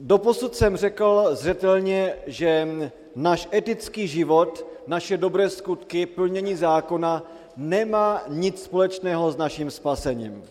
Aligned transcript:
Doposud 0.00 0.56
jsem 0.56 0.76
řekl 0.76 1.28
zřetelně, 1.32 2.14
že 2.26 2.68
náš 3.16 3.48
etický 3.52 4.08
život, 4.08 4.66
naše 4.86 5.16
dobré 5.16 5.50
skutky, 5.50 6.06
plnění 6.06 6.56
zákona 6.56 7.30
nemá 7.56 8.22
nic 8.28 8.62
společného 8.62 9.30
s 9.30 9.36
naším 9.36 9.70
spasením. 9.70 10.42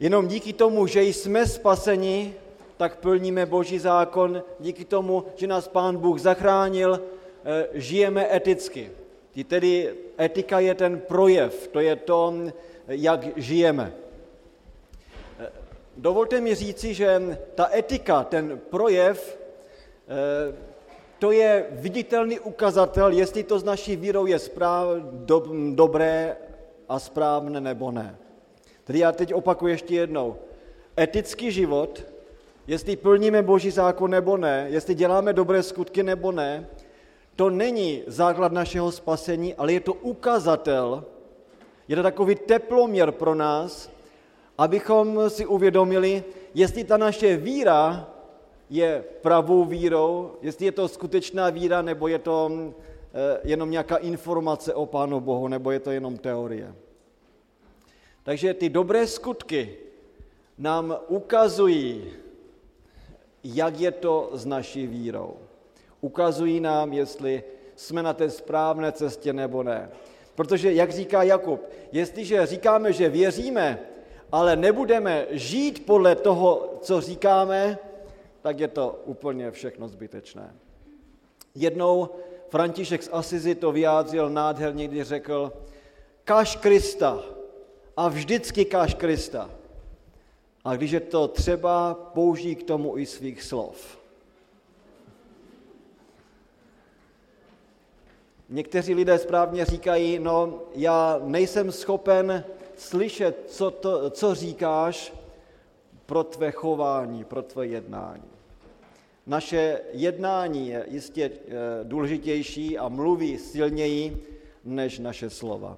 Jenom 0.00 0.28
díky 0.28 0.52
tomu, 0.52 0.86
že 0.86 1.02
jsme 1.02 1.46
spaseni, 1.46 2.34
tak 2.76 2.96
plníme 2.96 3.46
Boží 3.46 3.78
zákon, 3.78 4.42
díky 4.60 4.84
tomu, 4.84 5.24
že 5.36 5.46
nás 5.46 5.68
Pán 5.68 5.96
Bůh 5.96 6.20
zachránil, 6.20 7.00
eh, 7.44 7.66
žijeme 7.74 8.36
eticky. 8.36 8.90
Tedy 9.46 9.94
etika 10.20 10.60
je 10.60 10.74
ten 10.74 11.00
projev, 11.00 11.68
to 11.68 11.80
je 11.80 11.96
to, 11.96 12.34
jak 12.88 13.20
žijeme. 13.36 13.92
Dovolte 15.98 16.40
mi 16.40 16.54
říci, 16.54 16.94
že 16.94 17.38
ta 17.54 17.70
etika, 17.74 18.24
ten 18.24 18.60
projev, 18.70 19.38
eh, 20.08 20.54
to 21.18 21.32
je 21.32 21.66
viditelný 21.70 22.40
ukazatel, 22.40 23.12
jestli 23.12 23.42
to 23.42 23.58
z 23.58 23.64
naší 23.64 23.96
vírou 23.96 24.26
je 24.26 24.38
správ, 24.38 24.88
do, 25.12 25.44
dobré 25.74 26.36
a 26.88 26.98
správné 26.98 27.60
nebo 27.60 27.90
ne. 27.90 28.16
Tedy 28.84 28.98
já 28.98 29.12
teď 29.12 29.34
opakuju 29.34 29.70
ještě 29.70 29.94
jednou. 29.94 30.36
Etický 31.00 31.50
život, 31.50 32.06
jestli 32.66 32.96
plníme 32.96 33.42
Boží 33.42 33.70
zákon 33.70 34.10
nebo 34.10 34.36
ne, 34.36 34.66
jestli 34.70 34.94
děláme 34.94 35.32
dobré 35.32 35.62
skutky 35.62 36.02
nebo 36.02 36.32
ne, 36.32 36.66
to 37.36 37.50
není 37.50 38.02
základ 38.06 38.52
našeho 38.52 38.92
spasení, 38.92 39.54
ale 39.54 39.72
je 39.72 39.80
to 39.80 39.94
ukazatel, 39.94 41.04
je 41.88 41.96
to 41.96 42.02
takový 42.02 42.34
teploměr 42.34 43.12
pro 43.12 43.34
nás, 43.34 43.97
abychom 44.58 45.30
si 45.30 45.46
uvědomili, 45.46 46.24
jestli 46.54 46.84
ta 46.84 46.96
naše 46.96 47.36
víra 47.36 48.10
je 48.70 49.04
pravou 49.22 49.64
vírou, 49.64 50.32
jestli 50.42 50.66
je 50.66 50.72
to 50.72 50.88
skutečná 50.88 51.50
víra, 51.50 51.82
nebo 51.82 52.08
je 52.08 52.18
to 52.18 52.50
eh, 52.52 53.40
jenom 53.44 53.70
nějaká 53.70 53.96
informace 53.96 54.74
o 54.74 54.86
Pánu 54.86 55.20
Bohu, 55.20 55.48
nebo 55.48 55.70
je 55.70 55.80
to 55.80 55.90
jenom 55.90 56.16
teorie. 56.16 56.74
Takže 58.22 58.54
ty 58.54 58.68
dobré 58.68 59.06
skutky 59.06 59.76
nám 60.58 60.96
ukazují, 61.08 62.04
jak 63.44 63.80
je 63.80 63.90
to 63.92 64.30
s 64.32 64.46
naší 64.46 64.86
vírou. 64.86 65.36
Ukazují 66.00 66.60
nám, 66.60 66.92
jestli 66.92 67.44
jsme 67.76 68.02
na 68.02 68.12
té 68.12 68.30
správné 68.30 68.92
cestě 68.92 69.32
nebo 69.32 69.62
ne. 69.62 69.90
Protože, 70.34 70.72
jak 70.72 70.90
říká 70.90 71.22
Jakub, 71.22 71.62
jestliže 71.92 72.46
říkáme, 72.46 72.92
že 72.92 73.08
věříme, 73.08 73.78
ale 74.32 74.56
nebudeme 74.56 75.26
žít 75.30 75.86
podle 75.86 76.16
toho, 76.16 76.78
co 76.80 77.00
říkáme, 77.00 77.78
tak 78.42 78.60
je 78.60 78.68
to 78.68 79.02
úplně 79.04 79.50
všechno 79.50 79.88
zbytečné. 79.88 80.54
Jednou 81.54 82.08
František 82.48 83.02
z 83.02 83.08
Asizi 83.12 83.54
to 83.54 83.72
vyjádřil 83.72 84.30
nádherně, 84.30 84.88
když 84.88 85.08
řekl, 85.08 85.52
kaž 86.24 86.56
Krista 86.56 87.22
a 87.96 88.08
vždycky 88.08 88.64
kaž 88.64 88.94
Krista. 88.94 89.50
A 90.64 90.76
když 90.76 90.90
je 90.90 91.00
to 91.00 91.28
třeba, 91.28 91.94
použij 91.94 92.54
k 92.54 92.62
tomu 92.62 92.98
i 92.98 93.06
svých 93.06 93.42
slov. 93.42 93.98
Někteří 98.48 98.94
lidé 98.94 99.18
správně 99.18 99.64
říkají, 99.64 100.18
no 100.18 100.60
já 100.74 101.20
nejsem 101.24 101.72
schopen 101.72 102.44
slyšet, 102.80 103.44
co, 103.46 103.70
to, 103.70 104.10
co 104.10 104.34
říkáš 104.34 105.14
pro 106.06 106.24
tvé 106.24 106.52
chování, 106.52 107.24
pro 107.24 107.42
tvé 107.42 107.66
jednání. 107.66 108.22
Naše 109.26 109.80
jednání 109.92 110.68
je 110.68 110.86
jistě 110.88 111.30
eh, 111.30 111.52
důležitější 111.82 112.78
a 112.78 112.88
mluví 112.88 113.38
silněji 113.38 114.26
než 114.64 114.98
naše 114.98 115.30
slova. 115.30 115.76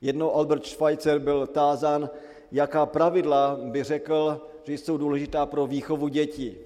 Jednou 0.00 0.34
Albert 0.34 0.66
Schweitzer 0.66 1.18
byl 1.18 1.46
tázán, 1.46 2.10
jaká 2.52 2.86
pravidla 2.86 3.58
by 3.62 3.82
řekl, 3.84 4.46
že 4.64 4.72
jsou 4.72 4.96
důležitá 4.96 5.46
pro 5.46 5.66
výchovu 5.66 6.08
dětí. 6.08 6.56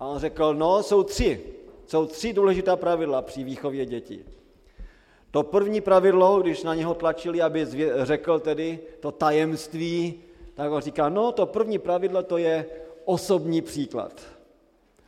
A 0.00 0.06
on 0.06 0.18
řekl, 0.18 0.54
no, 0.54 0.82
jsou 0.82 1.02
tři. 1.02 1.40
Jsou 1.86 2.06
tři 2.06 2.32
důležitá 2.32 2.76
pravidla 2.76 3.22
při 3.22 3.44
výchově 3.44 3.86
dětí. 3.86 4.24
To 5.30 5.42
první 5.42 5.80
pravidlo, 5.80 6.40
když 6.40 6.62
na 6.62 6.74
něho 6.74 6.94
tlačili, 6.94 7.42
aby 7.42 7.66
řekl 8.02 8.40
tedy 8.40 8.78
to 9.00 9.12
tajemství, 9.12 10.14
tak 10.54 10.72
on 10.72 10.80
říká, 10.80 11.08
no 11.08 11.32
to 11.32 11.46
první 11.46 11.78
pravidlo 11.78 12.22
to 12.22 12.38
je 12.38 12.66
osobní 13.04 13.62
příklad. 13.62 14.20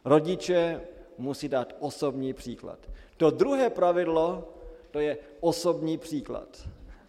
Rodiče 0.04 0.80
musí 1.18 1.48
dát 1.48 1.76
osobní 1.78 2.32
příklad. 2.32 2.78
To 3.16 3.30
druhé 3.30 3.70
pravidlo, 3.70 4.48
to 4.90 4.98
je 4.98 5.18
osobní 5.40 5.98
příklad. 5.98 6.48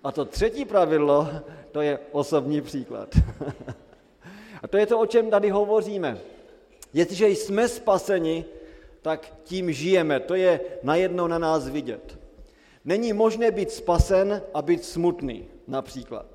A 0.04 0.12
to 0.12 0.26
třetí 0.26 0.66
pravidlo, 0.66 1.28
to 1.72 1.82
je 1.82 2.00
osobní 2.12 2.62
příklad. 2.62 3.10
A 4.64 4.68
to 4.68 4.78
je 4.78 4.86
to, 4.86 5.00
o 5.00 5.06
čem 5.06 5.30
tady 5.30 5.50
hovoříme. 5.50 6.18
Jestliže 6.94 7.28
jsme 7.28 7.68
spaseni, 7.68 8.46
tak 9.02 9.34
tím 9.44 9.72
žijeme. 9.72 10.20
To 10.20 10.36
je 10.36 10.60
najednou 10.84 11.28
na 11.28 11.38
nás 11.38 11.70
vidět. 11.70 12.21
Není 12.86 13.14
možné 13.14 13.52
být 13.52 13.72
spasen 13.72 14.42
a 14.53 14.62
být 14.62 14.86
smutný, 14.86 15.47
například. 15.68 16.25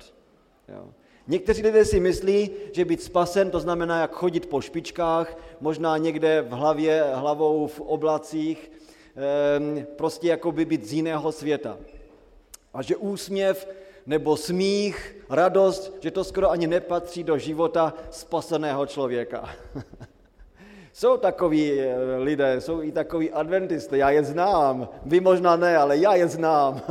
Jo. 0.67 0.89
Někteří 1.27 1.61
lidé 1.61 1.85
si 1.85 1.99
myslí, 1.99 2.49
že 2.71 2.85
být 2.85 3.03
spasen 3.03 3.51
to 3.51 3.59
znamená 3.59 4.01
jak 4.01 4.11
chodit 4.11 4.45
po 4.45 4.61
špičkách, 4.61 5.37
možná 5.61 5.97
někde 5.97 6.41
v 6.41 6.51
hlavě, 6.51 7.03
hlavou 7.13 7.67
v 7.67 7.81
oblacích, 7.81 8.71
ehm, 9.15 9.85
prostě 9.95 10.27
jako 10.27 10.51
by 10.51 10.65
být 10.65 10.85
z 10.85 10.93
jiného 10.93 11.31
světa. 11.31 11.77
A 12.73 12.81
že 12.81 12.95
úsměv 12.95 13.67
nebo 14.05 14.37
smích, 14.37 15.15
radost, 15.29 15.93
že 15.99 16.11
to 16.11 16.23
skoro 16.23 16.51
ani 16.51 16.67
nepatří 16.67 17.23
do 17.23 17.37
života 17.37 17.93
spaseného 18.11 18.85
člověka. 18.85 19.49
jsou 20.97 21.17
takoví 21.17 21.81
eh, 21.81 21.95
lidé, 22.17 22.61
jsou 22.61 22.81
i 22.81 22.91
takoví 22.91 23.31
adventisté, 23.31 23.97
já 23.97 24.09
je 24.09 24.23
znám. 24.23 24.89
Vy 25.05 25.19
možná 25.19 25.55
ne, 25.55 25.77
ale 25.77 25.97
já 25.97 26.15
je 26.15 26.27
znám. 26.27 26.81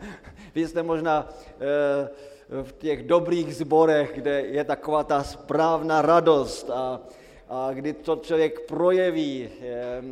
Vy 0.54 0.68
jste 0.68 0.82
možná 0.82 1.28
eh, 1.60 2.62
v 2.62 2.72
těch 2.72 3.06
dobrých 3.06 3.56
zborech, 3.56 4.12
kde 4.14 4.40
je 4.40 4.64
taková 4.64 5.04
ta 5.04 5.22
správná 5.22 6.02
radost 6.02 6.70
a, 6.70 7.00
a 7.48 7.72
kdy 7.72 7.92
to 7.92 8.16
člověk 8.16 8.60
projeví, 8.66 9.48
eh, 9.60 10.02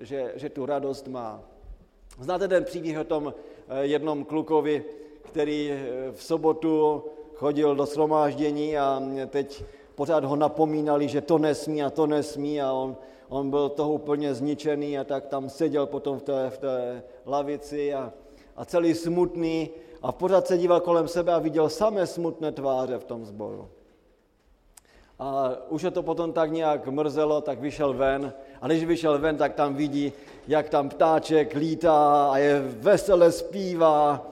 že, 0.00 0.32
že 0.36 0.48
tu 0.48 0.66
radost 0.66 1.08
má. 1.08 1.42
Znáte 2.18 2.48
ten 2.48 2.64
příběh 2.64 2.98
o 2.98 3.04
tom 3.04 3.34
jednom 3.80 4.24
klukovi, 4.24 4.84
který 5.22 5.72
v 6.12 6.22
sobotu 6.22 7.04
chodil 7.34 7.74
do 7.74 7.86
shromáždění 7.86 8.78
a 8.78 9.02
teď 9.26 9.64
pořád 10.02 10.24
ho 10.24 10.36
napomínali, 10.36 11.08
že 11.08 11.20
to 11.20 11.38
nesmí 11.38 11.82
a 11.82 11.90
to 11.90 12.06
nesmí 12.06 12.58
a 12.62 12.72
on, 12.72 12.96
on 13.28 13.50
byl 13.50 13.68
toho 13.68 13.92
úplně 13.92 14.34
zničený 14.34 14.98
a 14.98 15.04
tak 15.04 15.26
tam 15.26 15.46
seděl 15.48 15.86
potom 15.86 16.18
v 16.18 16.22
té, 16.22 16.50
v 16.50 16.58
té 16.58 17.02
lavici 17.26 17.94
a, 17.94 18.12
a 18.56 18.64
celý 18.64 18.94
smutný 18.94 19.70
a 20.02 20.12
pořád 20.12 20.46
se 20.46 20.58
díval 20.58 20.80
kolem 20.80 21.08
sebe 21.08 21.32
a 21.32 21.38
viděl 21.38 21.68
samé 21.68 22.06
smutné 22.06 22.52
tváře 22.52 22.98
v 22.98 23.04
tom 23.04 23.24
sboru. 23.24 23.68
A 25.18 25.54
už 25.68 25.82
je 25.82 25.90
to 25.90 26.02
potom 26.02 26.32
tak 26.32 26.50
nějak 26.50 26.88
mrzelo, 26.88 27.40
tak 27.40 27.60
vyšel 27.60 27.94
ven. 27.94 28.32
A 28.60 28.66
když 28.66 28.84
vyšel 28.84 29.18
ven, 29.18 29.36
tak 29.36 29.54
tam 29.54 29.74
vidí, 29.74 30.12
jak 30.48 30.68
tam 30.68 30.88
ptáček 30.88 31.54
lítá 31.54 32.26
a 32.32 32.38
je 32.38 32.60
vesele 32.60 33.32
zpívá. 33.32 34.26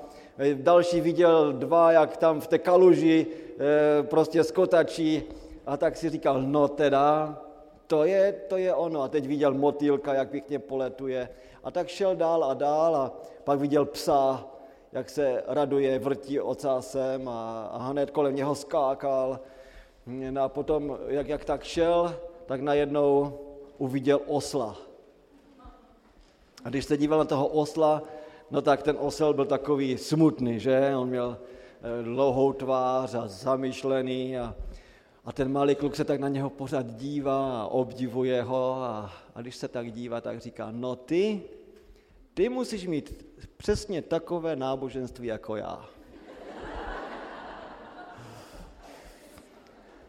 Další 0.55 1.01
viděl 1.01 1.53
dva, 1.53 1.93
jak 1.93 2.17
tam 2.17 2.41
v 2.41 2.47
té 2.47 2.59
kaluži 2.59 3.27
eh, 3.27 4.03
prostě 4.03 4.45
skotačí. 4.45 5.40
A 5.67 5.77
tak 5.77 5.97
si 5.97 6.11
říkal, 6.11 6.43
no 6.43 6.69
teda, 6.69 7.39
to 7.87 8.05
je, 8.05 8.33
to 8.33 8.57
je 8.57 8.75
ono. 8.75 9.03
A 9.03 9.09
teď 9.09 9.27
viděl 9.27 9.55
motýlka, 9.55 10.15
jak 10.15 10.31
pěkně 10.31 10.59
poletuje. 10.59 11.29
A 11.65 11.71
tak 11.71 11.89
šel 11.89 12.17
dál 12.17 12.45
a 12.45 12.55
dál 12.55 12.97
a 12.97 13.13
pak 13.45 13.59
viděl 13.59 13.85
psa, 13.85 14.47
jak 14.93 15.11
se 15.11 15.43
raduje, 15.47 15.99
vrtí 15.99 16.41
ocásem 16.41 17.29
a, 17.29 17.67
a 17.73 17.79
hned 17.79 18.11
kolem 18.11 18.37
něho 18.37 18.55
skákal. 18.55 19.41
No 20.07 20.43
a 20.43 20.49
potom, 20.49 20.99
jak, 21.07 21.29
jak 21.29 21.45
tak 21.45 21.63
šel, 21.63 22.17
tak 22.47 22.61
najednou 22.61 23.39
uviděl 23.79 24.21
osla. 24.27 24.77
A 26.65 26.69
když 26.69 26.85
se 26.85 26.97
díval 26.97 27.19
na 27.19 27.25
toho 27.25 27.47
osla, 27.47 28.03
no 28.51 28.63
tak 28.63 28.83
ten 28.83 28.97
osel 29.01 29.35
byl 29.35 29.47
takový 29.47 29.99
smutný, 29.99 30.61
že? 30.61 30.93
On 30.97 31.09
měl 31.09 31.39
eh, 31.39 32.03
dlouhou 32.03 32.53
tvář 32.53 33.15
a 33.15 33.23
zamyšlený 33.27 34.39
a, 34.39 34.55
a 35.25 35.33
ten 35.33 35.53
malý 35.53 35.75
kluk 35.75 35.97
se 35.97 36.05
tak 36.05 36.21
na 36.21 36.29
něho 36.29 36.51
pořád 36.51 36.87
dívá 36.87 37.63
a 37.63 37.67
obdivuje 37.67 38.43
ho 38.43 38.75
a, 38.75 39.13
a 39.35 39.41
když 39.41 39.57
se 39.57 39.69
tak 39.69 39.93
dívá, 39.93 40.21
tak 40.21 40.41
říká, 40.41 40.69
no 40.71 40.97
ty, 40.97 41.43
ty 42.35 42.49
musíš 42.49 42.87
mít 42.87 43.27
přesně 43.57 44.03
takové 44.03 44.57
náboženství 44.57 45.29
jako 45.29 45.57
já. 45.57 45.89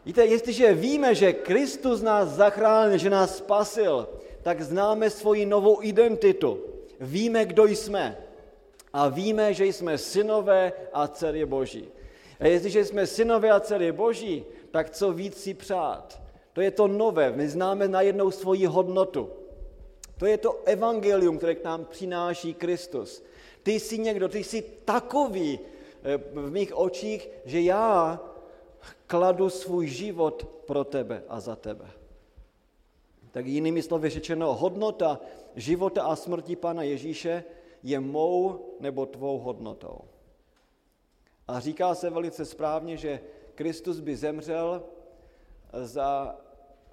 Víte, 0.04 0.26
jestliže 0.26 0.74
víme, 0.74 1.14
že 1.14 1.32
Kristus 1.32 2.02
nás 2.02 2.28
zachránil, 2.28 2.98
že 2.98 3.10
nás 3.10 3.36
spasil, 3.36 4.08
tak 4.42 4.62
známe 4.62 5.10
svoji 5.10 5.46
novou 5.46 5.82
identitu. 5.82 6.58
Víme, 7.00 7.44
kdo 7.44 7.66
jsme. 7.66 8.16
A 8.92 9.08
víme, 9.08 9.54
že 9.54 9.66
jsme 9.66 9.98
synové 9.98 10.72
a 10.92 11.08
dcery 11.08 11.46
Boží. 11.46 11.88
A 12.40 12.46
jestliže 12.46 12.84
jsme 12.84 13.06
synové 13.06 13.50
a 13.50 13.60
dcery 13.60 13.92
Boží, 13.92 14.44
tak 14.72 14.90
co 14.90 15.12
víc 15.12 15.36
si 15.36 15.54
přát? 15.54 16.22
To 16.52 16.60
je 16.60 16.70
to 16.70 16.88
nové. 16.88 17.32
My 17.32 17.48
známe 17.48 17.88
najednou 17.88 18.30
svoji 18.30 18.66
hodnotu. 18.66 19.30
To 20.18 20.26
je 20.26 20.38
to 20.38 20.60
evangelium, 20.64 21.38
které 21.38 21.54
k 21.54 21.64
nám 21.64 21.84
přináší 21.84 22.54
Kristus. 22.54 23.22
Ty 23.62 23.80
jsi 23.80 23.98
někdo, 23.98 24.28
ty 24.28 24.44
jsi 24.44 24.62
takový 24.84 25.60
eh, 26.02 26.16
v 26.16 26.50
mých 26.50 26.76
očích, 26.76 27.28
že 27.44 27.60
já 27.60 28.20
kladu 29.06 29.50
svůj 29.50 29.86
život 29.86 30.48
pro 30.66 30.84
tebe 30.84 31.22
a 31.28 31.40
za 31.40 31.56
tebe. 31.56 31.90
Tak 33.30 33.46
jinými 33.46 33.82
slovy 33.82 34.10
řečeno, 34.10 34.54
hodnota 34.54 35.20
života 35.56 36.02
a 36.02 36.16
smrti 36.16 36.56
Pána 36.56 36.82
Ježíše 36.82 37.44
je 37.82 38.00
mou 38.00 38.60
nebo 38.80 39.06
tvou 39.06 39.38
hodnotou. 39.38 39.98
A 41.48 41.60
říká 41.60 41.94
se 41.94 42.10
velice 42.10 42.44
správně, 42.44 42.96
že 42.96 43.20
Kristus 43.54 44.00
by 44.00 44.16
zemřel 44.16 44.82
za 45.72 46.40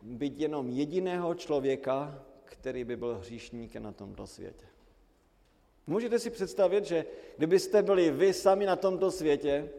být 0.02 0.40
jenom 0.40 0.70
jediného 0.70 1.36
člověka, 1.36 2.26
který 2.46 2.84
by 2.84 2.96
byl 2.98 3.18
hříšníkem 3.18 3.84
na 3.84 3.92
tomto 3.92 4.28
světě. 4.28 4.66
Můžete 5.88 6.20
si 6.20 6.30
představit, 6.30 6.86
že 6.86 7.06
kdybyste 7.38 7.82
byli 7.82 8.12
vy 8.12 8.34
sami 8.34 8.66
na 8.66 8.76
tomto 8.76 9.12
světě, 9.12 9.70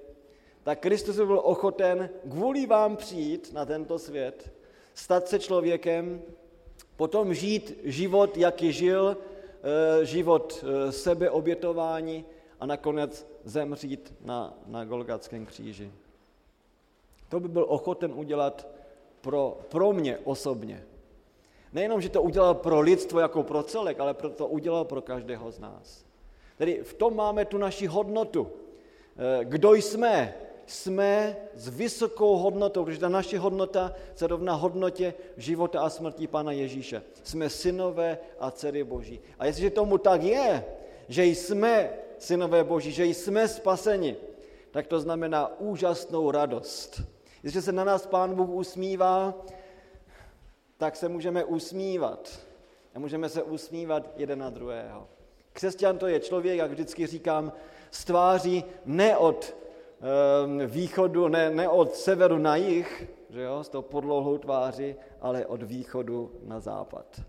tak 0.63 0.81
Kristus 0.81 1.17
by 1.17 1.27
byl 1.27 1.41
ochoten 1.45 2.11
kvůli 2.31 2.67
vám 2.67 2.97
přijít 2.97 3.53
na 3.53 3.65
tento 3.65 3.99
svět, 3.99 4.53
stát 4.95 5.29
se 5.29 5.39
člověkem, 5.39 6.23
potom 6.97 7.35
žít 7.35 7.79
život, 7.85 8.37
jaký 8.37 8.73
žil, 8.73 9.17
eh, 9.17 10.05
život 10.05 10.65
eh, 10.65 10.93
sebeobětování 10.93 12.25
a 12.61 12.67
nakonec 12.67 13.27
zemřít 13.45 14.15
na, 14.25 14.59
na 14.67 14.85
Golgatském 14.85 15.47
kříži. 15.47 15.93
To 17.31 17.41
by 17.41 17.49
byl 17.49 17.67
ochoten 17.69 18.13
udělat 18.15 18.69
pro, 19.21 19.59
pro 19.69 19.93
mě 19.93 20.19
osobně. 20.25 20.85
Nejenom, 21.73 22.01
že 22.01 22.09
to 22.09 22.23
udělal 22.23 22.55
pro 22.55 22.81
lidstvo 22.81 23.21
jako 23.21 23.43
pro 23.43 23.63
celek, 23.63 24.01
ale 24.01 24.15
to 24.15 24.47
udělal 24.47 24.85
pro 24.85 25.03
každého 25.03 25.51
z 25.51 25.59
nás. 25.59 26.05
Tedy 26.59 26.81
v 26.83 26.95
tom 26.95 27.17
máme 27.17 27.45
tu 27.45 27.59
naši 27.59 27.87
hodnotu. 27.87 28.51
Eh, 29.17 29.45
kdo 29.45 29.75
jsme? 29.75 30.35
Jsme 30.67 31.37
s 31.55 31.69
vysokou 31.69 32.37
hodnotou, 32.37 32.85
protože 32.85 32.99
ta 32.99 33.09
naše 33.09 33.39
hodnota 33.39 33.95
se 34.15 34.27
rovná 34.27 34.55
hodnotě 34.55 35.15
života 35.37 35.83
a 35.83 35.91
smrti 35.91 36.27
Pána 36.27 36.53
Ježíše. 36.53 37.03
Jsme 37.23 37.51
synové 37.51 38.19
a 38.39 38.51
dcery 38.51 38.85
Boží. 38.85 39.21
A 39.39 39.47
jestliže 39.47 39.71
tomu 39.71 39.99
tak 39.99 40.23
je, 40.23 40.65
že 41.09 41.25
jsme 41.25 41.91
synové 42.19 42.65
Boží, 42.65 42.93
že 42.93 43.07
jsme 43.07 43.49
spaseni, 43.49 44.17
tak 44.71 44.87
to 44.87 45.01
znamená 45.01 45.61
úžasnou 45.61 46.31
radost. 46.31 47.03
Jestliže 47.43 47.63
se 47.63 47.73
na 47.73 47.85
nás 47.85 48.07
Pán 48.07 48.35
Bůh 48.35 48.49
usmívá, 48.49 49.35
tak 50.77 50.97
se 50.97 51.09
můžeme 51.09 51.45
usmívat. 51.45 52.41
A 52.95 52.99
můžeme 52.99 53.29
se 53.29 53.43
usmívat 53.43 54.11
jeden 54.17 54.39
na 54.39 54.51
druhého. 54.51 55.09
Křesťan 55.53 55.99
to 55.99 56.07
je 56.07 56.21
člověk, 56.21 56.59
jak 56.59 56.71
vždycky 56.71 57.07
říkám, 57.07 57.53
z 57.91 58.05
tváří 58.05 58.65
ne 58.85 59.17
od 59.17 59.57
e, 60.63 60.67
východu, 60.67 61.29
ne, 61.29 61.51
ne 61.51 61.69
od 61.69 61.95
severu 61.95 62.39
na 62.39 62.57
jih, 62.57 63.11
že 63.31 63.43
jo, 63.43 63.65
s 63.65 63.69
tou 63.69 63.83
podlouhou 63.83 64.39
tváří, 64.39 64.95
ale 65.21 65.47
od 65.47 65.63
východu 65.63 66.33
na 66.43 66.61
západ. 66.61 67.21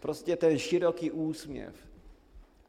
Prostě 0.00 0.36
ten 0.36 0.58
široký 0.58 1.10
úsměv. 1.10 1.74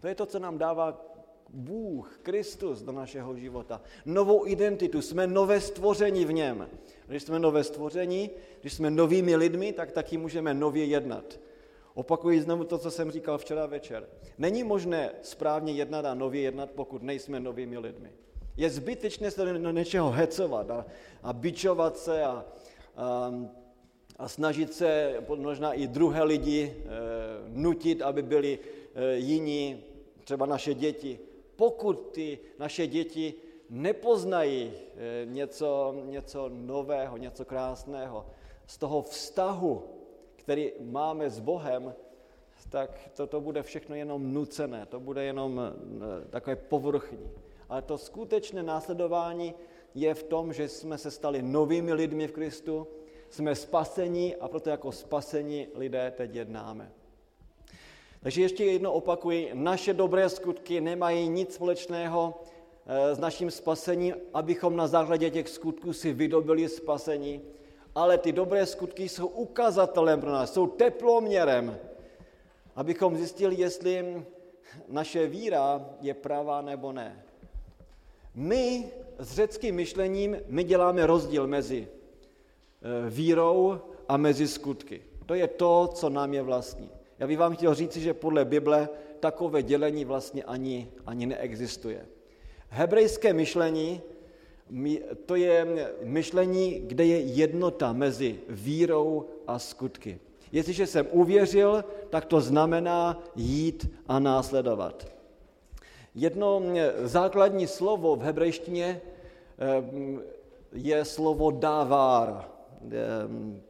To 0.01 0.07
je 0.07 0.15
to, 0.15 0.25
co 0.25 0.39
nám 0.39 0.57
dává 0.57 1.05
Bůh, 1.49 2.19
Kristus 2.23 2.81
do 2.81 2.91
našeho 2.91 3.35
života. 3.35 3.81
Novou 4.05 4.47
identitu, 4.47 5.01
jsme 5.01 5.27
nové 5.27 5.61
stvoření 5.61 6.25
v 6.25 6.33
něm. 6.33 6.69
Když 7.07 7.23
jsme 7.23 7.39
nové 7.39 7.63
stvoření, 7.63 8.29
když 8.61 8.73
jsme 8.73 8.91
novými 8.91 9.35
lidmi, 9.35 9.73
tak 9.73 9.91
taky 9.91 10.17
můžeme 10.17 10.53
nově 10.53 10.85
jednat. 10.85 11.39
Opakuji 11.93 12.41
znovu 12.41 12.63
to, 12.63 12.77
co 12.77 12.91
jsem 12.91 13.11
říkal 13.11 13.37
včera 13.37 13.65
večer. 13.65 14.07
Není 14.37 14.63
možné 14.63 15.11
správně 15.21 15.73
jednat 15.73 16.05
a 16.05 16.13
nově 16.13 16.41
jednat, 16.41 16.71
pokud 16.71 17.03
nejsme 17.03 17.39
novými 17.39 17.77
lidmi. 17.77 18.11
Je 18.57 18.69
zbytečné 18.69 19.31
se 19.31 19.53
do 19.53 19.71
něčeho 19.71 20.11
hecovat 20.11 20.69
a, 20.69 20.85
a 21.23 21.33
bičovat 21.33 21.97
se 21.97 22.23
a, 22.23 22.45
a, 22.95 23.33
a 24.17 24.27
snažit 24.27 24.73
se 24.73 25.15
možná 25.35 25.73
i 25.73 25.87
druhé 25.87 26.23
lidi 26.23 26.73
e, 26.73 26.85
nutit, 27.47 28.01
aby 28.01 28.21
byli 28.21 28.59
e, 28.95 29.17
jiní, 29.17 29.83
třeba 30.23 30.45
naše 30.45 30.73
děti. 30.73 31.19
Pokud 31.57 32.11
ty 32.11 32.39
naše 32.59 32.87
děti 32.87 33.33
nepoznají 33.69 34.71
e, 34.71 35.25
něco, 35.25 35.95
něco 36.05 36.49
nového, 36.49 37.17
něco 37.17 37.45
krásného, 37.45 38.25
z 38.67 38.77
toho 38.77 39.01
vztahu 39.01 39.97
který 40.47 40.71
máme 40.79 41.29
s 41.29 41.39
Bohem, 41.39 41.95
tak 42.69 43.09
to, 43.13 43.27
to 43.27 43.41
bude 43.41 43.63
všechno 43.63 43.95
jenom 43.95 44.33
nucené, 44.33 44.85
to 44.85 44.99
bude 44.99 45.23
jenom 45.23 45.59
eh, 45.59 46.29
takové 46.29 46.55
povrchní. 46.55 47.31
Ale 47.69 47.81
to 47.81 47.97
skutečné 47.97 48.63
následování 48.63 49.53
je 49.95 50.13
v 50.13 50.23
tom, 50.23 50.53
že 50.53 50.67
jsme 50.69 50.97
se 50.97 51.11
stali 51.11 51.41
novými 51.41 51.93
lidmi 51.93 52.27
v 52.27 52.31
Kristu, 52.31 52.87
jsme 53.29 53.55
spasení 53.55 54.35
a 54.35 54.47
proto 54.47 54.69
jako 54.69 54.91
spasení 54.91 55.67
lidé 55.75 56.13
teď 56.17 56.35
jednáme. 56.35 56.91
Takže 58.27 58.41
ještě 58.41 58.65
jednou 58.65 58.91
opakuji, 58.91 59.51
naše 59.53 59.93
dobré 59.93 60.29
skutky 60.29 60.81
nemají 60.81 61.29
nic 61.29 61.53
společného 61.53 62.41
eh, 62.85 63.15
s 63.15 63.19
naším 63.19 63.51
spasením, 63.51 64.15
abychom 64.33 64.75
na 64.75 64.87
základě 64.87 65.29
těch 65.29 65.49
skutků 65.49 65.93
si 65.93 66.13
vydobili 66.13 66.69
spasení, 66.69 67.41
ale 67.95 68.17
ty 68.17 68.31
dobré 68.31 68.65
skutky 68.65 69.09
jsou 69.09 69.27
ukazatelem 69.27 70.21
pro 70.21 70.31
nás, 70.31 70.53
jsou 70.53 70.67
teploměrem, 70.67 71.79
abychom 72.75 73.17
zjistili, 73.17 73.55
jestli 73.55 74.25
naše 74.87 75.27
víra 75.27 75.89
je 76.01 76.13
pravá 76.13 76.61
nebo 76.61 76.91
ne. 76.91 77.23
My 78.35 78.91
s 79.19 79.35
řeckým 79.35 79.75
myšlením, 79.75 80.37
my 80.47 80.63
děláme 80.63 81.05
rozdíl 81.05 81.47
mezi 81.47 81.87
eh, 81.87 83.09
vírou 83.09 83.79
a 84.07 84.17
mezi 84.17 84.47
skutky. 84.47 85.01
To 85.25 85.33
je 85.33 85.47
to, 85.47 85.87
co 85.93 86.09
nám 86.09 86.33
je 86.33 86.41
vlastní. 86.41 86.89
Já 87.19 87.27
bych 87.27 87.37
vám 87.37 87.55
chtěl 87.55 87.73
říci, 87.73 88.01
že 88.01 88.13
podle 88.13 88.45
Bible 88.45 88.89
takové 89.19 89.63
dělení 89.63 90.05
vlastně 90.05 90.43
ani, 90.43 90.89
ani 91.05 91.25
neexistuje. 91.25 92.05
Hebrejské 92.69 93.33
myšlení 93.33 94.01
to 95.25 95.35
je 95.35 95.67
myšlení, 96.03 96.81
kde 96.85 97.05
je 97.05 97.19
jednota 97.19 97.93
mezi 97.93 98.39
vírou 98.49 99.25
a 99.47 99.59
skutky. 99.59 100.19
Jestliže 100.51 100.87
jsem 100.87 101.07
uvěřil, 101.11 101.83
tak 102.09 102.25
to 102.25 102.41
znamená 102.41 103.23
jít 103.35 103.91
a 104.07 104.19
následovat. 104.19 105.07
Jedno 106.15 106.61
základní 107.03 107.67
slovo 107.67 108.15
v 108.15 108.21
hebrejštině 108.21 109.01
eh, 109.59 109.83
je 110.73 111.05
slovo 111.05 111.51
dávár. 111.51 112.49
Eh, 112.85 112.91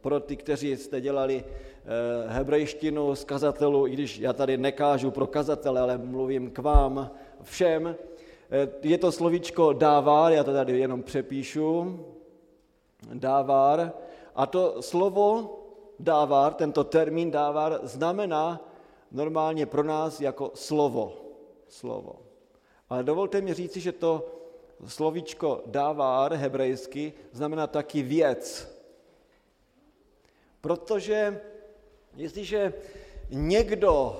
pro 0.00 0.20
ty, 0.20 0.36
kteří 0.36 0.76
jste 0.76 1.00
dělali 1.00 1.44
eh, 1.46 1.67
hebrejštinu 2.26 3.14
z 3.14 3.24
kazatelů, 3.24 3.86
i 3.86 3.90
když 3.90 4.18
já 4.18 4.32
tady 4.32 4.56
nekážu 4.56 5.10
pro 5.10 5.26
kazatele, 5.26 5.80
ale 5.80 5.98
mluvím 5.98 6.50
k 6.50 6.58
vám 6.58 7.10
všem, 7.42 7.96
Eh, 8.50 8.68
je 8.82 8.98
to 8.98 9.12
slovíčko 9.12 9.72
dávár, 9.72 10.32
já 10.32 10.44
to 10.44 10.52
tady 10.52 10.78
jenom 10.78 11.02
přepíšu, 11.02 11.98
dávár, 13.14 13.92
a 14.34 14.46
to 14.46 14.82
slovo 14.82 15.58
dávár, 16.00 16.54
tento 16.54 16.84
termín 16.84 17.30
dávár, 17.30 17.80
znamená 17.82 18.60
normálně 19.12 19.66
pro 19.66 19.82
nás 19.82 20.20
jako 20.20 20.50
slovo. 20.54 21.12
Slovo. 21.68 22.16
Ale 22.88 23.04
dovolte 23.04 23.40
mi 23.40 23.54
říci, 23.54 23.80
že 23.80 23.92
to 23.92 24.26
slovíčko 24.86 25.62
dávár 25.66 26.32
hebrejsky 26.32 27.12
znamená 27.32 27.66
taky 27.66 28.02
věc. 28.02 28.72
Protože 30.60 31.40
jestliže 32.18 32.72
někdo 33.30 34.16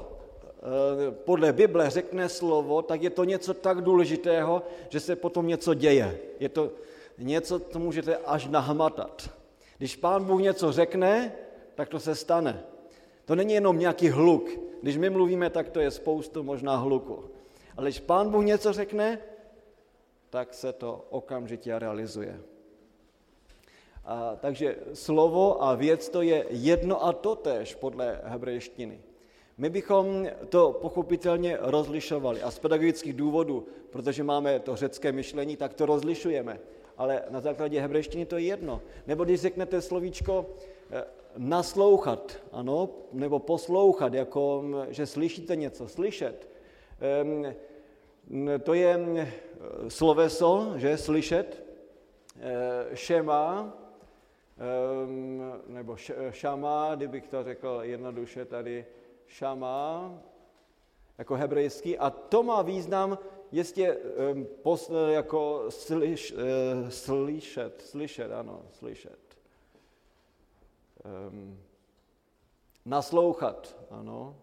Eh, 0.59 1.11
podle 1.11 1.53
Bible 1.53 1.91
řekne 1.91 2.29
slovo, 2.29 2.83
tak 2.83 3.03
je 3.03 3.11
to 3.11 3.25
něco 3.25 3.55
tak 3.55 3.81
důležitého, 3.81 4.63
že 4.89 5.01
se 5.01 5.17
potom 5.17 5.47
něco 5.47 5.75
děje. 5.75 6.19
Je 6.41 6.49
to 6.49 6.71
něco, 7.19 7.61
co 7.61 7.79
můžete 7.79 8.17
až 8.17 8.47
nahmatat. 8.47 9.31
Když 9.79 9.97
pán 9.97 10.25
Bůh 10.25 10.41
něco 10.41 10.73
řekne, 10.73 11.33
tak 11.75 11.89
to 11.89 12.01
se 12.01 12.15
stane. 12.15 12.63
To 13.25 13.35
není 13.35 13.55
jenom 13.55 13.79
nějaký 13.79 14.09
hluk. 14.09 14.51
Když 14.83 14.97
my 14.97 15.11
mluvíme, 15.11 15.51
tak 15.51 15.69
to 15.69 15.81
je 15.81 15.91
spoustu 15.91 16.43
možná 16.43 16.77
hluku. 16.77 17.25
Ale 17.77 17.87
když 17.87 18.01
pán 18.01 18.31
Bůh 18.31 18.45
něco 18.45 18.73
řekne, 18.73 19.19
tak 20.31 20.55
se 20.55 20.73
to 20.73 21.07
okamžitě 21.11 21.79
realizuje. 21.79 22.41
A, 24.09 24.37
takže 24.41 24.77
slovo 24.93 25.65
a 25.65 25.75
věc 25.75 26.09
to 26.09 26.23
je 26.23 26.47
jedno 26.51 27.05
a 27.05 27.13
to 27.13 27.35
tež 27.35 27.75
podle 27.75 28.21
hebrejštiny. 28.25 29.01
My 29.59 29.71
bychom 29.71 30.27
to 30.49 30.73
pochopitelně 30.81 31.59
rozlišovali 31.61 32.43
a 32.43 32.51
z 32.51 32.59
pedagogických 32.59 33.13
důvodů, 33.13 33.67
protože 33.91 34.25
máme 34.25 34.61
to 34.61 34.77
řecké 34.77 35.13
myšlení, 35.13 35.57
tak 35.57 35.75
to 35.75 35.87
rozlišujeme. 35.87 36.61
Ale 36.97 37.23
na 37.31 37.41
základě 37.41 37.81
hebrejštiny 37.81 38.27
to 38.27 38.37
je 38.37 38.45
jedno. 38.45 38.81
Nebo 39.07 39.25
když 39.25 39.41
řeknete 39.41 39.83
slovíčko 39.83 40.47
eh, 40.91 41.05
naslouchat, 41.37 42.41
ano, 42.53 42.89
nebo 43.13 43.39
poslouchat, 43.39 44.15
jako 44.15 44.65
že 44.89 45.07
slyšíte 45.07 45.57
něco, 45.57 45.89
slyšet. 45.89 46.49
To 48.63 48.75
je 48.75 48.99
sloveso, 49.89 50.73
že 50.77 50.97
slyšet, 50.97 51.65
eh, 52.41 52.97
šema, 52.97 53.77
nebo 55.67 55.97
šama, 56.31 56.95
kdybych 56.95 57.29
to 57.29 57.45
řekl 57.45 57.81
jednoduše 57.83 58.45
tady, 58.45 58.87
šama, 59.27 60.13
jako 61.19 61.35
hebrejský, 61.35 61.99
a 61.99 62.11
to 62.11 62.43
má 62.43 62.63
význam 62.63 63.19
jistě 63.53 63.99
ehm, 64.17 64.47
jako 65.09 65.65
slyš, 65.69 66.35
eh, 66.37 66.91
slyšet, 66.91 67.83
slyšet, 67.83 68.33
ano, 68.33 68.63
slyšet. 68.73 69.19
Um, 71.29 71.59
naslouchat, 72.85 73.77
ano. 73.91 74.37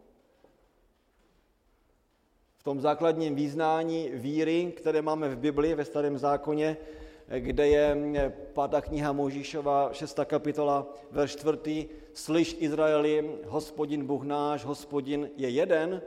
V 2.58 2.64
tom 2.64 2.82
základním 2.82 3.36
význání 3.36 4.10
víry, 4.10 4.74
které 4.78 5.02
máme 5.02 5.30
v 5.30 5.38
Biblii, 5.38 5.76
ve 5.76 5.86
Starém 5.86 6.18
zákoně, 6.18 6.78
kde 7.28 7.68
je 7.68 7.98
eh, 8.16 8.34
pátá 8.54 8.82
kniha 8.82 9.12
Možíšova, 9.12 9.90
6. 9.94 10.20
kapitola, 10.26 10.88
verš 11.12 11.32
4. 11.36 11.90
Slyš 12.14 12.58
Izraeli, 12.60 13.32
hospodin 13.46 14.06
Bůh 14.06 14.24
náš, 14.24 14.66
hospodin 14.66 15.30
je 15.38 15.50
jeden, 15.50 16.02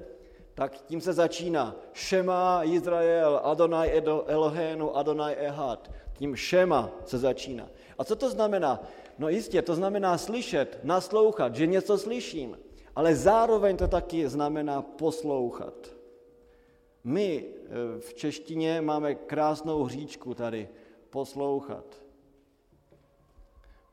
tak 0.54 0.72
tím 0.86 1.00
se 1.00 1.12
začíná. 1.12 1.76
Šema 1.92 2.64
Izrael, 2.64 3.40
Adonai 3.44 4.02
Elohénu, 4.26 4.96
Adonai 4.96 5.34
Ehad. 5.34 5.90
Tím 6.12 6.36
šema 6.36 6.90
se 7.04 7.18
začíná. 7.18 7.68
A 7.98 8.04
co 8.04 8.16
to 8.16 8.30
znamená? 8.30 8.82
No 9.18 9.28
jistě, 9.28 9.62
to 9.62 9.74
znamená 9.74 10.18
slyšet, 10.18 10.78
naslouchat, 10.82 11.54
že 11.54 11.66
něco 11.66 11.98
slyším, 11.98 12.58
ale 12.96 13.14
zároveň 13.14 13.76
to 13.76 13.88
taky 13.88 14.28
znamená 14.28 14.82
poslouchat. 14.82 15.74
My 17.04 17.44
eh, 17.44 18.00
v 18.00 18.14
češtině 18.14 18.80
máme 18.80 19.14
krásnou 19.14 19.84
hříčku 19.84 20.34
tady, 20.34 20.68
poslouchat. 21.10 21.84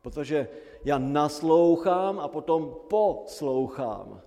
Protože 0.01 0.47
já 0.85 0.97
naslouchám 0.97 2.19
a 2.19 2.27
potom 2.27 2.75
poslouchám. 2.87 4.21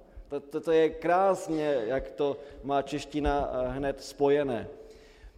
To, 0.62 0.73
je 0.73 0.90
krásně, 0.90 1.83
jak 1.87 2.11
to 2.11 2.37
má 2.64 2.83
čeština 2.83 3.50
eh, 3.52 3.68
hned 3.68 4.02
spojené. 4.02 4.68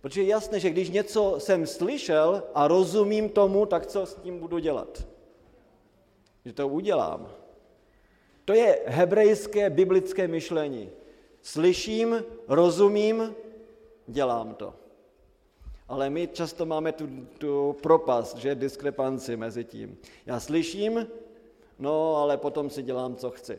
Protože 0.00 0.22
je 0.22 0.26
jasné, 0.26 0.60
že 0.60 0.70
když 0.70 0.90
něco 0.90 1.34
jsem 1.38 1.66
slyšel 1.66 2.42
a 2.54 2.68
rozumím 2.68 3.28
tomu, 3.28 3.66
tak 3.66 3.86
co 3.86 4.06
s 4.06 4.14
tím 4.14 4.38
budu 4.38 4.58
dělat? 4.58 5.06
Že 6.44 6.52
to 6.52 6.68
udělám. 6.68 7.28
To 8.44 8.52
je 8.52 8.78
hebrejské 8.86 9.70
biblické 9.70 10.28
myšlení. 10.28 10.90
Slyším, 11.42 12.24
rozumím, 12.48 13.34
dělám 14.06 14.54
to. 14.54 14.79
Ale 15.90 16.10
my 16.10 16.28
často 16.30 16.66
máme 16.66 16.92
tu, 16.92 17.26
tu 17.38 17.76
propast, 17.82 18.36
že 18.36 18.54
diskrepanci 18.54 19.36
mezi 19.36 19.64
tím. 19.64 19.98
Já 20.26 20.40
slyším, 20.40 21.06
no 21.78 22.16
ale 22.16 22.36
potom 22.36 22.70
si 22.70 22.82
dělám, 22.82 23.16
co 23.16 23.30
chci. 23.30 23.58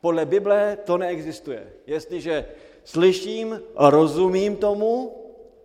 Podle 0.00 0.26
Bible 0.26 0.76
to 0.84 0.98
neexistuje. 0.98 1.72
Jestliže 1.86 2.46
slyším 2.84 3.60
a 3.76 3.90
rozumím 3.90 4.56
tomu, 4.56 5.16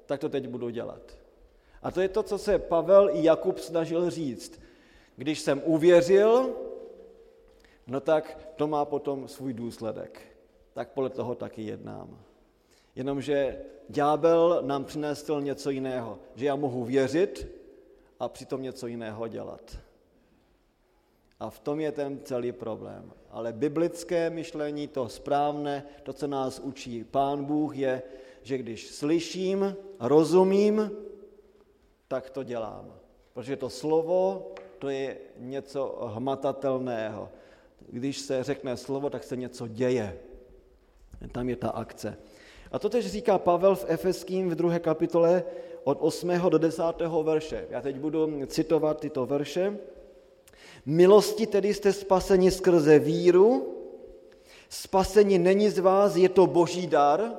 tak 0.05 0.19
to 0.19 0.29
teď 0.29 0.47
budu 0.47 0.69
dělat. 0.69 1.01
A 1.83 1.91
to 1.91 2.01
je 2.01 2.09
to, 2.09 2.23
co 2.23 2.37
se 2.37 2.59
Pavel 2.59 3.09
i 3.09 3.23
Jakub 3.23 3.59
snažil 3.59 4.09
říct. 4.09 4.59
Když 5.15 5.39
jsem 5.39 5.61
uvěřil, 5.65 6.55
no 7.87 7.99
tak 7.99 8.51
to 8.55 8.67
má 8.67 8.85
potom 8.85 9.27
svůj 9.27 9.53
důsledek. 9.53 10.21
Tak 10.73 10.91
podle 10.91 11.09
toho 11.09 11.35
taky 11.35 11.61
jednám. 11.61 12.26
Jenomže 12.97 13.57
ďábel 13.89 14.61
nám 14.65 14.85
přinesl 14.85 15.41
něco 15.41 15.69
jiného, 15.69 16.19
že 16.35 16.45
já 16.45 16.55
mohu 16.55 16.83
věřit 16.85 17.47
a 18.19 18.29
přitom 18.29 18.61
něco 18.61 18.87
jiného 18.87 19.27
dělat. 19.27 19.77
A 21.39 21.49
v 21.49 21.59
tom 21.59 21.79
je 21.79 21.91
ten 21.91 22.19
celý 22.23 22.51
problém. 22.51 23.13
Ale 23.29 23.53
biblické 23.53 24.29
myšlení, 24.29 24.87
to 24.87 25.09
správné, 25.09 25.83
to, 26.03 26.13
co 26.13 26.27
nás 26.27 26.59
učí 26.59 27.03
Pán 27.03 27.45
Bůh, 27.45 27.77
je, 27.77 28.01
že 28.41 28.57
když 28.57 28.87
slyším, 28.87 29.75
rozumím, 29.99 30.91
tak 32.07 32.29
to 32.29 32.43
dělám. 32.43 32.93
Protože 33.33 33.55
to 33.55 33.69
slovo, 33.69 34.51
to 34.79 34.89
je 34.89 35.17
něco 35.37 36.09
hmatatelného. 36.13 37.29
Když 37.89 38.17
se 38.19 38.43
řekne 38.43 38.77
slovo, 38.77 39.09
tak 39.09 39.23
se 39.23 39.35
něco 39.35 39.67
děje. 39.67 40.19
Tam 41.31 41.49
je 41.49 41.55
ta 41.55 41.69
akce. 41.69 42.17
A 42.71 42.79
to 42.79 42.89
tež 42.89 43.07
říká 43.11 43.37
Pavel 43.37 43.75
v 43.75 43.85
Efeským 43.87 44.49
v 44.49 44.55
druhé 44.55 44.79
kapitole 44.79 45.43
od 45.83 45.97
8. 46.01 46.29
do 46.49 46.57
10. 46.57 46.83
verše. 47.23 47.67
Já 47.69 47.81
teď 47.81 47.95
budu 47.95 48.45
citovat 48.45 48.99
tyto 48.99 49.25
verše. 49.25 49.77
Milosti 50.85 51.47
tedy 51.47 51.73
jste 51.73 51.93
spaseni 51.93 52.51
skrze 52.51 52.99
víru. 52.99 53.73
Spasení 54.69 55.39
není 55.39 55.69
z 55.69 55.79
vás, 55.79 56.15
je 56.15 56.29
to 56.29 56.47
boží 56.47 56.87
dar. 56.87 57.31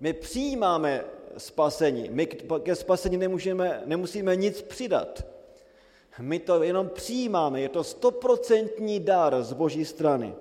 My 0.00 0.12
přijímáme 0.12 1.04
spasení. 1.38 2.08
My 2.12 2.26
ke 2.62 2.74
spasení 2.74 3.16
nemůžeme, 3.16 3.82
nemusíme 3.86 4.36
nic 4.36 4.62
přidat. 4.62 5.26
My 6.20 6.38
to 6.38 6.62
jenom 6.62 6.88
přijímáme, 6.88 7.60
je 7.60 7.68
to 7.68 7.84
stoprocentní 7.84 9.00
dar 9.00 9.42
z 9.42 9.52
boží 9.52 9.84
strany. 9.84 10.34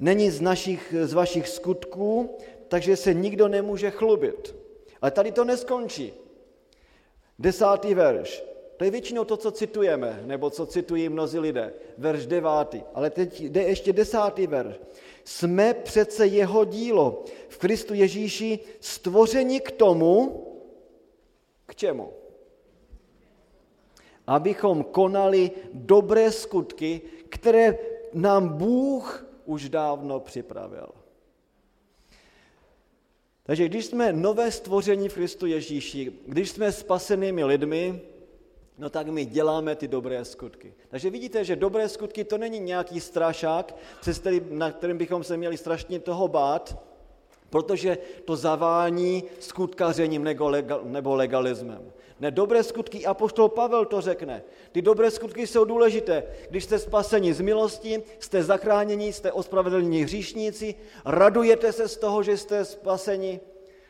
Není 0.00 0.30
z, 0.30 0.40
našich, 0.40 0.94
z 1.02 1.12
vašich 1.12 1.48
skutků, 1.48 2.36
takže 2.70 2.96
se 2.96 3.14
nikdo 3.14 3.48
nemůže 3.48 3.90
chlubit. 3.90 4.54
Ale 5.02 5.10
tady 5.10 5.32
to 5.32 5.44
neskončí. 5.44 6.14
Desátý 7.38 7.94
verš. 7.94 8.44
To 8.76 8.84
je 8.84 8.90
většinou 8.90 9.24
to, 9.24 9.36
co 9.36 9.50
citujeme, 9.50 10.22
nebo 10.26 10.50
co 10.50 10.66
citují 10.66 11.08
mnozí 11.08 11.38
lidé. 11.38 11.74
Verš 11.98 12.26
devátý. 12.26 12.82
Ale 12.94 13.10
teď 13.10 13.40
jde 13.40 13.62
ještě 13.62 13.92
desátý 13.92 14.46
verš. 14.46 14.76
Jsme 15.24 15.74
přece 15.74 16.26
jeho 16.26 16.64
dílo 16.64 17.24
v 17.48 17.58
Kristu 17.58 17.94
Ježíši 17.94 18.58
stvořeni 18.80 19.60
k 19.60 19.70
tomu, 19.70 20.46
k 21.66 21.74
čemu? 21.74 22.12
Abychom 24.26 24.84
konali 24.84 25.50
dobré 25.72 26.32
skutky, 26.32 27.00
které 27.28 27.78
nám 28.14 28.48
Bůh 28.48 29.26
už 29.44 29.68
dávno 29.68 30.20
připravil. 30.20 30.99
Takže 33.50 33.68
když 33.68 33.86
jsme 33.86 34.12
nové 34.12 34.50
stvoření 34.50 35.08
v 35.08 35.14
Kristu 35.14 35.46
Ježíši, 35.46 36.12
když 36.26 36.50
jsme 36.50 36.72
spasenými 36.72 37.44
lidmi, 37.44 38.00
no 38.78 38.90
tak 38.90 39.06
my 39.06 39.24
děláme 39.24 39.76
ty 39.76 39.88
dobré 39.88 40.24
skutky. 40.24 40.74
Takže 40.88 41.10
vidíte, 41.10 41.44
že 41.44 41.56
dobré 41.56 41.88
skutky 41.88 42.24
to 42.24 42.38
není 42.38 42.60
nějaký 42.60 43.00
strašák, 43.00 43.76
přes 44.00 44.18
který, 44.18 44.42
na 44.50 44.72
kterým 44.72 44.98
bychom 44.98 45.24
se 45.24 45.36
měli 45.36 45.56
strašně 45.56 46.00
toho 46.00 46.28
bát, 46.28 46.78
protože 47.50 47.98
to 48.24 48.36
zavání 48.36 49.24
skutkařením 49.40 50.24
nebo 50.84 51.14
legalismem. 51.14 51.92
Ne, 52.20 52.30
dobré 52.30 52.62
skutky, 52.62 53.06
a 53.06 53.14
poštol 53.14 53.48
Pavel 53.48 53.84
to 53.84 54.00
řekne. 54.00 54.42
Ty 54.72 54.82
dobré 54.82 55.10
skutky 55.10 55.46
jsou 55.46 55.64
důležité. 55.64 56.24
Když 56.50 56.64
jste 56.64 56.78
spaseni 56.78 57.34
z 57.34 57.40
milosti, 57.40 58.02
jste 58.18 58.42
zachráněni, 58.42 59.12
jste 59.12 59.32
ospravedlněni 59.32 60.02
hříšníci, 60.02 60.74
radujete 61.04 61.72
se 61.72 61.88
z 61.88 61.96
toho, 61.96 62.22
že 62.22 62.36
jste 62.36 62.64
spaseni, 62.64 63.40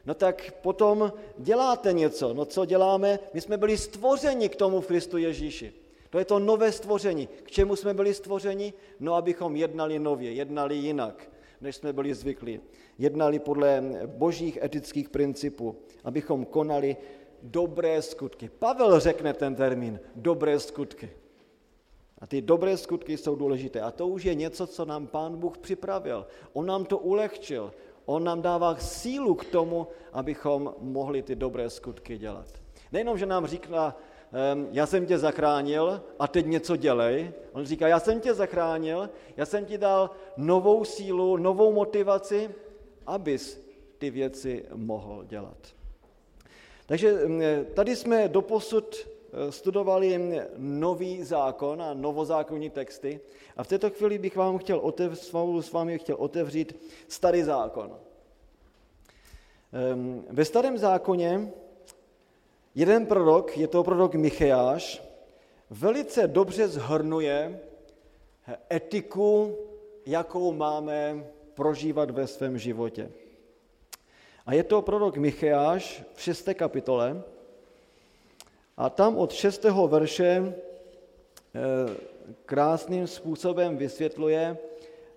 no 0.07 0.15
tak 0.15 0.53
potom 0.63 1.13
děláte 1.39 1.93
něco. 1.93 2.35
No 2.35 2.45
co 2.45 2.65
děláme? 2.65 3.19
My 3.35 3.41
jsme 3.41 3.57
byli 3.57 3.79
stvořeni 3.79 4.49
k 4.49 4.57
tomu 4.57 4.81
v 4.81 4.87
Kristu 4.87 5.19
Ježíši. 5.19 5.73
To 6.11 6.19
je 6.19 6.25
to 6.25 6.39
nové 6.39 6.73
stvoření. 6.73 7.29
K 7.43 7.51
čemu 7.51 7.77
jsme 7.77 7.95
byli 7.95 8.15
stvořeni? 8.15 8.73
No, 9.01 9.15
abychom 9.15 9.57
jednali 9.57 9.99
nově, 9.99 10.33
jednali 10.33 10.75
jinak, 10.77 11.31
než 11.61 11.77
jsme 11.77 11.93
byli 11.93 12.15
zvyklí. 12.15 12.61
Jednali 12.99 13.39
podle 13.39 13.83
božích 14.07 14.59
etických 14.63 15.09
principů, 15.09 15.77
abychom 16.05 16.45
konali 16.45 16.97
dobré 17.43 18.03
skutky. 18.03 18.49
Pavel 18.49 19.01
řekne 19.01 19.35
ten 19.35 19.55
termín, 19.55 20.01
dobré 20.17 20.61
skutky. 20.61 21.11
A 22.19 22.27
ty 22.27 22.43
dobré 22.43 22.77
skutky 22.77 23.17
jsou 23.17 23.35
důležité. 23.37 23.81
A 23.81 23.91
to 23.91 24.09
už 24.09 24.25
je 24.25 24.35
něco, 24.35 24.67
co 24.67 24.85
nám 24.85 25.07
Pán 25.07 25.37
Bůh 25.37 25.59
připravil. 25.59 26.27
On 26.53 26.67
nám 26.67 26.85
to 26.85 26.99
ulehčil. 26.99 27.73
On 28.05 28.25
nám 28.25 28.43
dává 28.43 28.77
sílu 28.77 29.35
k 29.35 29.45
tomu, 29.45 29.87
abychom 30.13 30.75
mohli 30.79 31.23
ty 31.23 31.35
dobré 31.35 31.71
skutky 31.71 32.19
dělat. 32.19 32.47
Nejenom, 32.93 33.19
že 33.19 33.27
nám 33.27 33.47
říká, 33.47 33.97
já 34.71 34.87
jsem 34.87 35.07
tě 35.07 35.19
zachránil 35.19 36.03
a 36.19 36.29
teď 36.29 36.47
něco 36.47 36.77
dělej. 36.77 37.33
On 37.53 37.65
říká, 37.65 37.89
já 37.89 38.01
jsem 38.01 38.21
tě 38.21 38.35
zachránil, 38.35 39.11
já 39.37 39.47
jsem 39.47 39.65
ti 39.65 39.79
dal 39.79 40.11
novou 40.37 40.85
sílu, 40.85 41.37
novou 41.37 41.73
motivaci, 41.73 42.51
abys 43.07 43.61
ty 43.99 44.11
věci 44.11 44.65
mohl 44.75 45.25
dělat. 45.25 45.80
Takže 46.91 47.19
tady 47.75 47.97
jsme 47.97 48.29
doposud 48.29 48.97
eh, 48.99 49.53
studovali 49.53 50.19
nový 50.57 51.23
zákon 51.23 51.83
a 51.83 51.95
novozákonní 51.95 52.71
texty 52.71 53.21
a 53.57 53.65
v 53.65 53.69
této 53.69 53.91
chvíli 53.91 54.19
bych 54.19 54.37
vám 54.37 54.59
chtěl 54.59 54.79
otevřít, 54.79 55.33
s 55.61 55.73
vámi 55.73 55.99
chtěl 55.99 56.17
otevřít 56.19 56.91
starý 57.09 57.43
zákon. 57.43 57.99
Ve 60.31 60.45
starém 60.45 60.79
zákoně 60.79 61.53
jeden 62.75 63.07
prorok, 63.07 63.59
je 63.59 63.69
to 63.69 63.85
prorok 63.85 64.15
Micheáš, 64.15 65.03
velice 65.71 66.27
dobře 66.27 66.69
zhrnuje 66.69 67.61
etiku, 68.73 69.57
jakou 70.07 70.53
máme 70.53 71.27
prožívat 71.55 72.11
ve 72.11 72.27
svém 72.27 72.59
životě. 72.59 73.11
A 74.51 74.59
je 74.59 74.67
to 74.67 74.83
prorok 74.83 75.15
Micheáš 75.15 76.03
v 76.15 76.21
6. 76.23 76.59
kapitole 76.59 77.23
a 78.77 78.91
tam 78.91 79.15
od 79.17 79.31
6. 79.31 79.65
verše 79.87 80.43
eh, 80.43 80.51
krásným 82.47 83.07
způsobem 83.07 83.77
vysvětluje, 83.77 84.59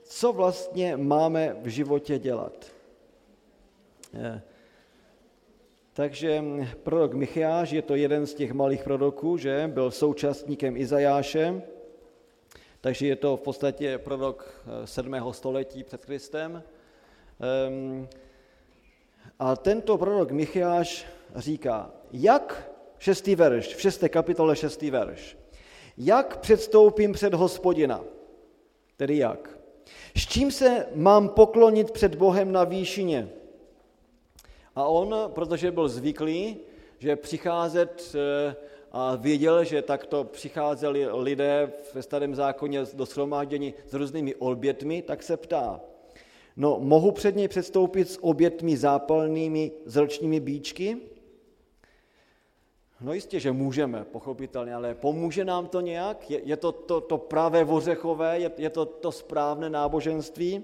co 0.03 0.33
vlastně 0.33 0.97
máme 0.97 1.57
v 1.61 1.67
životě 1.67 2.19
dělat. 2.19 2.53
Eh, 4.13 4.41
takže 5.93 6.43
prorok 6.83 7.13
Micheáš 7.13 7.71
je 7.71 7.81
to 7.81 7.95
jeden 7.95 8.27
z 8.29 8.33
těch 8.33 8.51
malých 8.53 8.83
proroků, 8.83 9.37
že 9.37 9.69
byl 9.73 9.91
současníkem 9.91 10.77
Izajáše, 10.77 11.61
takže 12.81 13.07
je 13.07 13.15
to 13.15 13.37
v 13.37 13.41
podstatě 13.41 13.97
prorok 13.97 14.65
7. 14.85 15.13
Eh, 15.13 15.33
století 15.33 15.83
před 15.83 16.05
Kristem. 16.05 16.63
A 19.39 19.55
tento 19.55 19.97
prorok 19.97 20.31
Micheáš 20.31 21.05
říká, 21.35 21.91
jak, 22.11 22.71
šestý 22.99 23.35
verš, 23.35 23.75
v 23.75 23.81
šesté 23.81 24.09
kapitole 24.09 24.55
šestý 24.55 24.91
verš, 24.91 25.37
jak 25.97 26.37
předstoupím 26.37 27.13
před 27.13 27.33
hospodina, 27.33 28.03
tedy 28.97 29.17
jak? 29.17 29.57
S 30.17 30.27
čím 30.27 30.51
se 30.51 30.85
mám 30.95 31.29
poklonit 31.29 31.91
před 31.91 32.15
Bohem 32.15 32.51
na 32.51 32.63
výšině? 32.63 33.29
A 34.75 34.85
on, 34.85 35.15
protože 35.27 35.71
byl 35.71 35.89
zvyklý, 35.89 36.57
že 36.99 37.15
přicházet 37.15 38.15
eh, 38.15 38.55
a 38.91 39.15
věděl, 39.15 39.63
že 39.63 39.81
takto 39.81 40.23
přicházeli 40.23 41.07
lidé 41.11 41.71
ve 41.93 42.03
starém 42.03 42.35
zákoně 42.35 42.83
do 42.93 43.05
shromáždění 43.05 43.73
s 43.87 43.93
různými 43.93 44.35
obětmi, 44.35 45.01
tak 45.01 45.23
se 45.23 45.37
ptá, 45.37 45.81
no 46.57 46.77
mohu 46.79 47.11
před 47.11 47.35
něj 47.35 47.47
předstoupit 47.47 48.09
s 48.09 48.23
obětmi 48.23 48.77
zápalnými 48.77 49.71
zrčními 49.85 50.39
bíčky? 50.39 50.97
No 53.01 53.13
jistě, 53.13 53.39
že 53.39 53.51
můžeme, 53.51 54.05
pochopitelně, 54.11 54.75
ale 54.75 54.95
pomůže 54.95 55.45
nám 55.45 55.67
to 55.67 55.81
nějak? 55.81 56.29
Je, 56.29 56.41
je 56.43 56.57
to, 56.57 56.71
to 56.71 57.01
to 57.01 57.17
pravé 57.17 57.63
vořechové? 57.63 58.39
Je, 58.39 58.51
je 58.57 58.69
to 58.69 58.85
to 58.85 59.11
správné 59.11 59.69
náboženství? 59.69 60.63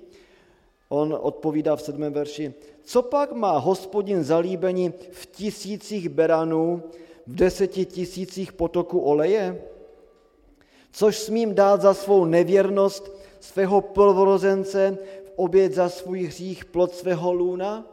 On 0.89 1.17
odpovídá 1.21 1.75
v 1.75 1.81
sedmém 1.81 2.13
verši, 2.13 2.53
co 2.83 3.01
pak 3.01 3.31
má 3.31 3.57
hospodin 3.57 4.23
zalíbení 4.23 4.93
v 5.11 5.25
tisících 5.25 6.09
beranů, 6.09 6.83
v 7.27 7.35
deseti 7.35 7.85
tisících 7.85 8.53
potoku 8.53 8.99
oleje? 8.99 9.61
Což 10.91 11.17
smím 11.17 11.55
dát 11.55 11.81
za 11.81 11.93
svou 11.93 12.25
nevěrnost 12.25 13.11
svého 13.39 13.81
prvorozence 13.81 14.97
v 15.18 15.18
oběd 15.39 15.73
za 15.73 15.89
svůj 15.89 16.23
hřích 16.23 16.65
plod 16.65 16.95
svého 16.95 17.33
lůna? 17.33 17.85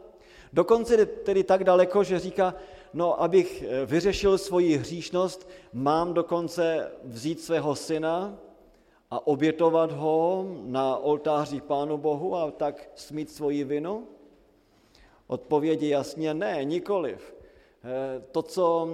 Dokonce 0.53 1.05
tedy 1.05 1.43
tak 1.43 1.63
daleko, 1.63 2.03
že 2.03 2.19
říká, 2.19 2.55
no 2.93 3.21
abych 3.21 3.63
vyřešil 3.85 4.37
svoji 4.37 4.77
hříšnost, 4.77 5.49
mám 5.73 6.13
dokonce 6.13 6.91
vzít 7.03 7.41
svého 7.41 7.75
syna, 7.75 8.37
a 9.11 9.27
obětovat 9.27 9.91
ho 9.91 10.45
na 10.63 10.97
oltáři 10.97 11.61
Pánu 11.61 11.97
Bohu 11.97 12.35
a 12.35 12.51
tak 12.51 12.89
smít 12.95 13.31
svoji 13.31 13.63
vinu? 13.63 14.07
Odpovědi 15.27 15.89
jasně 15.89 16.33
ne, 16.33 16.63
nikoliv. 16.63 17.35
Eh, 17.83 18.23
to, 18.31 18.41
co 18.41 18.89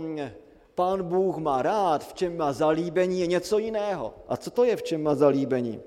Pán 0.75 1.03
Bůh 1.03 1.37
má 1.37 1.61
rád, 1.61 2.03
v 2.03 2.13
čem 2.13 2.37
má 2.37 2.53
zalíbení, 2.53 3.19
je 3.19 3.27
něco 3.27 3.57
jiného. 3.57 4.13
A 4.27 4.37
co 4.37 4.51
to 4.51 4.63
je, 4.63 4.75
v 4.75 4.83
čem 4.83 5.03
má 5.03 5.15
zalíbení? 5.15 5.81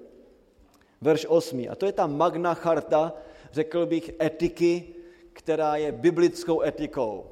Verš 1.06 1.26
8. 1.30 1.70
A 1.70 1.74
to 1.74 1.86
je 1.86 1.92
ta 1.92 2.06
magna 2.06 2.54
charta, 2.54 3.12
řekl 3.52 3.86
bych, 3.86 4.10
etiky, 4.20 4.84
která 5.32 5.76
je 5.76 5.92
biblickou 5.92 6.62
etikou. 6.62 7.24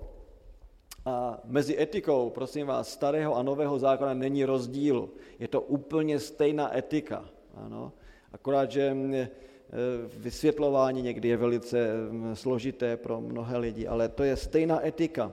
A 1.05 1.41
mezi 1.45 1.83
etikou, 1.83 2.31
prosím 2.31 2.67
vás, 2.67 2.93
starého 2.93 3.37
a 3.37 3.43
nového 3.43 3.79
zákona 3.79 4.15
není 4.15 4.45
rozdíl. 4.45 5.09
Je 5.39 5.49
to 5.49 5.61
úplně 5.61 6.21
stejná 6.21 6.77
etika. 6.77 7.29
Ano. 7.55 7.93
Akorát, 8.33 8.71
že 8.71 8.83
e, 8.83 9.29
vysvětlování 10.17 11.03
někdy 11.03 11.29
je 11.29 11.37
velice 11.37 11.89
složité 12.35 12.97
pro 12.97 13.21
mnohé 13.21 13.59
lidi, 13.59 13.87
ale 13.87 14.09
to 14.09 14.23
je 14.23 14.37
stejná 14.37 14.87
etika. 14.87 15.33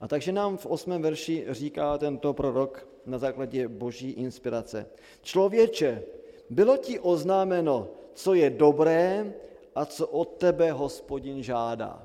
A 0.00 0.08
takže 0.08 0.32
nám 0.32 0.56
v 0.56 0.66
osmém 0.66 1.02
verši 1.02 1.46
říká 1.48 1.98
tento 1.98 2.32
prorok 2.32 2.88
na 3.06 3.18
základě 3.18 3.68
boží 3.68 4.10
inspirace. 4.10 4.86
Člověče, 5.22 6.02
bylo 6.50 6.76
ti 6.76 7.00
oznámeno, 7.00 7.88
co 8.14 8.34
je 8.34 8.50
dobré 8.50 9.34
a 9.74 9.84
co 9.84 10.06
od 10.06 10.28
tebe 10.28 10.72
hospodin 10.72 11.42
žádá. 11.42 12.02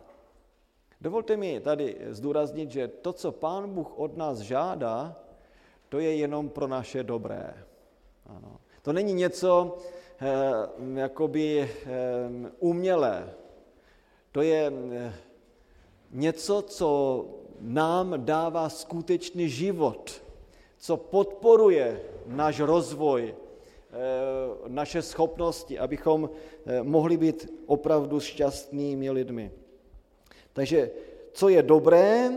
Dovolte 1.01 1.37
mi 1.37 1.59
tady 1.59 1.97
zdůraznit, 2.09 2.71
že 2.71 2.87
to, 2.87 3.13
co 3.13 3.31
Pán 3.31 3.73
Bůh 3.73 3.99
od 3.99 4.17
nás 4.17 4.39
žádá, 4.39 5.15
to 5.89 5.99
je 5.99 6.15
jenom 6.15 6.49
pro 6.49 6.67
naše 6.67 7.03
dobré. 7.03 7.53
Ano. 8.25 8.59
To 8.81 8.93
není 8.93 9.13
něco 9.13 9.77
eh, 10.21 10.99
jakoby 10.99 11.59
eh, 11.61 11.69
umělé. 12.59 13.33
To 14.31 14.41
je 14.41 14.71
eh, 14.91 15.13
něco, 16.11 16.61
co 16.61 16.89
nám 17.59 18.25
dává 18.25 18.69
skutečný 18.69 19.49
život, 19.49 20.23
co 20.77 20.97
podporuje 20.97 22.01
náš 22.27 22.59
rozvoj, 22.59 23.35
naše 24.67 25.01
schopnosti, 25.01 25.79
abychom 25.79 26.29
eh, 26.29 26.83
mohli 26.83 27.17
být 27.17 27.63
opravdu 27.65 28.19
šťastnými 28.19 29.11
lidmi. 29.11 29.51
Takže 30.53 30.91
co 31.33 31.49
je 31.49 31.63
dobré, 31.63 32.31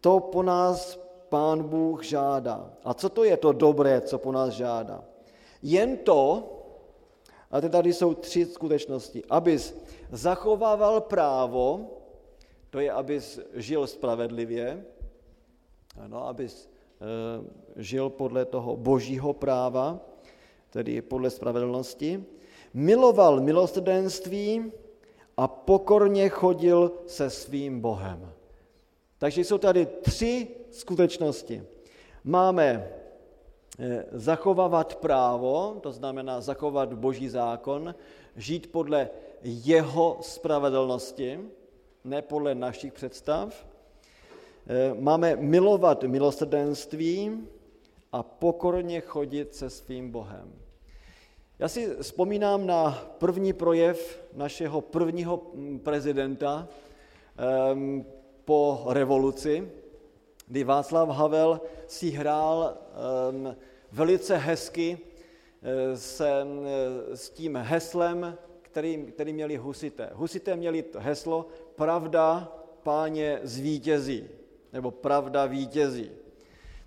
to 0.00 0.20
po 0.20 0.42
nás 0.42 1.00
Pán 1.28 1.62
Bůh 1.62 2.04
žádá. 2.04 2.70
A 2.84 2.94
co 2.94 3.08
to 3.08 3.24
je 3.24 3.36
to 3.36 3.52
dobré, 3.52 4.00
co 4.00 4.18
po 4.18 4.32
nás 4.32 4.52
žádá? 4.52 5.04
Jen 5.62 5.96
to, 5.96 6.48
a 7.50 7.60
tady 7.60 7.92
jsou 7.92 8.14
tři 8.14 8.46
skutečnosti, 8.46 9.24
abys 9.30 9.76
zachovával 10.10 11.00
právo, 11.00 11.80
to 12.70 12.80
je, 12.80 12.92
abys 12.92 13.40
žil 13.54 13.86
spravedlivě, 13.86 14.84
ano, 15.96 16.28
abys 16.28 16.68
e, 16.68 17.82
žil 17.82 18.10
podle 18.10 18.44
toho 18.44 18.76
božího 18.76 19.32
práva, 19.32 20.00
tedy 20.72 21.02
podle 21.02 21.30
spravedlnosti, 21.30 22.24
miloval 22.74 23.40
milosrdenství, 23.40 24.72
a 25.36 25.48
pokorně 25.48 26.28
chodil 26.28 26.92
se 27.06 27.30
svým 27.30 27.80
Bohem. 27.80 28.32
Takže 29.18 29.40
jsou 29.40 29.58
tady 29.58 29.86
tři 29.86 30.48
skutečnosti. 30.70 31.62
Máme 32.24 32.90
eh, 33.78 34.04
zachovávat 34.12 34.96
právo, 34.96 35.78
to 35.80 35.92
znamená 35.92 36.40
zachovat 36.40 36.94
boží 36.94 37.28
zákon, 37.28 37.94
žít 38.36 38.72
podle 38.72 39.10
jeho 39.42 40.18
spravedlnosti, 40.20 41.40
ne 42.04 42.22
podle 42.22 42.54
našich 42.54 42.92
představ. 42.92 43.66
Eh, 44.66 44.94
máme 44.94 45.36
milovat 45.36 46.04
milosrdenství 46.04 47.48
a 48.12 48.22
pokorně 48.22 49.00
chodit 49.00 49.54
se 49.54 49.70
svým 49.70 50.10
Bohem. 50.10 50.61
Já 51.62 51.68
si 51.68 51.96
vzpomínám 52.00 52.66
na 52.66 52.90
první 53.18 53.52
projev 53.52 54.22
našeho 54.34 54.80
prvního 54.80 55.42
mm, 55.54 55.78
prezidenta 55.78 56.68
um, 57.72 58.06
po 58.44 58.84
revoluci, 58.88 59.70
kdy 60.46 60.64
Václav 60.64 61.08
Havel 61.08 61.60
si 61.86 62.10
hrál 62.10 62.78
um, 63.30 63.56
velice 63.92 64.36
hezky 64.36 64.98
uh, 64.98 65.98
se, 65.98 66.42
uh, 66.44 66.66
s 67.14 67.30
tím 67.30 67.56
heslem, 67.56 68.38
který, 68.62 69.06
který 69.06 69.32
měli 69.32 69.56
husité. 69.56 70.10
Husité 70.14 70.56
měli 70.56 70.84
heslo 70.98 71.46
Pravda 71.74 72.52
páně 72.82 73.40
zvítězí, 73.42 74.28
nebo 74.72 74.90
Pravda 74.90 75.46
vítězí. 75.46 76.10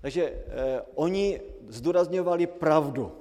Takže 0.01 0.23
eh, 0.23 0.81
oni 0.95 1.41
zdůrazňovali 1.67 2.47
pravdu. 2.47 3.11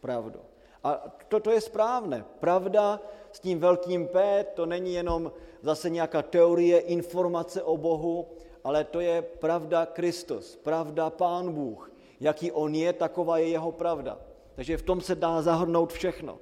Pravdu. 0.00 0.53
A 0.84 1.02
to, 1.28 1.40
to 1.40 1.50
je 1.50 1.60
správné. 1.60 2.24
Pravda 2.40 3.00
s 3.32 3.40
tím 3.40 3.58
velkým 3.58 4.08
P, 4.08 4.44
to 4.54 4.66
není 4.66 4.94
jenom 4.94 5.32
zase 5.62 5.90
nějaká 5.90 6.22
teorie, 6.22 6.78
informace 6.78 7.62
o 7.62 7.76
Bohu, 7.76 8.26
ale 8.64 8.84
to 8.84 9.00
je 9.00 9.22
pravda 9.22 9.86
Kristus, 9.86 10.56
pravda 10.56 11.10
Pán 11.10 11.52
Bůh. 11.52 11.90
Jaký 12.20 12.52
on 12.52 12.74
je, 12.74 12.92
taková 12.92 13.38
je 13.38 13.48
jeho 13.48 13.72
pravda. 13.72 14.18
Takže 14.54 14.76
v 14.76 14.82
tom 14.82 15.00
se 15.00 15.14
dá 15.14 15.42
zahrnout 15.42 15.92
všechno. 15.92 16.38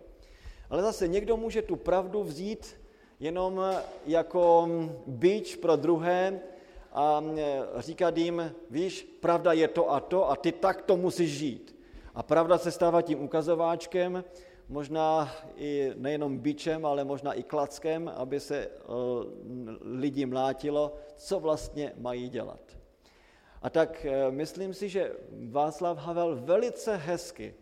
Ale 0.71 0.83
zase 0.83 1.09
někdo 1.09 1.37
může 1.37 1.63
tu 1.63 1.77
pravdu 1.77 2.23
vzít 2.23 2.81
jenom 3.21 3.61
jako 4.07 4.69
byč 5.07 5.57
pro 5.57 5.77
druhé 5.77 6.41
a 6.93 7.25
říkat 7.77 8.17
jim, 8.17 8.55
víš, 8.71 9.17
pravda 9.21 9.53
je 9.53 9.69
to 9.69 9.91
a 9.91 10.01
to 10.01 10.31
a 10.31 10.37
ty 10.37 10.53
tak 10.53 10.83
to 10.83 10.97
musíš 10.97 11.31
žít. 11.31 11.77
A 12.15 12.23
pravda 12.23 12.59
se 12.59 12.71
stává 12.71 13.03
tím 13.03 13.23
ukazováčkem, 13.23 14.25
možná 14.69 15.33
i 15.57 15.93
nejenom 15.97 16.39
bičem, 16.39 16.87
ale 16.87 17.05
možná 17.05 17.33
i 17.33 17.43
klackem, 17.43 18.13
aby 18.17 18.41
se 18.41 18.59
eh, 18.59 18.71
lidi 19.81 20.27
mlátilo, 20.27 20.95
co 21.17 21.41
vlastně 21.41 21.93
mají 21.97 22.29
dělat. 22.29 22.61
A 23.63 23.71
tak 23.71 24.05
eh, 24.05 24.31
myslím 24.31 24.75
si, 24.75 24.89
že 24.89 25.13
Václav 25.51 25.99
Havel 25.99 26.37
velice 26.41 26.97
hezky 26.97 27.55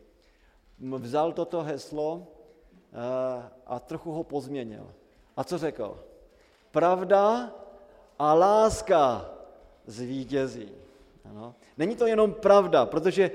vzal 0.99 1.33
toto 1.33 1.63
heslo 1.63 2.27
eh, 2.27 2.97
a 3.67 3.81
trochu 3.81 4.13
ho 4.13 4.25
pozměnil. 4.25 4.87
A 5.37 5.45
co 5.45 5.59
řekl? 5.59 6.05
Pravda 6.71 7.55
a 8.19 8.35
láska 8.35 9.31
zvítězí. 9.87 10.69
Ano. 11.31 11.55
Není 11.79 11.97
to 11.97 12.07
jenom 12.07 12.35
pravda, 12.35 12.87
protože 12.87 13.31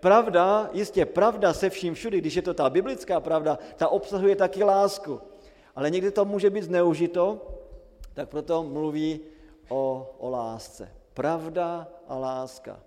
pravda, 0.00 0.70
jistě 0.72 1.06
pravda 1.06 1.52
se 1.52 1.70
vším 1.70 1.94
všudy, 1.94 2.18
když 2.18 2.34
je 2.34 2.42
to 2.42 2.54
ta 2.54 2.70
biblická 2.70 3.20
pravda, 3.20 3.58
ta 3.76 3.88
obsahuje 3.88 4.36
taky 4.36 4.64
lásku. 4.64 5.20
Ale 5.76 5.90
někdy 5.90 6.10
to 6.10 6.24
může 6.24 6.50
být 6.50 6.64
zneužito, 6.64 7.40
tak 8.14 8.28
proto 8.28 8.62
mluví 8.62 9.20
o, 9.68 10.14
o 10.18 10.30
lásce. 10.30 10.88
Pravda 11.14 11.88
a 12.08 12.18
láska. 12.18 12.80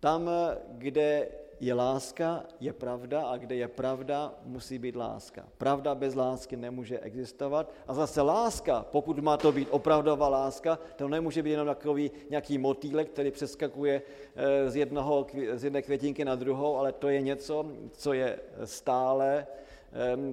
Tam, 0.00 0.30
kde 0.68 1.28
je 1.62 1.74
láska, 1.74 2.44
je 2.60 2.72
pravda 2.72 3.22
a 3.22 3.36
kde 3.36 3.54
je 3.54 3.68
pravda, 3.68 4.34
musí 4.44 4.78
být 4.78 4.96
láska. 4.96 5.46
Pravda 5.58 5.94
bez 5.94 6.14
lásky 6.14 6.56
nemůže 6.56 6.98
existovat. 6.98 7.72
A 7.86 7.94
zase 7.94 8.22
láska, 8.22 8.86
pokud 8.90 9.18
má 9.18 9.36
to 9.36 9.52
být 9.52 9.68
opravdová 9.70 10.28
láska, 10.28 10.78
to 10.96 11.08
nemůže 11.08 11.42
být 11.42 11.50
jenom 11.50 11.66
takový 11.66 12.10
nějaký 12.30 12.58
motýlek, 12.58 13.10
který 13.10 13.30
přeskakuje 13.30 14.02
eh, 14.36 14.70
z, 14.70 14.76
jednoho, 14.76 15.26
z 15.54 15.64
jedné 15.64 15.82
květinky 15.82 16.24
na 16.24 16.34
druhou, 16.34 16.76
ale 16.76 16.92
to 16.92 17.08
je 17.08 17.20
něco, 17.20 17.66
co 17.92 18.12
je 18.12 18.38
stále, 18.64 19.46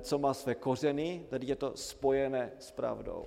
co 0.01 0.17
má 0.17 0.33
své 0.33 0.55
kořeny, 0.55 1.25
tedy 1.29 1.47
je 1.47 1.55
to 1.55 1.71
spojené 1.75 2.51
s 2.59 2.71
pravdou. 2.71 3.25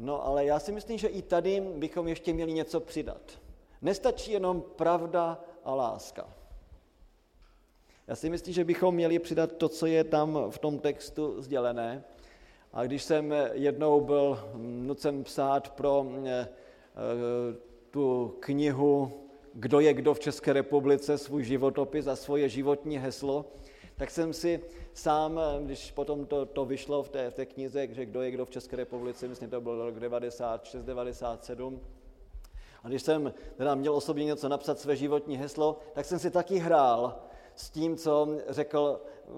No 0.00 0.26
ale 0.26 0.44
já 0.44 0.58
si 0.58 0.72
myslím, 0.72 0.98
že 0.98 1.08
i 1.08 1.22
tady 1.22 1.60
bychom 1.60 2.08
ještě 2.08 2.32
měli 2.32 2.52
něco 2.52 2.80
přidat. 2.80 3.22
Nestačí 3.82 4.32
jenom 4.32 4.62
pravda 4.76 5.44
a 5.64 5.74
láska. 5.74 6.28
Já 8.06 8.16
si 8.16 8.30
myslím, 8.30 8.54
že 8.54 8.64
bychom 8.64 8.94
měli 8.94 9.18
přidat 9.18 9.52
to, 9.52 9.68
co 9.68 9.86
je 9.86 10.04
tam 10.04 10.38
v 10.50 10.58
tom 10.58 10.78
textu 10.78 11.42
sdělené. 11.42 12.04
A 12.72 12.84
když 12.84 13.02
jsem 13.02 13.34
jednou 13.52 14.00
byl 14.00 14.50
nucen 14.56 15.24
psát 15.24 15.70
pro 15.70 16.06
eh, 16.24 16.30
eh, 16.30 16.48
tu 17.90 18.36
knihu 18.40 19.22
Kdo 19.54 19.80
je 19.80 19.94
kdo 19.94 20.14
v 20.14 20.20
České 20.20 20.52
republice, 20.52 21.18
svůj 21.18 21.44
životopis 21.44 22.06
a 22.06 22.16
svoje 22.16 22.48
životní 22.48 22.98
heslo, 22.98 23.44
tak 23.96 24.10
jsem 24.10 24.32
si 24.32 24.60
sám, 24.92 25.40
když 25.64 25.92
potom 25.92 26.26
to, 26.26 26.46
to 26.46 26.64
vyšlo 26.64 27.02
v 27.02 27.08
té, 27.08 27.30
v 27.30 27.34
té 27.34 27.46
knize, 27.46 27.88
že 27.90 28.06
kdo 28.06 28.22
je 28.22 28.30
kdo 28.30 28.44
v 28.46 28.50
České 28.50 28.76
republice, 28.76 29.28
myslím, 29.28 29.50
to 29.50 29.60
byl 29.60 29.84
rok 29.84 30.00
96, 30.00 30.84
97, 30.84 31.80
a 32.82 32.88
když 32.88 33.02
jsem 33.02 33.34
teda 33.56 33.74
měl 33.74 33.94
osobně 33.94 34.24
něco 34.24 34.48
napsat 34.48 34.78
své 34.78 34.96
životní 34.96 35.36
heslo, 35.36 35.78
tak 35.92 36.06
jsem 36.06 36.18
si 36.18 36.30
taky 36.30 36.58
hrál 36.58 37.16
s 37.54 37.70
tím, 37.70 37.96
co 37.96 38.28
řekl 38.48 39.00
eh, 39.00 39.32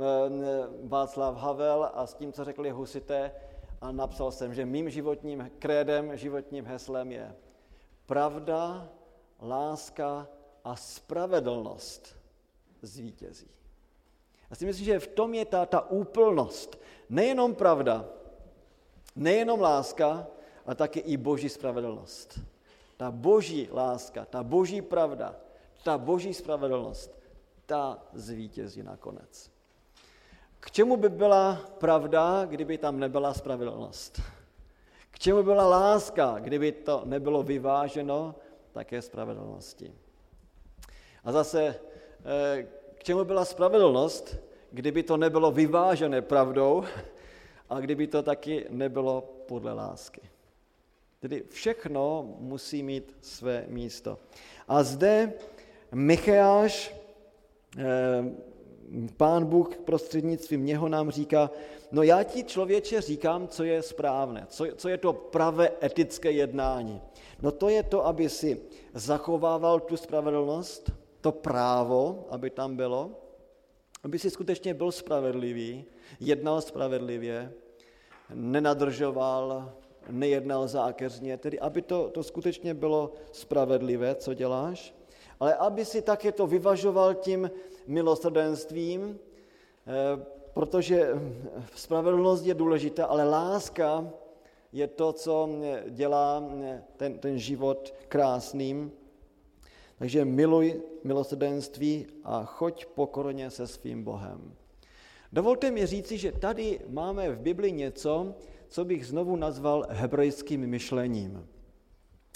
Václav 0.84 1.36
Havel 1.36 1.90
a 1.94 2.06
s 2.06 2.14
tím, 2.14 2.32
co 2.32 2.44
řekli 2.44 2.70
husité 2.70 3.32
a 3.80 3.92
napsal 3.92 4.32
jsem, 4.32 4.54
že 4.54 4.66
mým 4.66 4.90
životním 4.90 5.50
krédem, 5.58 6.16
životním 6.16 6.64
heslem 6.64 7.12
je 7.12 7.34
pravda, 8.06 8.88
láska 9.42 10.28
a 10.64 10.76
spravedlnost 10.76 12.16
zvítězí. 12.82 13.50
Já 14.50 14.56
si 14.56 14.66
myslím, 14.66 14.86
že 14.86 14.98
v 14.98 15.06
tom 15.06 15.34
je 15.34 15.44
ta, 15.44 15.66
ta 15.66 15.90
úplnost. 15.90 16.80
Nejenom 17.08 17.54
pravda, 17.54 18.04
nejenom 19.16 19.60
láska, 19.60 20.26
ale 20.66 20.74
také 20.74 21.00
i 21.00 21.16
boží 21.16 21.48
spravedlnost 21.48 22.40
ta 23.04 23.10
boží 23.10 23.68
láska, 23.68 24.24
ta 24.24 24.40
boží 24.42 24.80
pravda, 24.80 25.36
ta 25.84 25.98
boží 25.98 26.34
spravedlnost, 26.34 27.20
ta 27.66 28.00
zvítězí 28.12 28.82
nakonec. 28.82 29.50
K 30.60 30.70
čemu 30.70 30.96
by 30.96 31.08
byla 31.08 31.60
pravda, 31.78 32.44
kdyby 32.44 32.78
tam 32.78 32.98
nebyla 32.98 33.34
spravedlnost? 33.34 34.20
K 35.10 35.18
čemu 35.18 35.42
byla 35.42 35.68
láska, 35.68 36.36
kdyby 36.40 36.72
to 36.72 37.02
nebylo 37.04 37.42
vyváženo 37.42 38.34
také 38.72 39.02
spravedlnosti? 39.02 39.92
A 41.24 41.32
zase, 41.32 41.76
eh, 42.24 42.66
k 42.94 43.04
čemu 43.04 43.24
byla 43.24 43.44
spravedlnost, 43.44 44.36
kdyby 44.72 45.02
to 45.02 45.16
nebylo 45.16 45.52
vyvážené 45.52 46.22
pravdou 46.22 46.84
a 47.68 47.80
kdyby 47.80 48.06
to 48.06 48.22
taky 48.22 48.66
nebylo 48.70 49.44
podle 49.46 49.72
lásky? 49.72 50.33
Tedy 51.24 51.44
všechno 51.48 52.34
musí 52.38 52.82
mít 52.82 53.16
své 53.20 53.64
místo. 53.68 54.18
A 54.68 54.82
zde 54.82 55.32
Micheáš, 55.92 56.94
eh, 57.78 57.82
pán 59.16 59.44
Bůh 59.44 59.76
prostřednictvím 59.76 60.66
něho 60.66 60.88
nám 60.88 61.10
říká, 61.10 61.50
no 61.92 62.02
já 62.02 62.22
ti 62.22 62.44
člověče 62.44 63.00
říkám, 63.00 63.48
co 63.48 63.64
je 63.64 63.82
správné, 63.82 64.46
co, 64.48 64.66
co 64.76 64.88
je 64.88 64.98
to 64.98 65.12
pravé 65.12 65.70
etické 65.82 66.30
jednání. 66.30 67.00
No 67.42 67.52
to 67.52 67.68
je 67.68 67.82
to, 67.82 68.06
aby 68.06 68.28
si 68.28 68.60
zachovával 68.94 69.80
tu 69.80 69.96
spravedlnost, 69.96 70.92
to 71.20 71.32
právo, 71.32 72.26
aby 72.30 72.50
tam 72.50 72.76
bylo, 72.76 73.10
aby 74.02 74.18
si 74.18 74.30
skutečně 74.30 74.74
byl 74.74 74.92
spravedlivý, 74.92 75.84
jednal 76.20 76.60
spravedlivě, 76.60 77.52
nenadržoval 78.34 79.72
nejednal 80.10 80.68
zákeřně, 80.68 81.36
tedy 81.36 81.60
aby 81.60 81.82
to, 81.82 82.10
to 82.10 82.22
skutečně 82.22 82.74
bylo 82.74 83.12
spravedlivé, 83.32 84.14
co 84.14 84.34
děláš, 84.34 84.94
ale 85.40 85.54
aby 85.54 85.84
si 85.84 86.02
také 86.02 86.32
to 86.32 86.46
vyvažoval 86.46 87.14
tím 87.14 87.50
milosrdenstvím, 87.86 89.18
eh, 89.86 90.24
protože 90.54 91.08
spravedlnost 91.74 92.46
je 92.46 92.54
důležitá, 92.54 93.06
ale 93.06 93.24
láska 93.24 94.10
je 94.72 94.86
to, 94.86 95.12
co 95.12 95.48
dělá 95.88 96.44
ten, 96.96 97.18
ten 97.18 97.38
život 97.38 97.94
krásným. 98.08 98.92
Takže 99.98 100.24
miluj 100.24 100.82
milosrdenství 101.04 102.06
a 102.24 102.44
choď 102.44 102.86
pokorně 102.86 103.50
se 103.50 103.66
svým 103.66 104.04
Bohem. 104.04 104.54
Dovolte 105.32 105.70
mi 105.70 105.86
říci, 105.86 106.18
že 106.18 106.32
tady 106.32 106.80
máme 106.88 107.30
v 107.30 107.40
Bibli 107.40 107.72
něco, 107.72 108.34
co 108.68 108.84
bych 108.84 109.06
znovu 109.06 109.36
nazval 109.36 109.86
hebrejským 109.90 110.66
myšlením. 110.66 111.46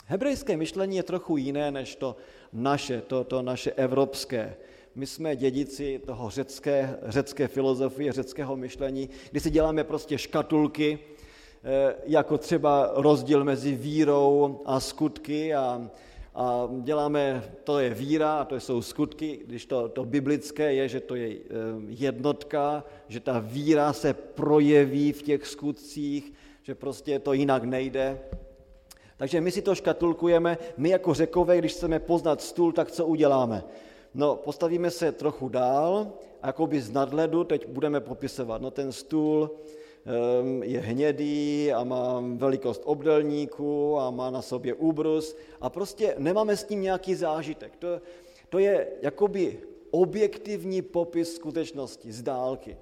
Hebrejské 0.07 0.57
myšlení 0.57 0.97
je 0.97 1.03
trochu 1.03 1.37
jiné 1.37 1.71
než 1.71 1.97
to 1.97 2.17
naše, 2.53 3.01
to, 3.01 3.25
to 3.25 3.43
naše 3.43 3.73
evropské. 3.73 4.57
My 4.95 5.07
jsme 5.07 5.37
dědici 5.37 6.01
toho 6.07 6.31
řecké, 6.31 6.99
řecké 7.03 7.49
filozofie, 7.49 8.13
řeckého 8.13 8.57
myšlení, 8.57 9.09
kdy 9.31 9.41
si 9.41 9.51
děláme 9.51 9.85
prostě 9.85 10.19
škatulky, 10.19 10.99
eh, 11.65 11.95
jako 12.07 12.39
třeba 12.39 12.91
rozdíl 12.95 13.45
mezi 13.45 13.75
vírou 13.75 14.61
a 14.65 14.81
skutky 14.81 15.55
a, 15.55 15.91
a 16.35 16.69
děláme, 16.83 17.43
to 17.65 17.79
je 17.79 17.91
víra 17.91 18.33
a 18.33 18.45
to 18.45 18.61
jsou 18.61 18.83
skutky, 18.83 19.41
když 19.47 19.67
to, 19.67 19.89
to 19.89 20.05
biblické 20.05 20.75
je, 20.75 20.89
že 20.89 21.01
to 21.01 21.15
je 21.15 21.29
eh, 21.29 21.39
jednotka, 21.89 22.85
že 23.09 23.21
ta 23.21 23.39
víra 23.39 23.93
se 23.93 24.15
projeví 24.15 25.13
v 25.13 25.23
těch 25.23 25.47
skutcích, 25.47 26.33
že 26.63 26.75
prostě 26.75 27.19
to 27.19 27.33
jinak 27.33 27.65
nejde. 27.65 28.21
Takže 29.17 29.41
my 29.41 29.51
si 29.51 29.63
to 29.63 29.75
škatulkujeme, 29.75 30.59
my 30.77 30.89
jako 30.89 31.15
řekové, 31.15 31.59
když 31.59 31.73
chceme 31.73 31.99
poznat 31.99 32.41
stůl, 32.41 32.73
tak 32.73 32.91
co 32.91 33.07
uděláme? 33.07 33.65
No, 34.15 34.37
postavíme 34.37 34.91
se 34.91 35.13
trochu 35.13 35.49
dál, 35.49 36.13
jako 36.43 36.67
by 36.67 36.81
z 36.81 36.91
nadhledu 36.91 37.45
teď 37.45 37.69
budeme 37.69 38.01
popisovat, 38.01 38.63
no 38.63 38.71
ten 38.71 38.93
stůl 38.93 39.51
je 40.63 40.81
hnědý 40.81 41.73
a 41.73 41.85
má 41.85 42.25
velikost 42.37 42.83
obdelníku 42.85 43.99
a 43.99 44.11
má 44.11 44.31
na 44.31 44.43
sobě 44.43 44.75
úbrus 44.75 45.37
a 45.61 45.71
prostě 45.71 46.15
nemáme 46.19 46.57
s 46.57 46.65
tím 46.65 46.81
nějaký 46.81 47.15
zážitek. 47.15 47.77
To, 47.77 48.01
to 48.49 48.59
je 48.59 48.89
jakoby 49.03 49.59
objektivní 49.91 50.83
popis 50.83 51.35
skutečnosti 51.35 52.13
z 52.13 52.23
dálky. 52.23 52.77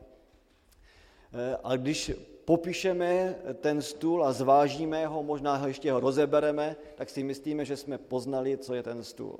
Eh, 1.32 1.56
a 1.64 1.76
když 1.76 2.12
popíšeme 2.44 3.34
ten 3.60 3.82
stůl 3.82 4.24
a 4.24 4.32
zvážíme 4.32 5.06
ho, 5.06 5.22
možná 5.22 5.56
ho 5.56 5.68
ještě 5.68 5.92
ho 5.92 6.00
rozebereme, 6.00 6.76
tak 6.94 7.10
si 7.10 7.22
myslíme, 7.22 7.64
že 7.64 7.76
jsme 7.76 7.98
poznali, 7.98 8.58
co 8.58 8.74
je 8.74 8.82
ten 8.82 9.04
stůl. 9.04 9.38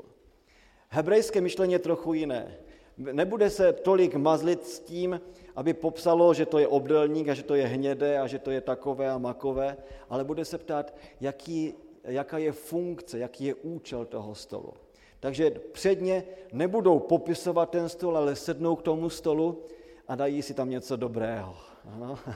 Hebrejské 0.89 1.41
myšlení 1.41 1.73
je 1.73 1.79
trochu 1.79 2.15
jiné. 2.15 2.59
Nebude 2.99 3.51
se 3.51 3.73
tolik 3.73 4.15
mazlit 4.15 4.67
s 4.67 4.81
tím, 4.81 5.21
aby 5.57 5.75
popsalo, 5.75 6.35
že 6.35 6.47
to 6.47 6.59
je 6.59 6.69
obdelník 6.69 7.29
a 7.29 7.35
že 7.35 7.43
to 7.43 7.55
je 7.55 7.67
hnědé 7.67 8.19
a 8.19 8.27
že 8.27 8.39
to 8.39 8.51
je 8.51 8.61
takové 8.61 9.11
a 9.11 9.19
makové, 9.19 9.77
ale 10.11 10.25
bude 10.25 10.45
se 10.45 10.59
ptát, 10.59 10.95
jaký, 11.21 11.75
jaká 12.05 12.39
je 12.39 12.53
funkce, 12.53 13.19
jaký 13.19 13.45
je 13.45 13.55
účel 13.55 14.05
toho 14.05 14.35
stolu. 14.35 14.73
Takže 15.21 15.51
předně 15.73 16.25
nebudou 16.53 16.99
popisovat 16.99 17.71
ten 17.71 17.89
stůl, 17.89 18.17
ale 18.17 18.37
sednou 18.37 18.77
k 18.77 18.83
tomu 18.83 19.11
stolu 19.11 19.65
a 20.09 20.15
dají 20.15 20.43
si 20.43 20.55
tam 20.55 20.71
něco 20.71 20.97
dobrého. 20.97 21.57
Ano. 21.95 22.19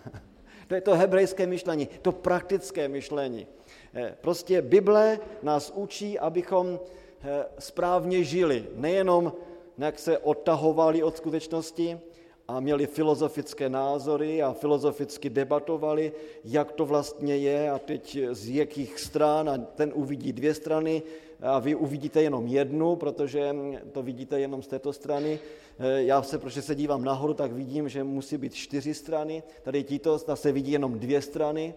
To 0.67 0.75
je 0.75 0.81
to 0.81 0.95
hebrejské 0.95 1.47
myšlení, 1.47 1.89
to 2.03 2.13
praktické 2.13 2.89
myšlení. 2.89 3.47
Eh, 3.95 4.17
prostě 4.21 4.63
Bible 4.63 5.19
nás 5.43 5.73
učí, 5.75 6.19
abychom 6.19 6.81
eh, 7.23 7.45
správně 7.59 8.25
žili, 8.25 8.67
nejenom 8.75 9.33
jak 9.81 9.99
se 9.99 10.19
odtahovali 10.19 11.03
od 11.03 11.17
skutečnosti 11.17 12.01
a 12.49 12.61
měli 12.61 12.87
filozofické 12.87 13.69
názory 13.69 14.43
a 14.43 14.53
filozoficky 14.53 15.31
debatovali, 15.31 16.13
jak 16.45 16.73
to 16.73 16.87
vlastně 16.87 17.37
je 17.37 17.71
a 17.71 17.79
teď 17.79 18.19
z 18.31 18.49
jakých 18.49 19.01
stran 19.01 19.51
a 19.51 19.59
ten 19.59 19.93
uvidí 19.95 20.33
dvě 20.33 20.55
strany 20.55 21.03
a 21.43 21.59
vy 21.59 21.75
uvidíte 21.75 22.23
jenom 22.23 22.47
jednu, 22.47 22.97
protože 22.97 23.57
to 23.93 24.03
vidíte 24.03 24.41
jenom 24.41 24.63
z 24.63 24.67
této 24.67 24.93
strany. 24.93 25.39
Eh, 25.79 26.03
já 26.03 26.23
se, 26.23 26.39
protože 26.39 26.63
se 26.63 26.75
dívám 26.75 27.05
nahoru, 27.05 27.35
tak 27.35 27.53
vidím, 27.53 27.89
že 27.89 28.05
musí 28.05 28.37
být 28.37 28.55
čtyři 28.55 28.95
strany. 28.95 29.43
Tady 29.63 29.83
títo 29.83 30.19
se 30.19 30.53
vidí 30.53 30.73
jenom 30.73 30.99
dvě 30.99 31.23
strany. 31.23 31.75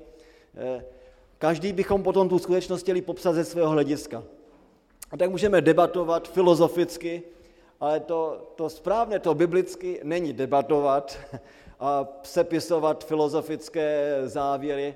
Eh, 0.55 0.85
každý 1.37 1.73
bychom 1.73 2.03
potom 2.03 2.29
tu 2.29 2.39
skutečnost 2.39 2.81
chtěli 2.81 3.01
popsat 3.01 3.33
ze 3.35 3.45
svého 3.45 3.69
hlediska. 3.69 4.23
A 5.11 5.17
tak 5.17 5.31
můžeme 5.31 5.61
debatovat 5.61 6.31
filozoficky, 6.31 7.23
ale 7.83 7.99
to, 7.99 8.51
to 8.55 8.69
správné, 8.69 9.19
to 9.19 9.35
biblicky 9.35 9.99
není 10.03 10.33
debatovat 10.33 11.17
a 11.79 12.07
sepisovat 12.23 13.03
filozofické 13.03 14.21
závěry, 14.25 14.95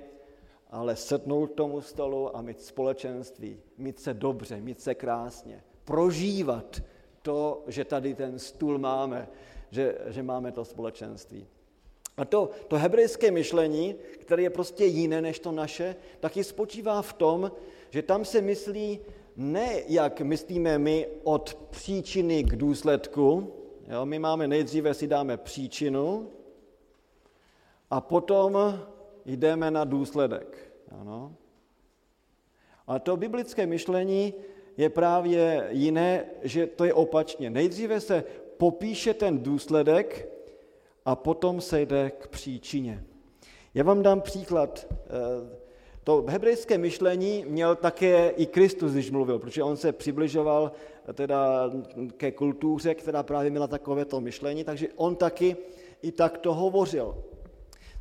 ale 0.71 0.95
sednout 0.95 1.47
k 1.47 1.56
tomu 1.56 1.82
stolu 1.82 2.38
a 2.38 2.41
mít 2.41 2.62
společenství, 2.62 3.60
mít 3.78 4.00
se 4.00 4.13
dobře, 4.13 4.62
mít 4.62 4.82
se 4.82 4.95
krásně, 4.95 5.63
prožívat 5.86 6.82
to, 7.21 7.63
že 7.67 7.86
tady 7.86 8.15
ten 8.15 8.39
stůl 8.39 8.78
máme, 8.78 9.28
že, 9.71 9.97
že 10.08 10.23
máme 10.23 10.52
to 10.52 10.65
společenství. 10.65 11.47
A 12.17 12.26
to, 12.26 12.50
to 12.67 12.78
hebrejské 12.78 13.32
myšlení, 13.32 13.95
které 14.19 14.43
je 14.43 14.50
prostě 14.50 14.86
jiné 14.86 15.21
než 15.21 15.39
to 15.39 15.52
naše, 15.52 15.95
taky 16.19 16.43
spočívá 16.43 17.02
v 17.02 17.13
tom, 17.13 17.52
že 17.89 18.02
tam 18.02 18.26
se 18.26 18.41
myslí 18.41 19.00
ne, 19.38 19.82
jak 19.88 20.21
myslíme 20.21 20.78
my, 20.78 21.08
od 21.23 21.54
příčiny 21.69 22.43
k 22.43 22.56
důsledku. 22.56 23.54
Jo, 23.88 24.06
my 24.06 24.19
máme 24.19 24.47
nejdříve 24.47 24.93
si 24.93 25.08
dáme 25.08 25.38
příčinu 25.38 26.30
a 27.89 28.02
potom 28.02 28.80
jdeme 29.26 29.71
na 29.71 29.84
důsledek. 29.84 30.73
Ano. 31.00 31.36
A 32.88 33.00
to 33.00 33.17
biblické 33.17 33.65
myšlení 33.65 34.34
je 34.78 34.89
právě 34.89 35.67
jiné, 35.71 36.26
že 36.41 36.67
to 36.67 36.86
je 36.86 36.93
opačně. 36.93 37.50
Nejdříve 37.50 38.00
se 38.00 38.23
popíše 38.58 39.13
ten 39.13 39.43
důsledek 39.43 40.30
a 41.06 41.15
potom 41.15 41.62
se 41.62 41.82
jde 41.82 42.12
k 42.12 42.28
příčině. 42.28 43.04
Já 43.73 43.84
vám 43.84 44.04
dám 44.04 44.21
příklad. 44.21 44.88
To 46.07 46.23
hebrejské 46.27 46.77
myšlení 46.77 47.45
měl 47.47 47.75
také 47.75 48.29
i 48.29 48.45
Kristus, 48.45 48.91
když 48.91 49.11
mluvil, 49.11 49.39
protože 49.39 49.63
on 49.63 49.77
se 49.77 49.91
přibližoval 49.91 50.71
teda 51.13 51.71
ke 52.17 52.31
kultuře, 52.31 52.95
která 52.95 53.23
právě 53.23 53.51
měla 53.51 53.67
takovéto 53.67 54.21
myšlení, 54.21 54.63
takže 54.63 54.87
on 54.95 55.15
taky 55.15 55.57
i 56.01 56.11
takto 56.11 56.53
hovořil. 56.53 57.23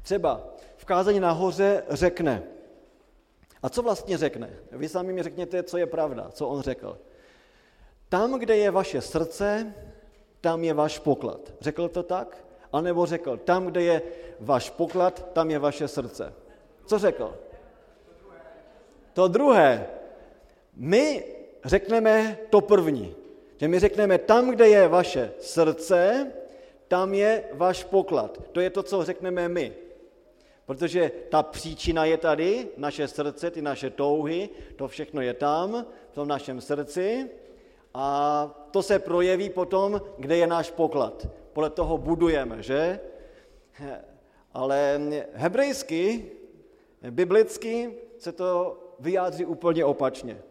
Třeba 0.03 0.55
v 0.77 0.85
kázání 0.85 1.21
nahoře 1.21 1.83
řekne, 1.89 2.43
a 3.63 3.69
co 3.69 3.83
vlastně 3.83 4.19
řekne? 4.19 4.51
Vy 4.73 4.89
sami 4.89 5.13
mi 5.13 5.23
řekněte, 5.23 5.63
co 5.63 5.79
je 5.79 5.87
pravda, 5.87 6.31
co 6.31 6.49
on 6.49 6.63
řekl. 6.63 6.99
Tam, 8.09 8.39
kde 8.39 8.57
je 8.57 8.71
vaše 8.71 9.01
srdce, 9.01 9.75
tam 10.41 10.65
je 10.65 10.75
váš 10.75 10.99
poklad. 10.99 11.53
Řekl 11.61 11.89
to 11.89 12.03
tak? 12.03 12.47
A 12.73 12.81
nebo 12.81 13.07
řekl, 13.07 13.37
tam, 13.37 13.67
kde 13.67 13.83
je 13.83 14.03
váš 14.41 14.71
poklad, 14.71 15.33
tam 15.33 15.51
je 15.51 15.59
vaše 15.59 15.89
srdce. 15.89 16.33
Co 16.87 16.99
řekl? 16.99 17.46
To 19.17 19.29
druhé. 19.29 19.87
My 20.77 21.25
řekneme 21.65 22.39
to 22.51 22.61
první. 22.61 23.15
Že 23.57 23.69
my 23.69 23.79
řekneme, 23.79 24.19
tam, 24.19 24.51
kde 24.51 24.69
je 24.69 24.89
vaše 24.89 25.33
srdce, 25.41 26.33
tam 26.89 27.15
je 27.15 27.45
váš 27.53 27.85
poklad. 27.85 28.43
To 28.53 28.61
je 28.61 28.71
to, 28.71 28.83
co 28.83 29.05
řekneme 29.05 29.49
my. 29.49 29.73
Protože 30.67 31.13
ta 31.29 31.43
příčina 31.43 32.05
je 32.05 32.17
tady, 32.17 32.69
naše 32.77 33.09
srdce, 33.09 33.51
ty 33.51 33.63
naše 33.63 33.91
touhy, 33.91 34.49
to 34.77 34.89
všechno 34.89 35.21
je 35.21 35.35
tam, 35.35 35.87
v 36.13 36.15
tom 36.15 36.29
našem 36.29 36.61
srdci 36.61 37.31
a 37.95 38.09
to 38.71 38.83
se 38.83 38.99
projeví 38.99 39.51
potom, 39.51 40.01
kde 40.19 40.37
je 40.37 40.47
náš 40.47 40.71
poklad. 40.71 41.29
Podle 41.53 41.71
toho 41.71 41.99
budujeme, 41.99 42.63
že? 42.63 43.01
Ale 44.53 45.01
hebrejsky, 45.33 46.31
biblicky 47.11 47.95
se 48.19 48.33
to 48.33 48.83
vyjádří 48.99 49.45
úplně 49.45 49.85
opačně. 49.85 50.43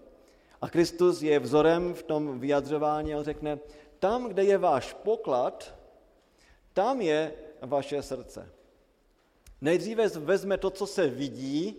A 0.61 0.69
Kristus 0.69 1.21
je 1.21 1.39
vzorem 1.39 1.93
v 1.93 2.03
tom 2.03 2.39
vyjadřování, 2.39 3.15
on 3.15 3.23
řekne, 3.23 3.59
tam, 3.99 4.27
kde 4.27 4.43
je 4.43 4.57
váš 4.57 4.93
poklad, 4.93 5.75
tam 6.73 7.01
je 7.01 7.33
vaše 7.61 8.01
srdce. 8.01 8.49
Nejdříve 9.61 10.07
vezme 10.07 10.57
to, 10.57 10.69
co 10.69 10.87
se 10.87 11.07
vidí, 11.07 11.75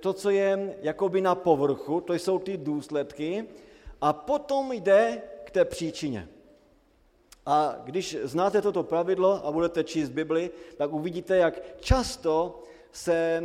to, 0.00 0.12
co 0.12 0.30
je 0.30 0.76
jakoby 0.82 1.20
na 1.20 1.34
povrchu, 1.34 2.00
to 2.00 2.14
jsou 2.14 2.38
ty 2.38 2.56
důsledky, 2.56 3.48
a 4.00 4.12
potom 4.12 4.72
jde 4.72 5.22
k 5.44 5.50
té 5.50 5.64
příčině. 5.64 6.28
A 7.46 7.76
když 7.84 8.16
znáte 8.22 8.62
toto 8.62 8.82
pravidlo 8.82 9.46
a 9.46 9.52
budete 9.52 9.84
číst 9.84 10.08
Bibli, 10.08 10.50
tak 10.76 10.92
uvidíte, 10.92 11.36
jak 11.36 11.80
často 11.80 12.62
se 12.92 13.42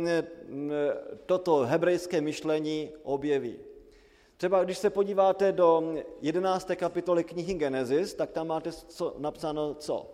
toto 1.26 1.56
hebrejské 1.56 2.20
myšlení 2.20 2.90
objeví. 3.02 3.56
Třeba 4.36 4.64
když 4.64 4.78
se 4.78 4.90
podíváte 4.90 5.52
do 5.52 5.94
11. 6.20 6.70
kapitoly 6.76 7.24
knihy 7.24 7.54
Genesis, 7.54 8.14
tak 8.14 8.30
tam 8.30 8.46
máte 8.46 8.72
co, 8.72 9.14
napsáno 9.18 9.74
co? 9.74 10.06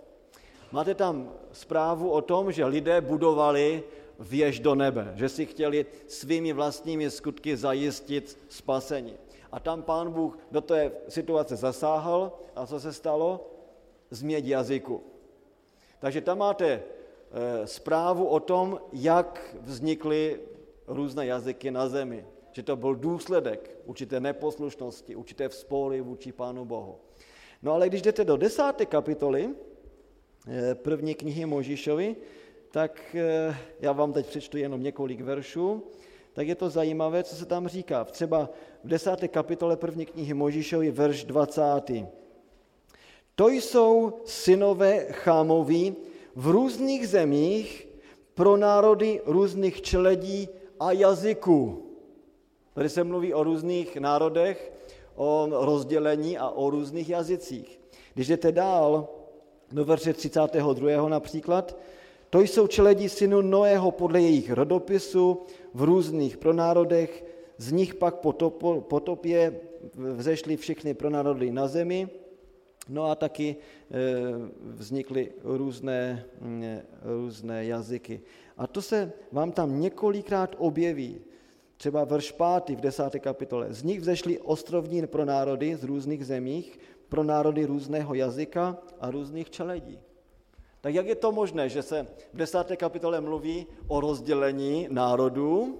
Máte 0.72 0.94
tam 0.94 1.32
zprávu 1.52 2.10
o 2.10 2.22
tom, 2.22 2.52
že 2.52 2.64
lidé 2.64 3.00
budovali 3.00 3.82
věž 4.18 4.60
do 4.60 4.74
nebe, 4.74 5.12
že 5.14 5.28
si 5.28 5.46
chtěli 5.46 5.86
svými 6.06 6.52
vlastními 6.52 7.10
skutky 7.10 7.56
zajistit 7.56 8.38
spasení. 8.48 9.16
A 9.52 9.60
tam 9.60 9.82
pán 9.82 10.12
Bůh 10.12 10.38
do 10.50 10.60
té 10.60 10.92
situace 11.08 11.56
zasáhl 11.56 12.32
a 12.56 12.66
co 12.66 12.80
se 12.80 12.92
stalo? 12.92 13.50
Změť 14.10 14.44
jazyku. 14.44 15.02
Takže 15.98 16.20
tam 16.20 16.38
máte 16.38 16.82
zprávu 17.64 18.26
o 18.26 18.40
tom, 18.40 18.80
jak 18.92 19.56
vznikly 19.60 20.40
různé 20.86 21.26
jazyky 21.26 21.70
na 21.70 21.88
zemi. 21.88 22.26
Že 22.52 22.62
to 22.62 22.76
byl 22.76 22.94
důsledek 22.94 23.78
určité 23.84 24.20
neposlušnosti, 24.20 25.16
určité 25.16 25.48
vzpory 25.48 26.00
vůči 26.00 26.32
Pánu 26.32 26.64
Bohu. 26.64 26.98
No 27.62 27.72
ale 27.72 27.88
když 27.88 28.02
jdete 28.02 28.24
do 28.24 28.36
desáté 28.36 28.86
kapitoly, 28.86 29.54
Eh, 30.48 30.74
první 30.74 31.14
knihy 31.14 31.46
Možíšovi, 31.46 32.16
tak 32.70 33.16
eh, 33.18 33.56
já 33.80 33.92
vám 33.92 34.12
teď 34.12 34.26
přečtu 34.26 34.56
jenom 34.56 34.82
několik 34.82 35.20
veršů, 35.20 35.82
tak 36.32 36.48
je 36.48 36.54
to 36.54 36.70
zajímavé, 36.70 37.24
co 37.24 37.36
se 37.36 37.46
tam 37.46 37.68
říká. 37.68 38.04
Třeba 38.04 38.50
v 38.84 38.88
desáté 38.88 39.28
kapitole 39.28 39.76
první 39.76 40.06
knihy 40.06 40.34
Možíšovi, 40.34 40.90
verš 40.90 41.24
20. 41.24 41.62
To 43.34 43.48
jsou 43.48 44.20
synové 44.24 45.06
chámoví 45.12 45.96
v 46.36 46.46
různých 46.46 47.08
zemích 47.08 47.88
pro 48.34 48.56
národy 48.56 49.20
různých 49.26 49.82
čeledí 49.82 50.48
a 50.80 50.92
jazyků. 50.92 51.82
Tady 52.74 52.88
se 52.88 53.04
mluví 53.04 53.34
o 53.34 53.44
různých 53.44 53.96
národech, 53.96 54.72
o 55.14 55.48
rozdělení 55.50 56.38
a 56.38 56.48
o 56.48 56.70
různých 56.70 57.08
jazycích. 57.08 57.80
Když 58.14 58.26
jdete 58.26 58.52
dál, 58.52 59.08
do 59.72 59.84
verše 59.84 60.12
32. 60.12 61.08
například, 61.08 61.76
To 62.30 62.40
jsou 62.40 62.66
čeledí 62.66 63.08
synu 63.08 63.42
Noého 63.42 63.90
podle 63.90 64.20
jejich 64.20 64.50
rodopisu 64.50 65.42
v 65.74 65.82
různých 65.82 66.36
pronárodech, 66.36 67.24
z 67.58 67.72
nich 67.72 67.94
pak 67.94 68.14
po 68.14 68.32
potopě 68.80 69.60
vzešly 69.94 70.56
všechny 70.56 70.94
pronárody 70.94 71.50
na 71.50 71.68
zemi, 71.68 72.08
no 72.88 73.10
a 73.10 73.14
taky 73.14 73.56
e, 73.56 73.96
vznikly 74.60 75.32
různé, 75.42 76.24
různé 77.02 77.64
jazyky. 77.64 78.20
A 78.56 78.66
to 78.66 78.82
se 78.82 79.12
vám 79.32 79.52
tam 79.52 79.80
několikrát 79.80 80.54
objeví. 80.58 81.20
Třeba 81.76 82.04
verš 82.04 82.34
5. 82.64 82.78
v 82.78 82.80
desáté 82.80 83.18
kapitole. 83.18 83.66
Z 83.72 83.82
nich 83.82 84.00
vzešly 84.00 84.38
ostrovní 84.38 85.06
pro 85.06 85.24
národy 85.24 85.76
z 85.76 85.84
různých 85.84 86.26
zemích, 86.26 86.78
pro 87.08 87.24
národy 87.24 87.64
různého 87.64 88.14
jazyka 88.14 88.78
a 89.00 89.10
různých 89.10 89.50
čeledí. 89.50 89.98
Tak 90.80 90.94
jak 90.94 91.06
je 91.06 91.14
to 91.14 91.32
možné, 91.32 91.68
že 91.68 91.82
se 91.82 92.06
v 92.32 92.36
desáté 92.36 92.76
kapitole 92.76 93.20
mluví 93.20 93.66
o 93.88 94.00
rozdělení 94.00 94.88
národů, 94.90 95.78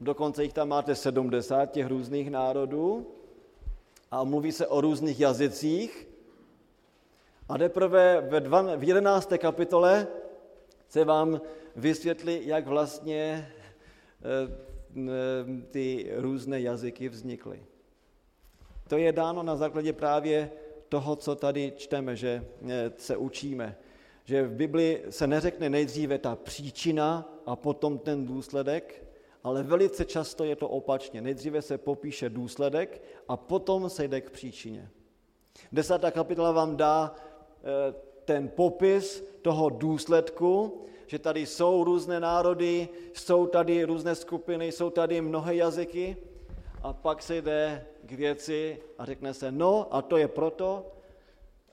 dokonce 0.00 0.42
jich 0.42 0.52
tam 0.52 0.68
máte 0.68 0.94
70 0.94 1.66
těch 1.66 1.86
různých 1.86 2.30
národů, 2.30 3.06
a 4.10 4.24
mluví 4.24 4.52
se 4.52 4.66
o 4.66 4.80
různých 4.80 5.20
jazycích, 5.20 6.08
a 7.50 7.58
teprve 7.58 8.20
ve 8.20 8.40
v 8.76 8.84
11. 8.84 9.32
kapitole 9.38 10.06
se 10.88 11.04
vám 11.04 11.40
vysvětlí, 11.76 12.46
jak 12.46 12.66
vlastně 12.66 13.52
eh, 14.22 15.66
ty 15.70 16.10
různé 16.16 16.60
jazyky 16.60 17.08
vznikly. 17.08 17.66
To 18.88 18.98
je 18.98 19.12
dáno 19.12 19.42
na 19.42 19.56
základě 19.56 19.92
právě 19.92 20.50
toho, 20.88 21.16
co 21.16 21.34
tady 21.34 21.72
čteme, 21.76 22.16
že 22.16 22.44
eh, 22.68 22.92
se 22.96 23.16
učíme. 23.16 23.76
Že 24.24 24.42
v 24.42 24.52
Bibli 24.52 25.02
se 25.10 25.26
neřekne 25.26 25.70
nejdříve 25.70 26.18
ta 26.18 26.36
příčina 26.36 27.34
a 27.46 27.56
potom 27.56 27.98
ten 27.98 28.26
důsledek, 28.26 29.04
ale 29.44 29.62
velice 29.62 30.04
často 30.04 30.44
je 30.44 30.56
to 30.56 30.68
opačně. 30.68 31.20
Nejdříve 31.20 31.62
se 31.62 31.78
popíše 31.78 32.28
důsledek 32.28 33.02
a 33.28 33.36
potom 33.36 33.90
se 33.90 34.08
jde 34.08 34.20
k 34.20 34.30
příčině. 34.30 34.90
Desátá 35.72 36.10
kapitola 36.10 36.52
vám 36.52 36.76
dá 36.76 37.14
ten 38.24 38.48
popis 38.48 39.24
toho 39.42 39.70
důsledku, 39.70 40.80
že 41.06 41.18
tady 41.18 41.46
jsou 41.46 41.84
různé 41.84 42.20
národy, 42.20 42.88
jsou 43.12 43.46
tady 43.46 43.84
různé 43.84 44.14
skupiny, 44.14 44.72
jsou 44.72 44.90
tady 44.90 45.20
mnohé 45.20 45.54
jazyky 45.54 46.16
a 46.82 46.92
pak 46.92 47.22
se 47.22 47.42
jde 47.42 47.86
k 48.02 48.12
věci 48.12 48.78
a 48.98 49.04
řekne 49.04 49.34
se, 49.34 49.52
no 49.52 49.94
a 49.94 50.02
to 50.02 50.16
je 50.16 50.28
proto, 50.28 50.92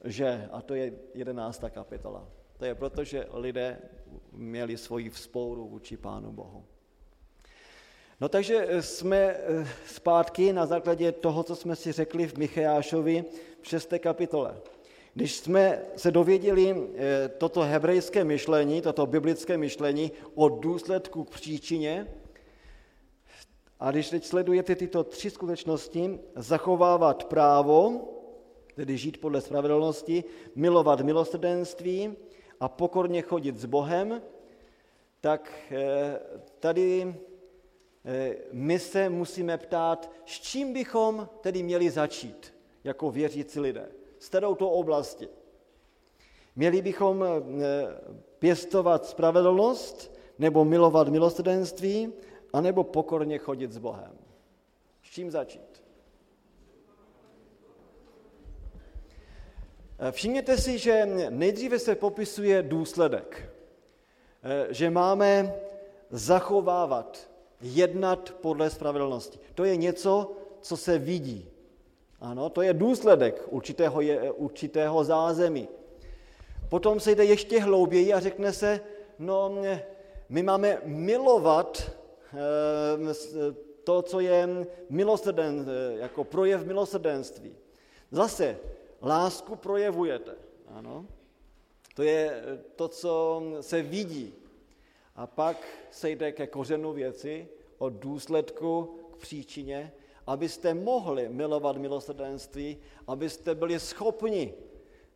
že, 0.03 0.49
a 0.51 0.61
to 0.61 0.73
je 0.73 0.93
jedenáctá 1.13 1.69
kapitola, 1.69 2.27
to 2.57 2.65
je 2.65 2.75
proto, 2.75 3.03
že 3.03 3.27
lidé 3.33 3.77
měli 4.31 4.77
svoji 4.77 5.09
vzpouru 5.09 5.67
vůči 5.67 5.97
Pánu 5.97 6.31
Bohu. 6.31 6.65
No 8.21 8.29
takže 8.29 8.67
jsme 8.79 9.17
eh, 9.17 9.67
zpátky 9.87 10.53
na 10.53 10.65
základě 10.65 11.11
toho, 11.11 11.43
co 11.43 11.55
jsme 11.55 11.75
si 11.75 11.91
řekli 11.91 12.27
v 12.27 12.37
Micheášovi 12.37 13.25
v 13.61 13.67
6. 13.67 13.93
kapitole. 13.99 14.57
Když 15.17 15.35
jsme 15.35 15.81
se 15.95 16.11
dověděli 16.11 16.75
eh, 16.95 17.29
toto 17.29 17.61
hebrejské 17.61 18.23
myšlení, 18.23 18.81
toto 18.81 19.05
biblické 19.05 19.57
myšlení 19.57 20.11
od 20.35 20.49
důsledku 20.49 21.23
k 21.23 21.29
příčině, 21.29 22.07
a 23.79 23.91
když 23.91 24.09
teď 24.09 24.25
sledujete 24.25 24.75
tyto 24.75 25.03
tři 25.03 25.29
skutečnosti, 25.29 26.19
zachovávat 26.35 27.23
právo, 27.23 28.01
tedy 28.75 28.97
žít 28.97 29.21
podle 29.21 29.41
spravedlnosti, 29.41 30.23
milovat 30.55 31.01
milosrdenství 31.01 32.13
a 32.59 32.69
pokorně 32.69 33.21
chodit 33.21 33.57
s 33.57 33.65
Bohem, 33.65 34.21
tak 35.21 35.51
eh, 35.71 36.19
tady 36.59 37.15
eh, 38.05 38.35
my 38.51 38.79
se 38.79 39.09
musíme 39.09 39.57
ptát, 39.57 40.11
s 40.25 40.39
čím 40.39 40.73
bychom 40.73 41.29
tedy 41.41 41.63
měli 41.63 41.89
začít 41.89 42.53
jako 42.83 43.11
věřící 43.11 43.59
lidé 43.59 43.97
s 44.27 44.55
to 44.57 44.69
oblasti. 44.69 45.29
Měli 46.55 46.81
bychom 46.81 47.23
eh, 47.23 47.37
pěstovat 48.39 49.05
spravedlnost, 49.05 50.11
nebo 50.39 50.65
milovat 50.65 51.07
milosrdenství, 51.07 52.13
anebo 52.53 52.83
pokorně 52.83 53.37
chodit 53.37 53.71
s 53.71 53.77
Bohem. 53.77 54.11
S 55.03 55.09
čím 55.09 55.31
začít? 55.31 55.83
Eh, 59.99 60.11
všimněte 60.11 60.57
si, 60.57 60.77
že 60.77 61.05
nejdříve 61.29 61.79
se 61.79 61.95
popisuje 61.95 62.63
důsledek, 62.63 63.53
eh, 64.43 64.73
že 64.73 64.89
máme 64.89 65.53
zachovávat, 66.09 67.29
jednat 67.61 68.35
podle 68.41 68.69
spravedlnosti. 68.69 69.39
To 69.55 69.63
je 69.63 69.75
něco, 69.75 70.31
co 70.61 70.77
se 70.77 70.97
vidí. 70.97 71.56
Ano, 72.19 72.49
to 72.49 72.61
je 72.61 72.73
důsledek 72.73 73.43
určitého, 73.49 74.01
je, 74.01 74.31
určitého 74.31 75.03
zázemí. 75.03 75.67
Potom 76.69 76.99
se 76.99 77.15
jde 77.15 77.25
ještě 77.25 77.59
hlouběji 77.59 78.13
a 78.13 78.19
řekne 78.19 78.53
se, 78.53 78.81
no 79.19 79.55
my 80.29 80.43
máme 80.43 80.81
milovat 80.85 81.91
eh, 82.33 83.53
to, 83.83 84.01
co 84.01 84.19
je 84.19 84.67
milosrden, 84.89 85.65
eh, 85.69 85.97
jako 85.97 86.23
projev 86.23 86.65
milosrdenství. 86.65 87.55
Zase, 88.11 88.57
lásku 89.01 89.55
projevujete. 89.55 90.35
Ano? 90.67 91.05
To 91.95 92.03
je 92.03 92.43
to, 92.75 92.87
co 92.87 93.41
se 93.61 93.81
vidí. 93.81 94.33
A 95.15 95.27
pak 95.27 95.57
se 95.91 96.09
jde 96.09 96.31
ke 96.31 96.47
kořenu 96.47 96.93
věci, 96.93 97.47
od 97.77 97.93
důsledku 97.93 98.99
k 99.13 99.17
příčině 99.17 99.91
abyste 100.27 100.73
mohli 100.73 101.29
milovat 101.29 101.77
milosrdenství, 101.77 102.77
abyste 103.07 103.55
byli 103.55 103.79
schopni 103.79 104.53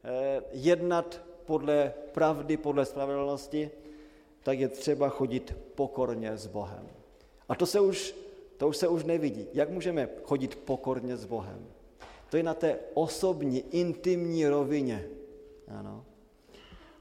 eh, 0.03 0.41
jednat 0.51 1.21
podle 1.45 1.93
pravdy, 2.11 2.57
podle 2.57 2.85
spravedlnosti, 2.85 3.71
tak 4.43 4.59
je 4.59 4.67
třeba 4.67 5.09
chodit 5.09 5.55
pokorně 5.75 6.37
s 6.37 6.47
Bohem. 6.47 6.87
A 7.49 7.55
to 7.55 7.65
se 7.65 7.79
už, 7.79 8.15
to 8.57 8.67
už 8.67 8.77
se 8.77 8.87
už 8.87 9.03
nevidí. 9.03 9.47
Jak 9.53 9.69
můžeme 9.69 10.09
chodit 10.23 10.55
pokorně 10.55 11.17
s 11.17 11.25
Bohem? 11.25 11.67
To 12.29 12.37
je 12.37 12.43
na 12.43 12.53
té 12.53 12.79
osobní, 12.93 13.63
intimní 13.71 14.47
rovině. 14.47 15.07
Ano. 15.67 16.05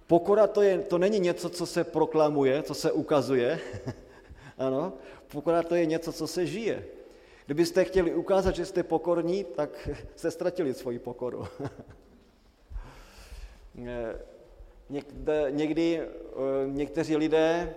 Pokora 0.07 0.47
to, 0.47 0.63
je, 0.63 0.79
to 0.79 0.99
není 0.99 1.21
něco, 1.21 1.49
co 1.49 1.67
se 1.67 1.85
proklamuje, 1.85 2.63
co 2.63 2.75
se 2.75 2.93
ukazuje. 2.93 3.61
ano. 4.59 4.93
Pokora 5.33 5.63
to 5.63 5.75
je 5.75 5.87
něco, 5.87 6.13
co 6.13 6.27
se 6.27 6.47
žije. 6.47 6.85
Kdybyste 7.51 7.85
chtěli 7.85 8.15
ukázat, 8.15 8.57
že 8.57 8.67
jste 8.67 8.83
pokorní, 8.83 9.45
tak 9.45 9.89
jste 10.17 10.31
ztratili 10.31 10.75
svoji 10.75 10.99
pokoru. 10.99 11.47
někdy 15.51 16.01
eh, 16.01 16.07
někteří 16.67 17.17
lidé 17.17 17.75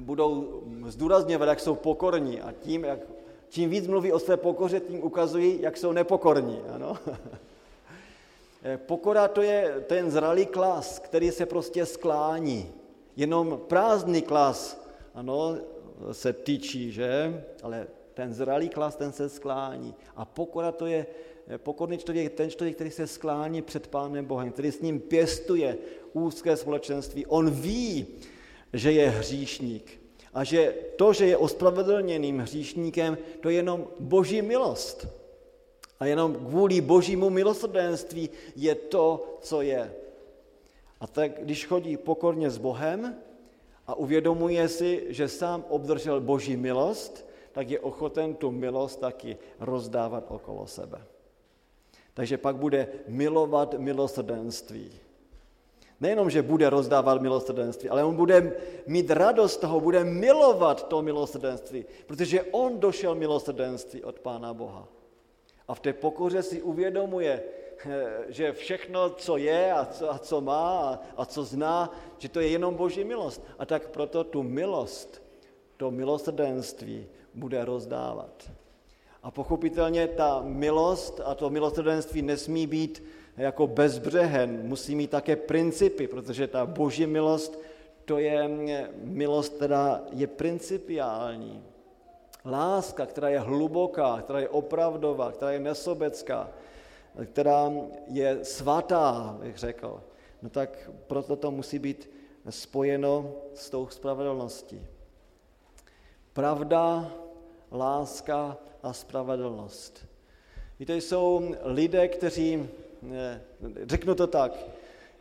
budou 0.00 0.62
zdůrazňovat, 0.86 1.48
jak 1.48 1.60
jsou 1.60 1.74
pokorní 1.74 2.40
a 2.40 2.52
tím, 2.52 2.84
jak, 2.84 3.00
čím 3.48 3.70
víc 3.70 3.86
mluví 3.86 4.12
o 4.12 4.18
své 4.18 4.36
pokoře, 4.36 4.80
tím 4.80 5.04
ukazují, 5.04 5.62
jak 5.62 5.76
jsou 5.76 5.92
nepokorní. 5.92 6.60
Ano? 6.74 6.98
Eh, 8.62 8.76
pokora 8.76 9.28
to 9.28 9.42
je 9.42 9.84
ten 9.86 10.10
zralý 10.10 10.46
klas, 10.46 10.98
který 10.98 11.30
se 11.30 11.46
prostě 11.46 11.86
sklání. 11.86 12.72
Jenom 13.16 13.60
prázdný 13.66 14.22
klas, 14.22 14.88
ano, 15.14 15.56
se 16.12 16.32
tyčí, 16.32 16.92
že? 16.92 17.44
Ale 17.62 17.86
ten 18.18 18.34
zralý 18.34 18.68
klas, 18.68 18.96
ten 18.96 19.12
se 19.12 19.28
sklání. 19.28 19.94
A 20.16 20.24
pokora 20.24 20.72
to 20.72 20.86
je, 20.86 21.06
pokorný 21.56 21.98
člověk, 21.98 22.34
ten 22.34 22.50
člověk, 22.50 22.74
který 22.74 22.90
se 22.90 23.06
sklání 23.06 23.62
před 23.62 23.86
Pánem 23.86 24.24
Bohem, 24.24 24.50
který 24.50 24.72
s 24.72 24.80
ním 24.80 25.00
pěstuje 25.00 25.78
úzké 26.12 26.56
společenství. 26.56 27.26
On 27.26 27.50
ví, 27.50 28.06
že 28.72 28.92
je 28.92 29.08
hříšník 29.08 30.00
a 30.34 30.44
že 30.44 30.74
to, 30.96 31.12
že 31.12 31.26
je 31.26 31.36
ospravedlněným 31.36 32.38
hříšníkem, 32.38 33.18
to 33.40 33.48
je 33.48 33.56
jenom 33.62 33.86
boží 34.00 34.42
milost. 34.42 35.06
A 36.00 36.06
jenom 36.06 36.34
kvůli 36.34 36.80
božímu 36.80 37.30
milosrdenství 37.30 38.30
je 38.56 38.74
to, 38.74 39.38
co 39.40 39.62
je. 39.62 39.94
A 41.00 41.06
tak, 41.06 41.38
když 41.42 41.66
chodí 41.66 41.96
pokorně 41.96 42.50
s 42.50 42.58
Bohem 42.58 43.14
a 43.86 43.94
uvědomuje 43.94 44.68
si, 44.68 45.06
že 45.08 45.28
sám 45.28 45.64
obdržel 45.68 46.20
boží 46.20 46.56
milost, 46.56 47.27
tak 47.52 47.70
je 47.70 47.80
ochoten 47.80 48.34
tu 48.34 48.50
milost 48.50 49.00
taky 49.00 49.36
rozdávat 49.60 50.24
okolo 50.28 50.66
sebe. 50.66 50.98
Takže 52.14 52.38
pak 52.38 52.56
bude 52.56 52.88
milovat 53.08 53.74
milosrdenství. 53.74 54.92
Nejenom, 56.00 56.30
že 56.30 56.42
bude 56.42 56.70
rozdávat 56.70 57.22
milosrdenství, 57.22 57.88
ale 57.88 58.04
on 58.04 58.16
bude 58.16 58.56
mít 58.86 59.10
radost 59.10 59.56
toho, 59.56 59.80
bude 59.80 60.04
milovat 60.04 60.88
to 60.88 61.02
milosrdenství, 61.02 61.84
protože 62.06 62.42
on 62.42 62.78
došel 62.78 63.14
milosrdenství 63.14 64.04
od 64.04 64.18
Pána 64.18 64.54
Boha. 64.54 64.88
A 65.68 65.74
v 65.74 65.80
té 65.80 65.92
pokoře 65.92 66.42
si 66.42 66.62
uvědomuje 66.62 67.42
že 68.28 68.52
všechno, 68.52 69.10
co 69.10 69.36
je 69.36 69.72
a 69.72 69.84
co, 69.84 70.12
a 70.12 70.18
co 70.18 70.40
má 70.40 70.78
a, 70.78 71.00
a 71.16 71.24
co 71.24 71.44
zná, 71.44 71.92
že 72.18 72.28
to 72.28 72.40
je 72.40 72.48
jenom 72.48 72.74
boží 72.74 73.04
milost. 73.04 73.42
A 73.58 73.66
tak 73.66 73.88
proto 73.88 74.24
tu 74.24 74.42
milost, 74.42 75.22
to 75.76 75.90
milosrdenství 75.90 77.06
bude 77.38 77.64
rozdávat. 77.64 78.50
A 79.22 79.30
pochopitelně 79.30 80.08
ta 80.08 80.42
milost 80.42 81.20
a 81.24 81.34
to 81.34 81.50
milosrdenství 81.50 82.22
nesmí 82.22 82.66
být 82.66 83.02
jako 83.36 83.66
bezbřehen, 83.66 84.60
musí 84.68 84.94
mít 84.94 85.10
také 85.10 85.36
principy, 85.36 86.06
protože 86.06 86.46
ta 86.46 86.66
boží 86.66 87.06
milost, 87.06 87.58
to 88.04 88.18
je 88.18 88.48
milost, 89.02 89.54
která 89.54 90.02
je 90.10 90.26
principiální. 90.26 91.62
Láska, 92.44 93.06
která 93.06 93.28
je 93.28 93.38
hluboká, 93.38 94.20
která 94.22 94.40
je 94.40 94.48
opravdová, 94.48 95.32
která 95.32 95.50
je 95.50 95.60
nesobecká, 95.60 96.50
která 97.24 97.72
je 98.06 98.38
svatá, 98.42 99.36
bych 99.40 99.58
řekl, 99.58 100.02
no 100.42 100.48
tak 100.48 100.90
proto 101.06 101.36
to 101.36 101.50
musí 101.50 101.78
být 101.78 102.10
spojeno 102.50 103.32
s 103.54 103.70
tou 103.70 103.88
spravedlností. 103.88 104.86
Pravda, 106.32 107.12
láska 107.72 108.56
a 108.82 108.92
spravedlnost. 108.92 110.06
Víte, 110.78 110.96
jsou 110.96 111.54
lidé, 111.62 112.08
kteří, 112.08 112.68
řeknu 113.82 114.14
to 114.14 114.26
tak, 114.26 114.52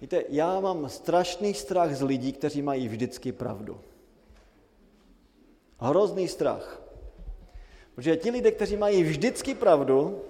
víte, 0.02 0.24
já 0.30 0.60
mám 0.60 0.90
strašný 0.90 1.54
strach 1.54 1.96
z 1.96 2.02
lidí, 2.02 2.34
kteří 2.34 2.62
mají 2.62 2.88
vždycky 2.88 3.32
pravdu. 3.32 3.82
Hrozný 5.80 6.28
strach. 6.28 6.82
Protože 7.96 8.16
ti 8.16 8.32
lidé, 8.32 8.52
kteří 8.52 8.78
mají 8.78 9.04
vždycky 9.04 9.56
pravdu, 9.56 10.22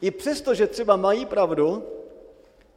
i 0.00 0.10
přesto, 0.10 0.54
že 0.54 0.66
třeba 0.66 0.96
mají 0.96 1.26
pravdu, 1.26 1.84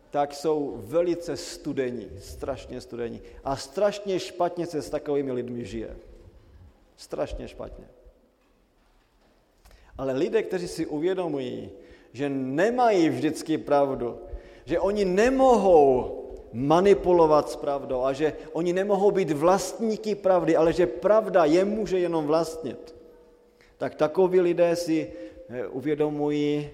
tak 0.09 0.33
jsou 0.33 0.73
velice 0.77 1.37
studení, 1.37 2.09
strašně 2.19 2.81
studení. 2.81 3.21
A 3.43 3.55
strašně 3.55 4.19
špatně 4.19 4.65
se 4.65 4.81
s 4.81 4.89
takovými 4.89 5.31
lidmi 5.31 5.65
žije. 5.65 5.97
Strašně 6.97 7.47
špatně. 7.47 7.87
Ale 9.97 10.13
lidé, 10.13 10.43
kteří 10.43 10.67
si 10.67 10.85
uvědomují, 10.85 11.69
že 12.13 12.29
nemají 12.29 13.09
vždycky 13.09 13.57
pravdu, 13.57 14.17
že 14.65 14.79
oni 14.79 15.05
nemohou 15.05 16.23
manipulovat 16.53 17.49
s 17.49 17.55
pravdou 17.55 18.03
a 18.03 18.13
že 18.13 18.33
oni 18.51 18.73
nemohou 18.73 19.11
být 19.11 19.31
vlastníky 19.31 20.15
pravdy, 20.15 20.55
ale 20.55 20.73
že 20.73 20.87
pravda 20.87 21.45
je 21.45 21.65
může 21.65 21.99
jenom 21.99 22.25
vlastnit, 22.25 22.95
tak 23.77 23.95
takoví 23.95 24.41
lidé 24.41 24.75
si 24.75 25.11
eh, 25.49 25.67
uvědomují, 25.67 26.69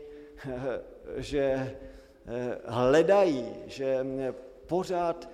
eh, 0.48 0.82
že 1.18 1.42
eh, 1.42 2.58
hledají, 2.66 3.46
že 3.68 4.06
pořád 4.68 5.30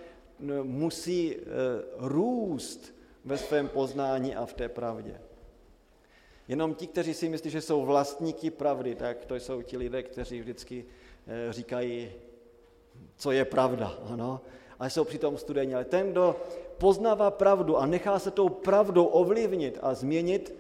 musí 0.64 1.36
růst 1.98 2.96
ve 3.26 3.38
svém 3.38 3.68
poznání 3.68 4.36
a 4.36 4.46
v 4.46 4.54
té 4.54 4.70
pravdě. 4.70 5.20
Jenom 6.50 6.74
ti, 6.74 6.88
kteří 6.88 7.14
si 7.14 7.30
myslí, 7.30 7.50
že 7.50 7.62
jsou 7.62 7.86
vlastníky 7.86 8.50
pravdy, 8.50 8.96
tak 8.96 9.26
to 9.26 9.36
jsou 9.36 9.62
ti 9.62 9.78
lidé, 9.78 10.04
kteří 10.04 10.40
vždycky 10.40 10.86
říkají, 11.50 12.12
co 13.16 13.32
je 13.32 13.46
pravda, 13.46 13.98
ano, 14.10 14.42
a 14.80 14.90
jsou 14.90 15.04
přitom 15.04 15.38
studeni. 15.38 15.76
Ale 15.76 15.86
ten, 15.86 16.12
kdo 16.12 16.36
poznává 16.78 17.32
pravdu 17.32 17.78
a 17.78 17.86
nechá 17.86 18.20
se 18.20 18.32
tou 18.32 18.50
pravdou 18.50 19.06
ovlivnit 19.06 19.80
a 19.82 19.94
změnit, 19.94 20.56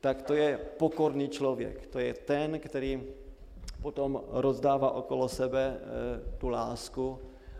tak 0.00 0.22
to 0.22 0.34
je 0.34 0.58
pokorný 0.76 1.28
člověk. 1.28 1.86
To 1.86 1.98
je 1.98 2.14
ten, 2.14 2.60
který 2.60 3.02
potom 3.82 4.22
rozdává 4.28 4.90
okolo 4.90 5.28
sebe 5.28 5.80
eh, 5.80 6.38
tu 6.38 6.48
lásku 6.48 7.18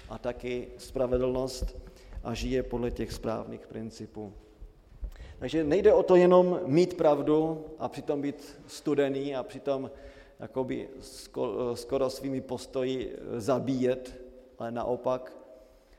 a 0.08 0.18
taky 0.18 0.68
spravedlnost 0.78 1.76
a 2.24 2.34
žije 2.34 2.62
podle 2.62 2.90
těch 2.90 3.12
správných 3.12 3.66
principů. 3.66 4.32
Takže 5.38 5.64
nejde 5.64 5.92
o 5.92 6.02
to 6.02 6.16
jenom 6.16 6.60
mít 6.66 6.96
pravdu 6.96 7.64
a 7.78 7.88
přitom 7.88 8.22
být 8.22 8.58
studený 8.66 9.36
a 9.36 9.42
přitom 9.42 9.90
jakoby 10.40 10.88
skoro 11.74 12.10
svými 12.10 12.40
postoji 12.40 13.16
zabíjet, 13.36 14.14
ale 14.58 14.70
naopak 14.70 15.32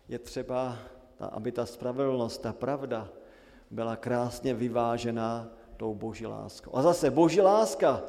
je 0.07 0.19
třeba, 0.19 0.77
aby 1.19 1.51
ta 1.51 1.65
spravedlnost, 1.65 2.41
ta 2.41 2.53
pravda 2.53 3.09
byla 3.71 3.95
krásně 3.95 4.53
vyvážená 4.53 5.47
tou 5.77 5.93
boží 5.93 6.25
láskou. 6.25 6.75
A 6.75 6.81
zase 6.81 7.11
boží 7.11 7.41
láska, 7.41 8.03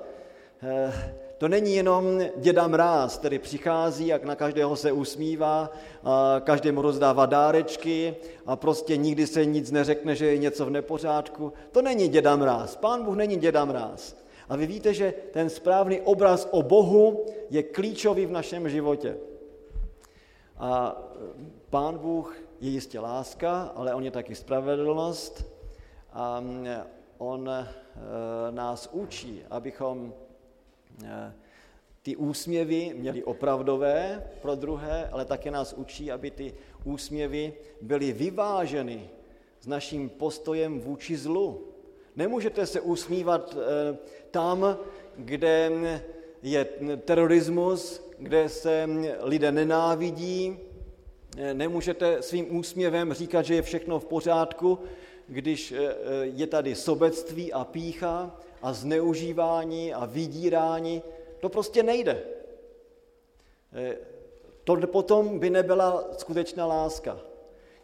eh, 0.63 1.15
to 1.41 1.49
není 1.49 1.75
jenom 1.75 2.21
děda 2.37 2.69
mráz, 2.69 3.19
který 3.19 3.39
přichází 3.39 4.13
a 4.13 4.21
na 4.27 4.35
každého 4.35 4.77
se 4.77 4.93
usmívá, 4.93 5.71
a 6.05 6.41
každému 6.45 6.83
rozdává 6.83 7.27
dárečky 7.27 8.17
a 8.47 8.57
prostě 8.57 8.97
nikdy 8.97 9.27
se 9.27 9.45
nic 9.45 9.71
neřekne, 9.71 10.17
že 10.17 10.27
je 10.27 10.39
něco 10.39 10.67
v 10.67 10.71
nepořádku. 10.71 11.53
To 11.73 11.83
není 11.83 12.09
děda 12.09 12.37
mráz. 12.37 12.77
Pán 12.77 13.05
Bůh 13.05 13.17
není 13.17 13.37
děda 13.37 13.65
mráz. 13.65 14.17
A 14.49 14.57
vy 14.57 14.67
víte, 14.67 14.95
že 14.95 15.15
ten 15.33 15.51
správný 15.51 16.01
obraz 16.01 16.49
o 16.51 16.63
Bohu 16.63 17.27
je 17.51 17.63
klíčový 17.63 18.27
v 18.27 18.31
našem 18.31 18.69
životě. 18.69 19.17
A 20.59 21.03
Pán 21.71 21.99
Bůh 21.99 22.37
je 22.61 22.71
jistě 22.71 23.01
láska, 23.01 23.73
ale 23.77 23.95
on 23.95 24.05
je 24.05 24.11
taky 24.11 24.35
spravedlnost. 24.35 25.45
A 26.13 26.45
on 27.19 27.51
eh, 27.51 27.67
nás 28.51 28.89
učí, 28.93 29.43
abychom 29.51 30.13
ty 32.03 32.17
úsměvy 32.17 32.93
měli 32.97 33.25
opravdové 33.25 34.25
pro 34.43 34.55
druhé, 34.55 35.09
ale 35.13 35.25
také 35.25 35.51
nás 35.51 35.73
učí, 35.73 36.13
aby 36.13 36.31
ty 36.31 36.55
úsměvy 36.85 37.53
byly 37.81 38.13
vyváženy 38.13 39.11
s 39.61 39.67
naším 39.67 40.09
postojem 40.09 40.81
vůči 40.81 41.17
zlu. 41.17 41.69
Nemůžete 42.17 42.67
se 42.67 42.81
usmívat 42.81 43.57
eh, 43.57 43.99
tam, 44.31 44.79
kde 45.17 45.71
je 46.43 46.65
terorismus, 47.05 48.03
kde 48.19 48.49
se 48.49 48.89
lidé 49.21 49.53
nenávidí. 49.53 50.59
Nemůžete 51.53 52.23
svým 52.23 52.57
úsměvem 52.57 53.13
říkat, 53.13 53.43
že 53.43 53.55
je 53.55 53.63
všechno 53.63 54.01
v 54.01 54.05
pořádku, 54.05 54.79
když 55.27 55.73
eh, 55.73 55.77
eh, 55.79 55.95
je 56.25 56.47
tady 56.47 56.75
sobectví 56.75 57.53
a 57.53 57.65
pícha 57.65 58.37
a 58.63 58.73
zneužívání 58.73 59.95
a 59.95 60.07
vydírání, 60.07 61.03
to 61.41 61.49
prostě 61.49 61.83
nejde. 61.83 62.23
Eh, 63.73 63.97
to 64.65 64.77
potom 64.87 65.39
by 65.39 65.51
nebyla 65.51 66.05
skutečná 66.19 66.67
láska. 66.67 67.21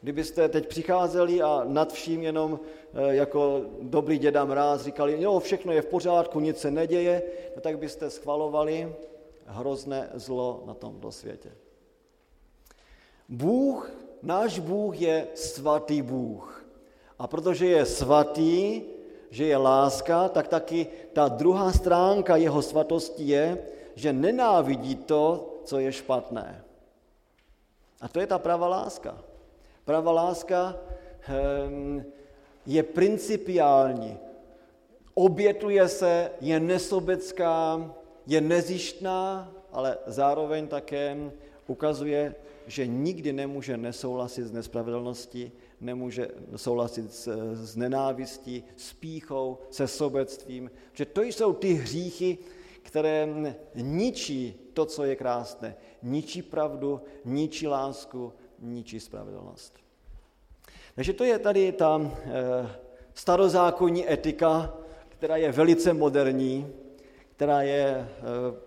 Kdybyste 0.01 0.49
teď 0.49 0.68
přicházeli 0.68 1.43
a 1.43 1.64
nad 1.64 1.93
vším 1.93 2.22
jenom 2.22 2.61
jako 3.09 3.62
dobrý 3.81 4.18
děda 4.18 4.45
mráz 4.45 4.83
říkali, 4.83 5.22
jo, 5.22 5.41
všechno 5.41 5.72
je 5.72 5.83
v 5.83 5.87
pořádku, 5.87 6.41
nic 6.41 6.59
se 6.59 6.70
neděje, 6.70 7.22
no 7.57 7.62
tak 7.62 7.79
byste 7.79 8.11
schvalovali 8.11 8.95
hrozné 9.47 10.11
zlo 10.14 10.62
na 10.66 10.74
tomto 10.74 11.12
světě. 11.12 11.53
Bůh, 13.29 13.91
náš 14.22 14.59
Bůh 14.59 15.01
je 15.01 15.27
svatý 15.35 16.03
Bůh. 16.03 16.66
A 17.18 17.27
protože 17.27 17.66
je 17.66 17.87
svatý, 17.87 18.83
že 19.31 19.47
je 19.47 19.57
láska, 19.57 20.29
tak 20.29 20.49
taky 20.49 20.87
ta 21.12 21.29
druhá 21.29 21.72
stránka 21.72 22.37
jeho 22.37 22.62
svatosti 22.62 23.24
je, 23.24 23.59
že 23.95 24.12
nenávidí 24.12 24.95
to, 24.95 25.55
co 25.64 25.79
je 25.79 25.93
špatné. 25.93 26.64
A 28.01 28.09
to 28.09 28.20
je 28.20 28.27
ta 28.27 28.39
pravá 28.39 28.68
láska. 28.68 29.18
Pravá 29.85 30.12
láska 30.12 30.77
um, 30.77 32.05
je 32.66 32.83
principiální, 32.83 34.18
obětuje 35.14 35.89
se, 35.89 36.31
je 36.41 36.61
nesobecká, 36.61 37.91
je 38.27 38.41
nezištná, 38.41 39.53
ale 39.72 39.99
zároveň 40.07 40.68
také 40.68 41.31
ukazuje, 41.66 42.35
že 42.66 42.87
nikdy 42.87 43.33
nemůže 43.33 43.77
nesouhlasit 43.77 44.45
s 44.45 44.53
nespravedlností, 44.53 45.53
nemůže 45.81 46.29
souhlasit 46.57 47.14
s, 47.14 47.55
s 47.55 47.77
nenávistí, 47.77 48.64
s 48.77 48.93
píchou, 48.93 49.59
se 49.70 49.89
sobectvím, 49.89 50.70
že 50.93 51.05
to 51.05 51.22
jsou 51.22 51.53
ty 51.53 51.72
hříchy, 51.72 52.39
které 52.83 53.29
ničí 53.74 54.55
to, 54.74 54.87
co 54.87 55.05
je 55.05 55.16
krásné. 55.16 55.77
Ničí 56.03 56.43
pravdu, 56.43 57.01
ničí 57.24 57.66
lásku, 57.66 58.33
ničí 58.59 59.01
spravedlnost. 59.01 59.74
Takže 60.95 61.12
to 61.12 61.24
je 61.24 61.39
tady 61.39 61.72
ta 61.72 62.01
e, 62.01 62.31
starozákonní 63.14 64.12
etika, 64.12 64.74
která 65.09 65.37
je 65.37 65.53
velice 65.53 65.93
moderní, 65.93 66.72
která 67.37 67.62
je 67.62 67.87
e, 67.89 68.09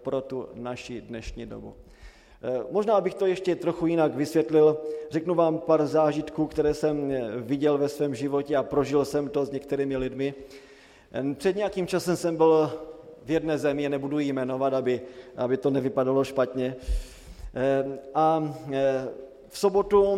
pro 0.02 0.22
tu 0.22 0.48
naši 0.54 1.02
dnešní 1.02 1.46
dobu. 1.46 1.76
Eh, 2.42 2.64
možná 2.72 3.02
bych 3.02 3.14
to 3.14 3.26
ještě 3.26 3.56
trochu 3.56 3.88
jinak 3.88 4.16
vysvětlil. 4.16 4.78
Řeknu 5.12 5.36
vám 5.36 5.60
pár 5.60 5.88
zážitků, 5.88 6.48
které 6.48 6.74
jsem 6.74 7.12
eh, 7.12 7.32
viděl 7.38 7.78
ve 7.78 7.90
svém 7.90 8.16
životě 8.16 8.56
a 8.56 8.64
prožil 8.64 9.06
jsem 9.06 9.30
to 9.30 9.46
s 9.46 9.52
některými 9.52 9.98
lidmi. 9.98 10.34
Eh, 11.12 11.36
před 11.36 11.56
nějakým 11.56 11.88
časem 11.88 12.18
jsem 12.18 12.36
byl 12.36 12.72
v 13.24 13.32
jedné 13.32 13.58
zemi, 13.58 13.90
nebudu 13.90 14.20
jmenovat, 14.20 14.74
aby, 14.74 15.02
aby 15.36 15.58
to 15.58 15.70
nevypadalo 15.70 16.24
špatně. 16.24 16.76
A 18.16 18.54
v 19.50 19.60
sobotu 19.60 20.18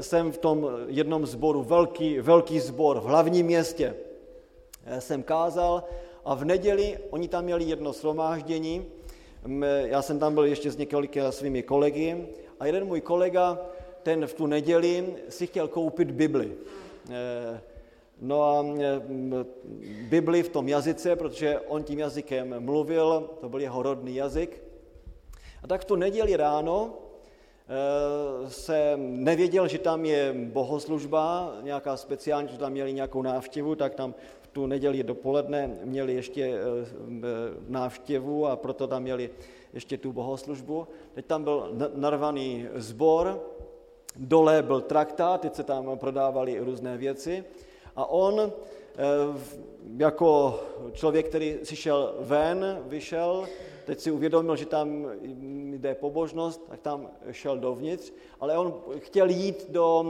jsem 0.00 0.32
v 0.32 0.38
tom 0.38 0.68
jednom 0.86 1.26
zboru, 1.26 1.62
velký, 1.62 2.20
velký 2.20 2.60
zbor 2.60 3.00
v 3.00 3.04
hlavním 3.04 3.46
městě, 3.46 3.94
jsem 4.98 5.22
kázal 5.22 5.84
a 6.24 6.34
v 6.34 6.44
neděli 6.44 6.98
oni 7.10 7.28
tam 7.28 7.44
měli 7.44 7.64
jedno 7.64 7.92
shromáždění, 7.92 8.86
já 9.84 10.02
jsem 10.02 10.18
tam 10.18 10.34
byl 10.34 10.44
ještě 10.44 10.70
s 10.70 10.76
několika 10.76 11.32
svými 11.32 11.62
kolegy 11.62 12.26
a 12.60 12.66
jeden 12.66 12.84
můj 12.84 13.00
kolega, 13.00 13.58
ten 14.02 14.26
v 14.26 14.34
tu 14.34 14.46
neděli 14.46 15.16
si 15.28 15.46
chtěl 15.46 15.68
koupit 15.68 16.10
Bibli. 16.10 16.52
Eh, 17.10 17.60
no 18.20 18.42
a 18.42 18.64
Bibli 20.08 20.42
v 20.42 20.48
tom 20.48 20.68
jazyce, 20.68 21.16
protože 21.16 21.60
on 21.60 21.82
tím 21.82 21.98
jazykem 21.98 22.54
mluvil, 22.58 23.30
to 23.40 23.48
byl 23.48 23.60
jeho 23.60 23.82
rodný 23.82 24.14
jazyk. 24.14 24.62
A 25.62 25.66
tak 25.66 25.80
v 25.80 25.84
tu 25.84 25.96
neděli 25.96 26.36
ráno 26.36 26.94
eh, 26.94 28.50
se 28.50 28.92
nevěděl, 28.96 29.68
že 29.68 29.78
tam 29.78 30.04
je 30.04 30.34
bohoslužba, 30.34 31.54
nějaká 31.62 31.96
speciální, 31.96 32.48
že 32.48 32.58
tam 32.58 32.72
měli 32.72 32.92
nějakou 32.92 33.22
návštěvu, 33.22 33.74
tak 33.74 33.94
tam 33.94 34.14
tu 34.56 34.66
neděli 34.66 35.02
dopoledne 35.02 35.70
měli 35.84 36.14
ještě 36.14 36.42
eh, 36.44 36.60
návštěvu 37.68 38.46
a 38.46 38.56
proto 38.56 38.86
tam 38.88 39.02
měli 39.02 39.30
ještě 39.72 39.98
tu 39.98 40.12
bohoslužbu. 40.12 40.88
Teď 41.12 41.26
tam 41.26 41.44
byl 41.44 41.76
narvaný 41.94 42.68
zbor, 42.74 43.40
dole 44.16 44.62
byl 44.62 44.80
traktát, 44.80 45.40
teď 45.40 45.54
se 45.54 45.62
tam 45.62 45.98
prodávali 45.98 46.60
různé 46.60 46.96
věci 46.96 47.44
a 47.96 48.08
on 48.08 48.40
eh, 48.40 48.52
jako 49.96 50.60
člověk, 50.92 51.28
který 51.28 51.58
si 51.62 51.76
šel 51.76 52.14
ven, 52.20 52.80
vyšel, 52.88 53.44
teď 53.86 54.00
si 54.00 54.10
uvědomil, 54.10 54.56
že 54.56 54.66
tam 54.66 55.06
jde 55.76 55.94
pobožnost, 55.94 56.66
tak 56.68 56.80
tam 56.80 57.10
šel 57.30 57.58
dovnitř, 57.58 58.12
ale 58.40 58.58
on 58.58 58.74
chtěl 58.98 59.30
jít 59.30 59.66
do 59.70 60.04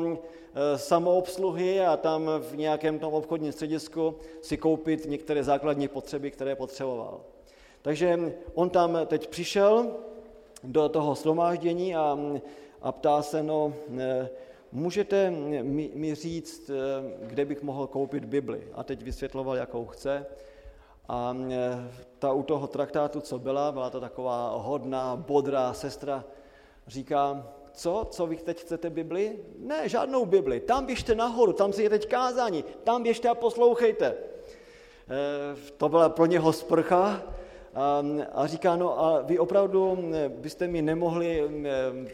eh, 0.55 0.79
samoobsluhy 0.79 1.81
a 1.81 1.97
tam 1.97 2.31
v 2.41 2.57
nějakém 2.57 2.99
tom 2.99 3.14
obchodním 3.14 3.53
středisku 3.53 4.14
si 4.43 4.57
koupit 4.57 5.07
některé 5.07 5.45
základní 5.45 5.89
potřeby, 5.89 6.31
které 6.31 6.57
potřeboval. 6.57 7.20
Takže 7.83 8.35
on 8.55 8.70
tam 8.70 8.99
teď 9.07 9.27
přišel 9.27 9.87
do 10.64 10.89
toho 10.89 11.14
slomáždění 11.14 11.97
a 11.97 12.18
a 12.83 12.93
ptá 12.93 13.22
se, 13.22 13.43
no, 13.43 13.74
eh, 13.99 14.29
můžete 14.72 15.31
mi, 15.62 15.91
mi 15.95 16.14
říct, 16.14 16.70
eh, 16.70 17.27
kde 17.27 17.45
bych 17.45 17.62
mohl 17.62 17.87
koupit 17.87 18.24
Bibli? 18.24 18.68
A 18.74 18.85
teď 18.85 19.03
vysvětloval, 19.03 19.57
jakou 19.57 19.87
chce. 19.87 20.27
A 21.09 21.36
eh, 21.50 21.90
ta 22.18 22.32
u 22.32 22.42
toho 22.42 22.66
traktátu, 22.66 23.20
co 23.20 23.38
byla, 23.38 23.72
byla 23.72 23.90
to 23.90 24.00
taková 24.00 24.50
hodná, 24.57 25.16
bodrá 25.16 25.72
sestra, 25.72 26.24
říká, 26.86 27.46
co, 27.72 28.07
co 28.11 28.26
vy 28.26 28.36
teď 28.36 28.61
chcete 28.61 28.90
Bibli? 28.90 29.38
Ne, 29.59 29.88
žádnou 29.88 30.26
Bibli. 30.26 30.61
Tam 30.61 30.86
běžte 30.86 31.14
nahoru, 31.14 31.52
tam 31.52 31.72
si 31.72 31.82
je 31.82 31.90
teď 31.90 32.09
kázání, 32.09 32.64
tam 32.84 33.02
běžte 33.02 33.28
a 33.28 33.34
poslouchejte. 33.34 34.14
To 35.76 35.88
byla 35.88 36.09
pro 36.09 36.26
něho 36.26 36.52
sprcha, 36.52 37.22
a 38.34 38.46
říká, 38.46 38.76
no 38.76 39.04
a 39.04 39.22
vy 39.22 39.38
opravdu 39.38 39.98
byste 40.28 40.68
mi 40.68 40.82
nemohli 40.82 41.50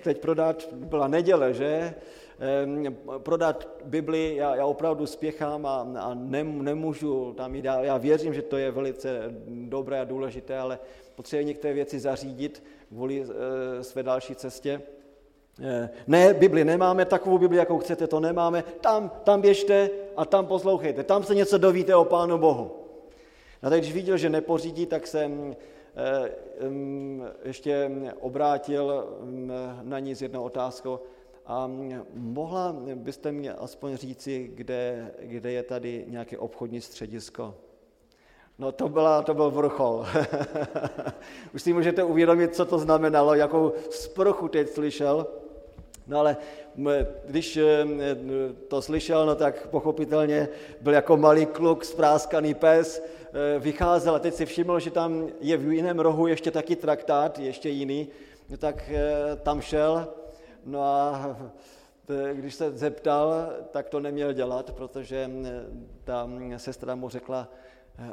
teď 0.02 0.20
prodat, 0.20 0.68
byla 0.72 1.08
neděle, 1.08 1.54
že? 1.54 1.94
Prodat 3.18 3.68
Bibli, 3.84 4.36
já, 4.36 4.56
já 4.56 4.66
opravdu 4.66 5.06
spěchám 5.06 5.66
a, 5.66 5.86
a 6.00 6.14
nem, 6.14 6.62
nemůžu 6.62 7.34
tam 7.36 7.54
jít. 7.54 7.64
Já 7.64 7.96
věřím, 7.98 8.34
že 8.34 8.42
to 8.42 8.56
je 8.56 8.70
velice 8.70 9.34
dobré 9.46 10.00
a 10.00 10.04
důležité, 10.04 10.58
ale 10.58 10.78
potřebuji 11.14 11.44
některé 11.44 11.74
věci 11.74 12.00
zařídit 12.00 12.62
kvůli 12.88 13.22
e, 13.22 13.84
své 13.84 14.02
další 14.02 14.34
cestě. 14.34 14.82
E, 15.62 15.90
ne, 16.06 16.34
Bibli 16.34 16.64
nemáme, 16.64 17.04
takovou 17.04 17.38
Bibli, 17.38 17.56
jakou 17.56 17.78
chcete, 17.78 18.06
to 18.06 18.20
nemáme. 18.20 18.64
Tam, 18.80 19.10
tam 19.24 19.40
běžte 19.40 19.90
a 20.16 20.24
tam 20.24 20.46
poslouchejte. 20.46 21.02
Tam 21.02 21.24
se 21.24 21.34
něco 21.34 21.58
dovíte 21.58 21.96
o 21.96 22.04
Pánu 22.04 22.38
Bohu. 22.38 22.70
A 23.62 23.70
tak 23.70 23.80
když 23.80 23.92
viděl, 23.92 24.16
že 24.16 24.30
nepořídí, 24.30 24.86
tak 24.86 25.06
jsem 25.06 25.56
eh, 25.96 26.30
ještě 27.44 27.90
obrátil 28.20 29.06
na 29.82 29.98
ní 29.98 30.14
s 30.14 30.22
jednou 30.22 30.42
otázkou. 30.42 31.00
A 31.46 31.70
mohla 32.14 32.76
byste 32.94 33.32
mě 33.32 33.52
aspoň 33.52 33.96
říci, 33.96 34.50
kde, 34.54 35.10
kde 35.20 35.52
je 35.52 35.62
tady 35.62 36.04
nějaké 36.08 36.38
obchodní 36.38 36.80
středisko? 36.80 37.54
No 38.58 38.72
to, 38.72 38.88
byla, 38.88 39.22
to 39.22 39.34
byl 39.34 39.50
vrchol. 39.50 40.06
Už 41.54 41.62
si 41.62 41.72
můžete 41.72 42.04
uvědomit, 42.04 42.54
co 42.54 42.64
to 42.64 42.78
znamenalo, 42.78 43.34
jakou 43.34 43.72
sprchu 43.90 44.48
teď 44.48 44.68
slyšel. 44.68 45.26
No 46.06 46.18
ale 46.18 46.36
když 47.26 47.56
eh, 47.56 47.86
to 48.68 48.82
slyšel, 48.82 49.26
no 49.26 49.34
tak 49.34 49.66
pochopitelně 49.66 50.48
byl 50.80 50.92
jako 50.92 51.16
malý 51.16 51.46
kluk, 51.46 51.84
spráskaný 51.84 52.54
pes, 52.54 53.02
eh, 53.02 53.58
vycházel 53.58 54.14
a 54.14 54.18
teď 54.18 54.34
si 54.34 54.46
všiml, 54.46 54.80
že 54.80 54.90
tam 54.90 55.28
je 55.40 55.56
v 55.56 55.72
jiném 55.72 55.98
rohu 55.98 56.26
ještě 56.26 56.50
taky 56.50 56.76
traktát, 56.76 57.38
ještě 57.38 57.68
jiný, 57.68 58.08
no 58.50 58.56
tak 58.56 58.90
eh, 58.90 59.36
tam 59.36 59.60
šel, 59.60 60.08
no 60.64 60.82
a 60.82 61.36
když 62.32 62.54
se 62.54 62.70
zeptal, 62.70 63.52
tak 63.70 63.88
to 63.88 64.00
neměl 64.00 64.32
dělat, 64.32 64.72
protože 64.72 65.30
ta 66.04 66.28
sestra 66.56 66.94
mu 66.94 67.08
řekla, 67.08 67.48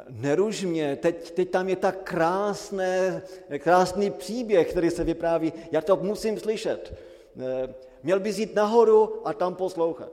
neruž 0.08 0.64
mě, 0.64 0.96
teď, 0.96 1.30
teď 1.30 1.50
tam 1.50 1.68
je 1.68 1.76
tak 1.76 2.02
krásné, 2.02 3.22
krásný 3.58 4.10
příběh, 4.10 4.70
který 4.70 4.90
se 4.90 5.04
vypráví, 5.04 5.52
já 5.72 5.80
to 5.80 5.96
musím 5.96 6.38
slyšet. 6.38 6.94
Eh, 7.40 7.74
měl 8.02 8.20
bys 8.20 8.38
jít 8.38 8.54
nahoru 8.54 9.28
a 9.28 9.32
tam 9.32 9.54
poslouchat. 9.54 10.12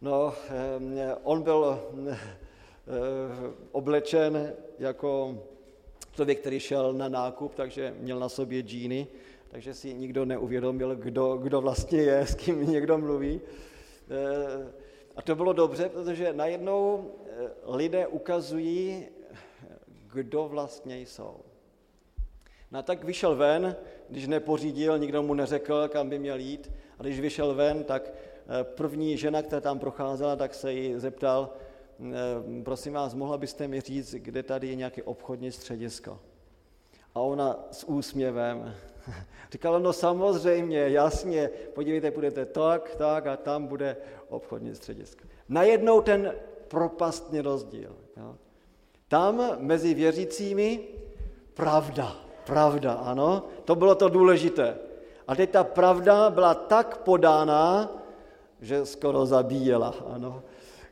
No, 0.00 0.34
eh, 0.48 1.16
on 1.22 1.42
byl 1.42 1.80
eh, 2.08 2.18
oblečen 3.72 4.52
jako 4.78 5.38
člověk, 6.14 6.40
který 6.40 6.60
šel 6.60 6.92
na 6.92 7.08
nákup, 7.08 7.54
takže 7.54 7.94
měl 7.98 8.18
na 8.18 8.28
sobě 8.28 8.62
džíny, 8.62 9.06
takže 9.48 9.74
si 9.74 9.94
nikdo 9.94 10.24
neuvědomil, 10.24 10.96
kdo, 10.96 11.36
kdo 11.36 11.60
vlastně 11.60 11.98
je, 11.98 12.20
s 12.20 12.34
kým 12.34 12.70
někdo 12.70 12.98
mluví. 12.98 13.40
A 15.16 15.22
to 15.22 15.34
bylo 15.34 15.52
dobře, 15.52 15.88
protože 15.88 16.32
najednou 16.32 17.10
lidé 17.66 18.06
ukazují, 18.06 19.06
kdo 20.12 20.48
vlastně 20.48 21.00
jsou. 21.00 21.36
No 22.70 22.78
a 22.78 22.82
tak 22.82 23.04
vyšel 23.04 23.36
ven, 23.36 23.76
když 24.08 24.26
nepořídil, 24.26 24.98
nikdo 24.98 25.22
mu 25.22 25.34
neřekl, 25.34 25.88
kam 25.88 26.08
by 26.08 26.18
měl 26.18 26.38
jít. 26.38 26.72
A 26.98 27.02
když 27.02 27.20
vyšel 27.20 27.54
ven, 27.54 27.84
tak 27.84 28.12
eh, 28.12 28.64
první 28.64 29.16
žena, 29.16 29.42
která 29.42 29.60
tam 29.60 29.78
procházela, 29.78 30.36
tak 30.36 30.54
se 30.54 30.72
jí 30.72 30.94
zeptal, 30.96 31.50
eh, 32.00 32.62
prosím 32.62 32.92
vás, 32.92 33.14
mohla 33.14 33.38
byste 33.38 33.68
mi 33.68 33.80
říct, 33.80 34.14
kde 34.14 34.42
tady 34.42 34.68
je 34.68 34.74
nějaké 34.74 35.02
obchodní 35.02 35.52
středisko? 35.52 36.20
A 37.14 37.20
ona 37.20 37.64
s 37.70 37.84
úsměvem 37.84 38.74
říkala, 39.52 39.78
no 39.78 39.92
samozřejmě, 39.92 40.78
jasně, 40.78 41.50
podívejte, 41.74 42.10
budete 42.10 42.46
tak, 42.46 42.94
tak 42.94 43.26
a 43.26 43.36
tam 43.36 43.66
bude 43.66 43.96
obchodní 44.28 44.74
středisko. 44.74 45.24
Najednou 45.48 46.00
ten 46.00 46.34
propastný 46.68 47.40
rozdíl. 47.40 47.96
Jo. 48.16 48.36
Tam 49.08 49.56
mezi 49.58 49.94
věřícími 49.94 50.80
pravda 51.54 52.26
Pravda, 52.46 52.92
ano, 52.92 53.42
to 53.64 53.74
bylo 53.74 53.94
to 53.94 54.08
důležité. 54.08 54.78
A 55.28 55.34
teď 55.34 55.50
ta 55.50 55.64
pravda 55.64 56.30
byla 56.30 56.54
tak 56.54 56.96
podána, 56.96 57.90
že 58.60 58.86
skoro 58.86 59.26
zabíjela, 59.26 59.94
ano. 60.14 60.42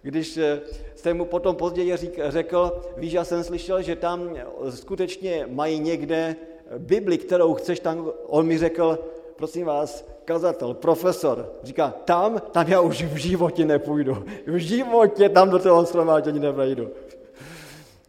Když 0.03 0.37
eh, 0.37 0.61
jste 0.95 1.15
mu 1.15 1.25
potom 1.25 1.57
později 1.57 1.97
řekl, 2.29 2.83
víš, 2.97 3.13
já 3.13 3.25
jsem 3.25 3.45
slyšel, 3.45 3.83
že 3.83 3.97
tam 3.97 4.37
skutečně 4.71 5.47
mají 5.51 5.81
někde 5.81 6.37
Bibli, 6.79 7.19
kterou 7.19 7.55
chceš 7.55 7.81
tam, 7.81 8.11
on 8.27 8.47
mi 8.47 8.59
řekl, 8.59 8.99
prosím 9.37 9.67
vás, 9.67 10.09
kazatel, 10.25 10.75
profesor, 10.75 11.53
říká, 11.63 11.95
tam, 12.05 12.43
tam 12.51 12.69
já 12.69 12.81
už 12.81 13.03
v 13.03 13.17
životě 13.17 13.65
nepůjdu. 13.65 14.25
V 14.47 14.57
životě 14.57 15.29
tam 15.29 15.51
do 15.51 15.59
toho 15.59 15.85
shromáždění 15.85 16.41
nevejdu. 16.41 16.91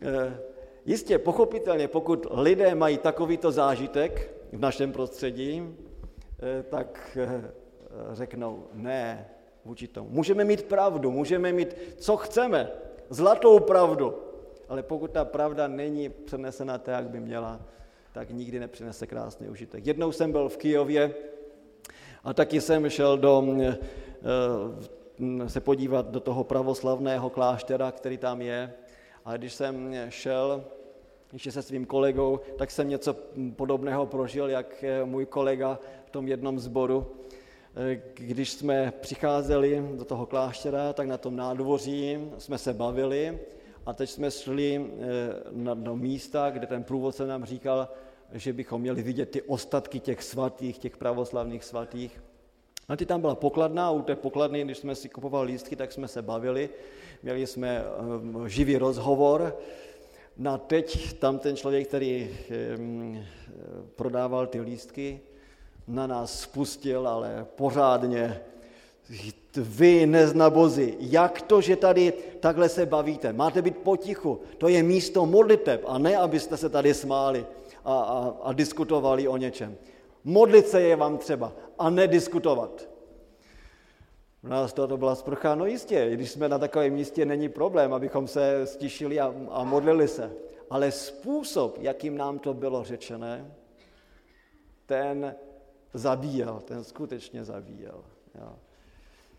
Eh, 0.02 0.38
Jistě, 0.86 1.18
pochopitelně, 1.18 1.88
pokud 1.88 2.28
lidé 2.32 2.76
mají 2.76 2.98
takovýto 2.98 3.52
zážitek 3.52 4.34
v 4.52 4.60
našem 4.60 4.92
prostředí, 4.92 5.76
eh, 6.40 6.64
tak 6.64 7.18
eh, 7.22 7.42
řeknou 8.12 8.64
ne 8.74 9.30
vůči 9.66 9.88
tomu. 9.88 10.10
Můžeme 10.10 10.44
mít 10.44 10.64
pravdu, 10.64 11.12
můžeme 11.12 11.52
mít, 11.52 11.78
co 11.98 12.18
chceme, 12.18 12.72
zlatou 13.10 13.60
pravdu, 13.60 14.16
ale 14.70 14.84
pokud 14.84 15.12
ta 15.12 15.26
pravda 15.26 15.68
není 15.68 16.10
přenesena 16.10 16.78
tak, 16.78 16.96
jak 16.96 17.10
by 17.10 17.20
měla, 17.20 17.60
tak 18.16 18.30
nikdy 18.30 18.60
nepřinese 18.60 19.08
krásný 19.08 19.50
užitek. 19.50 19.88
Jednou 19.88 20.12
jsem 20.12 20.32
byl 20.32 20.50
v 20.50 20.58
Kijově 20.58 21.14
a 22.24 22.34
taky 22.34 22.62
jsem 22.62 22.90
šel 22.90 23.18
do, 23.18 23.44
eh, 23.62 25.50
se 25.50 25.60
podívat 25.60 26.12
do 26.12 26.20
toho 26.20 26.44
pravoslavného 26.44 27.30
kláštera, 27.30 27.92
který 27.92 28.18
tam 28.18 28.42
je. 28.42 28.74
A 29.26 29.38
když 29.38 29.54
jsem 29.54 29.96
šel, 30.10 30.64
ještě 31.34 31.52
se 31.52 31.62
svým 31.62 31.86
kolegou, 31.86 32.40
tak 32.58 32.72
jsem 32.72 32.90
něco 32.90 33.16
podobného 33.56 34.06
prožil, 34.06 34.50
jak 34.50 34.84
eh, 34.84 35.06
můj 35.06 35.26
kolega 35.26 35.80
v 36.06 36.10
tom 36.10 36.28
jednom 36.28 36.60
zboru. 36.60 37.08
Eh, 37.76 38.02
když 38.14 38.52
jsme 38.52 38.94
přicházeli 39.00 39.84
do 39.98 40.06
toho 40.06 40.26
kláštera, 40.26 40.94
tak 40.94 41.08
na 41.08 41.18
tom 41.18 41.36
nádvoří 41.36 42.32
jsme 42.38 42.58
se 42.58 42.74
bavili 42.74 43.40
a 43.86 43.94
teď 43.94 44.10
jsme 44.10 44.32
šli 44.32 44.92
na, 45.52 45.74
do 45.74 45.96
místa, 45.96 46.50
kde 46.50 46.68
ten 46.68 46.84
průvodce 46.84 47.28
nám 47.28 47.46
říkal, 47.46 47.88
že 48.34 48.54
bychom 48.54 48.82
měli 48.82 49.04
vidět 49.04 49.30
ty 49.30 49.42
ostatky 49.42 50.00
těch 50.00 50.24
svatých, 50.24 50.78
těch 50.78 50.98
pravoslavných 50.98 51.64
svatých. 51.64 52.22
A 52.88 52.96
ty 52.96 53.06
tam 53.06 53.22
byla 53.22 53.36
pokladná, 53.36 53.92
u 53.92 54.02
té 54.02 54.16
pokladny, 54.16 54.64
když 54.64 54.78
jsme 54.78 54.96
si 54.96 55.10
kupovali 55.10 55.52
lístky, 55.52 55.76
tak 55.76 55.92
jsme 55.92 56.08
se 56.08 56.22
bavili, 56.22 56.70
měli 57.24 57.48
jsme 57.48 57.84
um, 57.84 58.50
živý 58.50 58.78
rozhovor. 58.78 59.58
No 60.38 60.58
teď 60.58 61.14
tam 61.20 61.40
ten 61.40 61.56
člověk, 61.56 61.88
který 61.88 62.30
um, 62.78 63.24
prodával 63.96 64.48
ty 64.48 64.62
lístky, 64.62 65.20
na 65.88 66.08
nás 66.08 66.42
spustil, 66.42 67.08
ale 67.08 67.46
pořádně. 67.56 68.42
Vy 69.56 70.06
neznabozi, 70.06 70.98
jak 71.00 71.42
to, 71.42 71.62
že 71.62 71.76
tady 71.76 72.14
takhle 72.40 72.70
se 72.70 72.86
bavíte? 72.86 73.34
Máte 73.34 73.62
být 73.62 73.78
potichu, 73.78 74.42
to 74.58 74.68
je 74.68 74.84
místo 74.84 75.26
modliteb 75.26 75.84
a 75.88 75.98
ne, 75.98 76.18
abyste 76.18 76.58
se 76.58 76.70
tady 76.70 76.94
smáli 76.94 77.46
a, 77.86 78.00
a, 78.00 78.34
a 78.44 78.54
diskutovali 78.54 79.28
o 79.28 79.38
něčem. 79.38 79.78
Modlit 80.24 80.68
se 80.68 80.82
je 80.82 80.96
vám 80.96 81.18
třeba 81.18 81.54
a 81.80 81.90
nediskutovat. 81.90 82.90
U 84.44 84.48
nás 84.48 84.74
to, 84.74 84.98
byla 84.98 85.16
sprcha, 85.16 85.56
no 85.56 85.66
jistě, 85.66 86.10
když 86.14 86.32
jsme 86.32 86.50
na 86.50 86.60
takovém 86.60 86.94
místě, 86.94 87.26
není 87.26 87.50
problém, 87.50 87.94
abychom 87.94 88.28
se 88.28 88.68
stišili 88.68 89.20
a, 89.20 89.34
a 89.50 89.64
modlili 89.64 90.08
se. 90.08 90.32
Ale 90.70 90.92
způsob, 90.92 91.78
jakým 91.82 92.18
nám 92.18 92.40
to 92.40 92.54
bylo 92.54 92.84
řečené, 92.84 93.52
ten 94.86 95.36
zabíjel, 95.94 96.62
ten 96.66 96.84
skutečně 96.84 97.44
zabíjel. 97.44 98.04
Jo. 98.40 98.56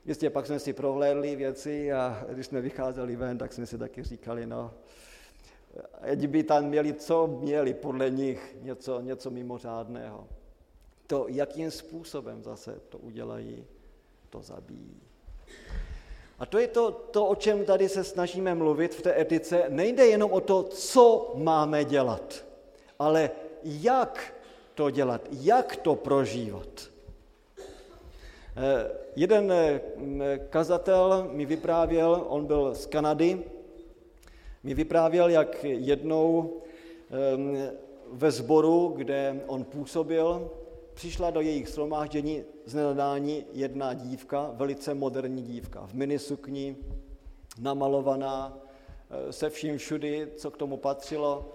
Jistě 0.05 0.30
pak 0.30 0.47
jsme 0.47 0.59
si 0.59 0.72
prohlédli 0.72 1.36
věci 1.36 1.92
a 1.92 2.24
když 2.28 2.47
jsme 2.47 2.61
vycházeli 2.61 3.16
ven, 3.16 3.38
tak 3.38 3.53
jsme 3.53 3.66
si 3.66 3.78
taky 3.78 4.03
říkali, 4.03 4.47
no, 4.47 4.70
tam 6.47 6.64
měli, 6.64 6.95
co 6.95 7.27
měli 7.27 7.74
podle 7.74 8.11
nich, 8.11 8.57
něco, 8.62 9.01
něco 9.01 9.31
mimořádného. 9.31 10.29
To, 11.07 11.27
jakým 11.29 11.70
způsobem 11.70 12.43
zase 12.43 12.81
to 12.89 12.99
udělají, 12.99 13.64
to 14.31 14.43
zabíjí. 14.43 15.01
A 16.39 16.47
to 16.47 16.59
je 16.59 16.68
to, 16.68 16.91
to, 16.91 17.27
o 17.27 17.35
čem 17.35 17.64
tady 17.64 17.89
se 17.89 18.05
snažíme 18.05 18.55
mluvit 18.55 18.95
v 18.95 19.03
té 19.03 19.20
etice. 19.20 19.64
Nejde 19.68 20.07
jenom 20.07 20.33
o 20.33 20.41
to, 20.41 20.62
co 20.62 21.33
máme 21.35 21.85
dělat, 21.85 22.45
ale 22.99 23.31
jak 23.62 24.35
to 24.74 24.91
dělat, 24.91 25.29
jak 25.31 25.77
to 25.77 25.95
prožívat. 25.95 26.68
Eh, 28.57 28.91
jeden 29.16 29.53
eh, 29.53 29.81
kazatel 30.51 31.29
mi 31.33 31.47
vyprávěl, 31.47 32.24
on 32.29 32.47
byl 32.47 32.74
z 32.74 32.87
Kanady, 32.87 33.45
mi 34.66 34.74
vyprávěl, 34.74 35.28
jak 35.28 35.64
jednou 35.64 36.52
ve 38.12 38.30
sboru, 38.30 38.92
kde 38.96 39.40
on 39.46 39.64
působil, 39.64 40.50
přišla 40.94 41.30
do 41.30 41.40
jejich 41.40 41.68
shromáždění 41.68 42.44
z 42.64 42.74
jedna 43.52 43.94
dívka, 43.94 44.50
velice 44.52 44.94
moderní 44.94 45.42
dívka, 45.42 45.86
v 45.86 45.94
minisukni, 45.94 46.76
namalovaná, 47.58 48.58
eh, 49.10 49.32
se 49.32 49.50
vším 49.50 49.78
všudy, 49.78 50.28
co 50.36 50.50
k 50.50 50.56
tomu 50.56 50.76
patřilo. 50.76 51.52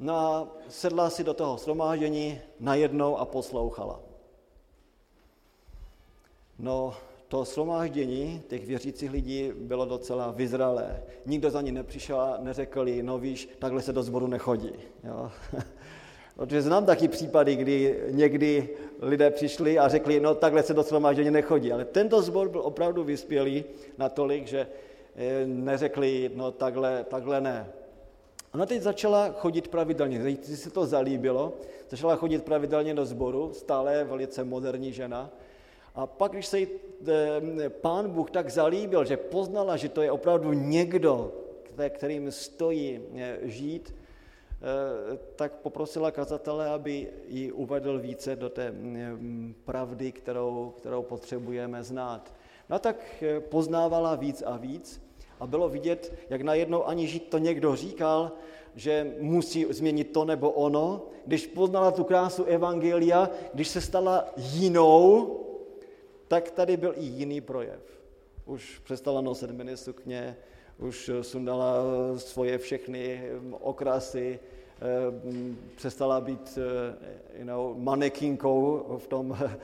No 0.00 0.16
a 0.16 0.48
sedla 0.68 1.10
si 1.10 1.24
do 1.24 1.34
toho 1.34 1.56
shromáždění 1.56 2.40
najednou 2.60 3.16
a 3.16 3.24
poslouchala. 3.24 4.00
No, 6.58 6.94
to 7.30 7.44
shromáždění 7.44 8.42
těch 8.48 8.66
věřících 8.66 9.10
lidí 9.10 9.52
bylo 9.54 9.84
docela 9.84 10.30
vyzralé. 10.30 11.02
Nikdo 11.26 11.50
za 11.50 11.60
ní 11.60 11.72
nepřišel 11.72 12.20
a 12.20 12.38
neřekl 12.40 12.88
jí, 12.88 13.02
no 13.02 13.18
víš, 13.18 13.48
takhle 13.58 13.82
se 13.82 13.92
do 13.92 14.02
sboru 14.02 14.26
nechodí. 14.26 14.72
Jo? 15.04 15.30
Protože 16.36 16.62
znám 16.62 16.86
taky 16.86 17.08
případy, 17.08 17.56
kdy 17.56 18.00
někdy 18.10 18.68
lidé 19.00 19.30
přišli 19.30 19.78
a 19.78 19.88
řekli, 19.88 20.20
no 20.20 20.34
takhle 20.34 20.62
se 20.62 20.74
do 20.74 20.82
shromáždění 20.82 21.30
nechodí. 21.30 21.72
Ale 21.72 21.84
tento 21.84 22.22
sbor 22.22 22.48
byl 22.48 22.60
opravdu 22.60 23.04
vyspělý 23.04 23.64
natolik, 23.98 24.46
že 24.46 24.66
eh, 25.16 25.46
neřekli, 25.46 26.30
no 26.34 26.50
takhle, 26.50 27.04
takhle 27.04 27.40
ne. 27.40 27.70
Ona 28.54 28.66
teď 28.66 28.82
začala 28.82 29.32
chodit 29.32 29.68
pravidelně, 29.68 30.18
když 30.18 30.58
se 30.58 30.70
to 30.70 30.86
zalíbilo, 30.86 31.52
začala 31.90 32.16
chodit 32.16 32.44
pravidelně 32.44 32.94
do 32.94 33.06
sboru, 33.06 33.52
stále 33.52 34.04
velice 34.04 34.44
moderní 34.44 34.92
žena, 34.92 35.30
a 35.94 36.06
pak, 36.06 36.32
když 36.32 36.46
se 36.46 36.58
jí 36.60 36.68
eh, 37.08 37.68
pán 37.68 38.10
Bůh 38.10 38.30
tak 38.30 38.50
zalíbil, 38.50 39.04
že 39.04 39.16
poznala, 39.16 39.76
že 39.76 39.88
to 39.88 40.02
je 40.02 40.10
opravdu 40.10 40.52
někdo, 40.52 41.32
kterým 41.88 42.32
stojí 42.32 43.00
eh, 43.16 43.38
žít, 43.42 43.94
eh, 43.94 45.18
tak 45.36 45.52
poprosila 45.52 46.10
kazatele, 46.10 46.68
aby 46.68 47.08
ji 47.28 47.52
uvedl 47.52 47.98
více 47.98 48.36
do 48.36 48.48
té 48.48 48.74
pravdy, 49.64 50.12
kterou, 50.12 50.74
kterou 50.76 51.02
potřebujeme 51.02 51.84
znát. 51.84 52.34
No 52.68 52.78
tak 52.78 53.24
poznávala 53.38 54.14
víc 54.14 54.42
a 54.46 54.56
víc 54.56 55.02
a 55.40 55.46
bylo 55.46 55.68
vidět, 55.68 56.14
jak 56.30 56.42
najednou 56.42 56.86
aniž 56.86 57.20
to 57.28 57.38
někdo 57.38 57.76
říkal, 57.76 58.32
že 58.74 59.14
musí 59.20 59.66
změnit 59.70 60.12
to 60.12 60.24
nebo 60.24 60.50
ono, 60.50 61.02
když 61.26 61.46
poznala 61.46 61.90
tu 61.90 62.04
krásu 62.04 62.44
Evangelia, 62.44 63.30
když 63.54 63.68
se 63.68 63.80
stala 63.80 64.24
jinou, 64.36 65.36
tak 66.30 66.50
tady 66.50 66.76
byl 66.76 66.94
i 66.96 67.04
jiný 67.04 67.40
projev. 67.40 67.80
Už 68.46 68.78
přestala 68.78 69.20
nosit 69.20 69.50
minisukně, 69.50 70.36
už 70.78 71.10
sundala 71.22 71.74
svoje 72.16 72.58
všechny 72.58 73.30
okrasy, 73.60 74.38
eh, 74.38 74.84
přestala 75.76 76.20
být 76.20 76.58
eh, 76.58 77.38
you 77.38 77.44
know, 77.44 77.74
manekinkou 77.78 78.84
v 78.98 79.06
tom 79.06 79.38
eh, 79.42 79.58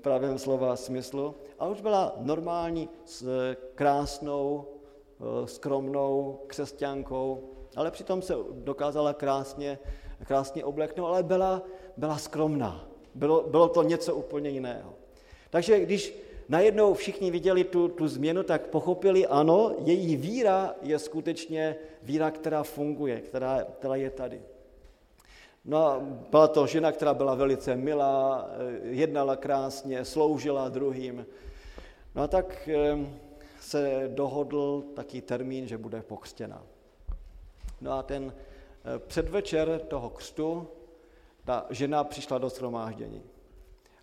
pravém 0.00 0.38
slova 0.38 0.76
smyslu 0.76 1.34
a 1.58 1.66
už 1.66 1.80
byla 1.80 2.14
normální, 2.20 2.88
krásnou, 3.74 4.66
skromnou 5.44 6.40
křesťankou, 6.46 7.50
ale 7.76 7.90
přitom 7.90 8.22
se 8.22 8.34
dokázala 8.52 9.14
krásně, 9.14 9.78
krásně 10.26 10.64
obleknout, 10.64 11.08
ale 11.08 11.22
byla, 11.22 11.62
byla 11.96 12.18
skromná. 12.18 12.88
Bylo, 13.14 13.48
bylo 13.48 13.68
to 13.68 13.82
něco 13.82 14.14
úplně 14.14 14.50
jiného. 14.50 14.99
Takže 15.50 15.80
když 15.80 16.14
najednou 16.48 16.94
všichni 16.94 17.30
viděli 17.30 17.64
tu, 17.64 17.88
tu 17.88 18.08
změnu, 18.08 18.42
tak 18.42 18.66
pochopili, 18.66 19.26
ano, 19.26 19.74
její 19.84 20.16
víra 20.16 20.74
je 20.82 20.98
skutečně 20.98 21.76
víra, 22.02 22.30
která 22.30 22.62
funguje, 22.62 23.20
která, 23.20 23.64
která 23.78 23.94
je 23.94 24.10
tady. 24.10 24.42
No, 25.64 26.00
byla 26.30 26.48
to 26.48 26.66
žena, 26.66 26.92
která 26.92 27.14
byla 27.14 27.34
velice 27.34 27.76
milá, 27.76 28.48
eh, 28.50 28.86
jednala 28.86 29.36
krásně, 29.36 30.04
sloužila 30.04 30.68
druhým. 30.68 31.26
No 32.14 32.22
a 32.22 32.28
tak 32.28 32.68
eh, 32.68 32.98
se 33.60 34.10
dohodl 34.14 34.84
taký 34.94 35.20
termín, 35.20 35.66
že 35.66 35.78
bude 35.78 36.02
pokřtěna. 36.02 36.62
No 37.80 37.92
a 37.92 38.02
ten 38.02 38.32
eh, 38.32 38.98
předvečer 38.98 39.80
toho 39.88 40.10
křtu 40.10 40.68
ta 41.44 41.66
žena 41.70 42.04
přišla 42.04 42.38
do 42.38 42.48
shromáždění. 42.48 43.22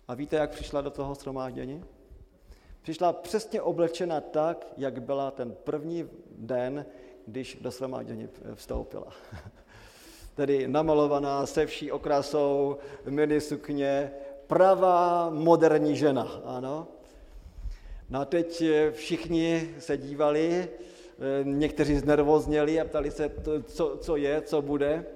A 0.08 0.14
víte, 0.14 0.36
jak 0.36 0.50
přišla 0.50 0.80
do 0.80 0.90
toho 0.90 1.14
shromáždění? 1.14 1.84
Přišla 2.82 3.12
přesně 3.12 3.62
oblečena 3.62 4.20
tak, 4.20 4.66
jak 4.76 5.02
byla 5.02 5.30
ten 5.30 5.56
první 5.64 6.08
den, 6.38 6.86
když 7.26 7.58
do 7.60 7.70
shromáždění 7.70 8.28
vstoupila. 8.54 9.12
Tedy 10.34 10.68
namalovaná 10.68 11.46
se 11.46 11.66
vší 11.66 11.92
okrasou, 11.92 12.76
mini 13.08 13.40
sukně, 13.40 14.10
pravá 14.46 15.30
moderní 15.30 15.96
žena, 15.96 16.40
ano. 16.44 16.86
No 18.10 18.20
a 18.20 18.24
teď 18.24 18.62
všichni 18.92 19.74
se 19.78 19.96
dívali, 19.96 20.68
někteří 21.42 21.96
znervozněli 21.96 22.80
a 22.80 22.84
ptali 22.84 23.10
se, 23.10 23.30
co, 23.66 23.96
co 23.96 24.16
je, 24.16 24.40
co 24.40 24.62
bude. 24.62 25.06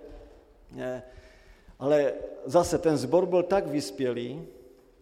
Ale 1.78 2.12
zase 2.44 2.78
ten 2.78 2.96
zbor 2.96 3.26
byl 3.26 3.42
tak 3.42 3.66
vyspělý, 3.66 4.46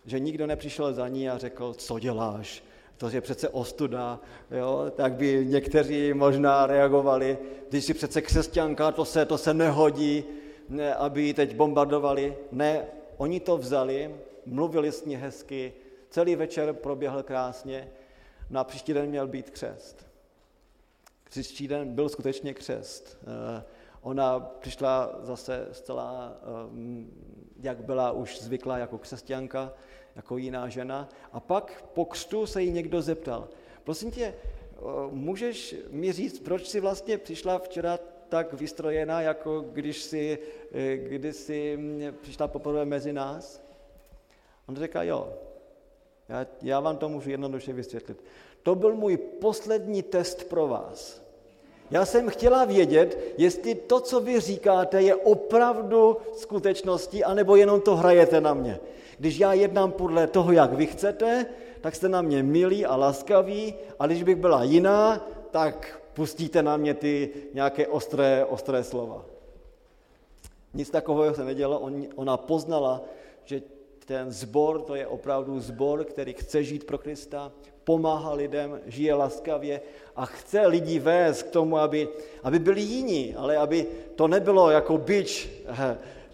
že 0.07 0.19
nikdo 0.19 0.47
nepřišel 0.47 0.93
za 0.93 1.09
ní 1.09 1.31
a 1.31 1.39
řekl, 1.39 1.75
co 1.75 1.99
děláš, 1.99 2.65
to 2.97 3.09
je 3.09 3.21
přece 3.21 3.49
ostuda, 3.49 4.21
jo? 4.51 4.93
tak 4.97 5.13
by 5.13 5.47
někteří 5.47 6.15
možná 6.15 6.67
reagovali, 6.67 7.39
když 7.69 7.85
si 7.85 7.95
přece 7.95 8.23
křesťanka, 8.23 8.93
to 8.93 9.05
se, 9.05 9.25
to 9.25 9.39
se 9.39 9.55
nehodí, 9.55 10.25
ne, 10.69 10.95
aby 10.95 11.23
ji 11.23 11.35
teď 11.35 11.57
bombardovali. 11.57 12.37
Ne, 12.53 12.87
oni 13.17 13.41
to 13.41 13.59
vzali, 13.59 14.15
mluvili 14.47 14.93
s 14.93 15.05
ní 15.05 15.17
hezky, 15.17 15.73
celý 16.11 16.37
večer 16.37 16.73
proběhl 16.73 17.23
krásně, 17.23 17.89
no 18.51 18.61
a 18.61 18.65
příští 18.65 18.95
den 18.95 19.07
měl 19.07 19.29
být 19.29 19.51
křest. 19.51 20.07
Příští 21.25 21.69
den 21.69 21.95
byl 21.95 22.09
skutečně 22.09 22.55
křest. 22.55 23.19
Eh, 23.23 23.63
Ona 24.03 24.41
přišla 24.41 25.19
zase 25.23 25.69
zcela, 25.73 26.33
ehm, 26.43 27.11
jak 27.61 27.85
byla 27.85 28.13
už 28.13 28.43
zvyklá 28.43 28.79
jako 28.79 28.99
křesťanka, 28.99 29.73
jako 30.21 30.37
jiná 30.37 30.69
žena. 30.69 31.09
A 31.33 31.41
pak 31.41 31.85
po 31.95 32.05
křtu 32.05 32.47
se 32.47 32.63
jí 32.63 32.71
někdo 32.71 33.03
zeptal, 33.03 33.49
prosím 33.85 34.11
tě, 34.11 34.35
můžeš 35.11 35.75
mi 35.91 36.13
říct, 36.13 36.41
proč 36.41 36.69
jsi 36.69 36.81
vlastně 36.81 37.19
přišla 37.19 37.59
včera 37.59 37.99
tak 38.29 38.53
vystrojená, 38.53 39.21
jako 39.21 39.61
když 39.61 40.03
jsi, 40.03 40.39
e, 40.73 40.97
když 40.97 41.37
jsi 41.37 41.79
přišla 42.21 42.49
poprvé 42.49 42.85
mezi 42.85 43.13
nás? 43.13 43.63
On 44.69 44.77
říká, 44.77 45.03
jo, 45.03 45.33
já, 46.29 46.47
já 46.63 46.81
vám 46.81 46.97
to 46.97 47.09
můžu 47.09 47.31
jednoduše 47.31 47.73
vysvětlit. 47.73 48.25
To 48.63 48.75
byl 48.75 48.95
můj 48.95 49.17
poslední 49.17 50.03
test 50.03 50.45
pro 50.49 50.69
vás. 50.69 51.23
Já 51.91 52.05
jsem 52.05 52.29
chtěla 52.29 52.65
vědět, 52.65 53.35
jestli 53.39 53.75
to, 53.75 54.01
co 54.01 54.21
vy 54.21 54.41
říkáte, 54.41 55.03
je 55.03 55.15
opravdu 55.15 56.17
skutečností, 56.37 57.25
anebo 57.25 57.57
jenom 57.57 57.81
to 57.81 57.97
hrajete 57.97 58.41
na 58.41 58.55
mě. 58.55 58.81
Když 59.21 59.39
já 59.39 59.53
jednám 59.53 59.93
podle 59.93 60.27
toho, 60.27 60.53
jak 60.53 60.73
vy 60.73 60.87
chcete, 60.87 61.47
tak 61.81 61.95
jste 61.95 62.09
na 62.09 62.23
mě 62.23 62.43
milí 62.43 62.87
a 62.87 62.97
laskaví, 62.97 63.75
a 63.99 64.07
když 64.07 64.23
bych 64.23 64.37
byla 64.37 64.65
jiná, 64.65 65.29
tak 65.51 66.01
pustíte 66.15 66.63
na 66.63 66.77
mě 66.77 66.95
ty 66.95 67.31
nějaké 67.55 67.87
ostré, 67.87 68.45
ostré 68.45 68.85
slova. 68.85 69.25
Nic 70.75 70.91
takového 70.91 71.35
se 71.35 71.45
nedělo, 71.45 71.91
ona 72.17 72.37
poznala, 72.37 73.05
že 73.45 73.63
ten 74.05 74.33
zbor, 74.33 74.83
to 74.83 74.95
je 74.95 75.07
opravdu 75.07 75.61
zbor, 75.61 76.05
který 76.05 76.33
chce 76.33 76.65
žít 76.65 76.85
pro 76.85 76.99
Krista, 76.99 77.53
pomáhá 77.85 78.33
lidem, 78.33 78.81
žije 78.87 79.15
laskavě 79.15 79.81
a 80.17 80.27
chce 80.27 80.67
lidi 80.67 80.99
vést 80.99 81.43
k 81.43 81.51
tomu, 81.51 81.77
aby, 81.77 82.09
aby 82.43 82.59
byli 82.59 82.81
jiní, 82.81 83.35
ale 83.35 83.57
aby 83.57 83.87
to 84.17 84.29
nebylo 84.29 84.71
jako 84.71 84.99
byč, 84.99 85.49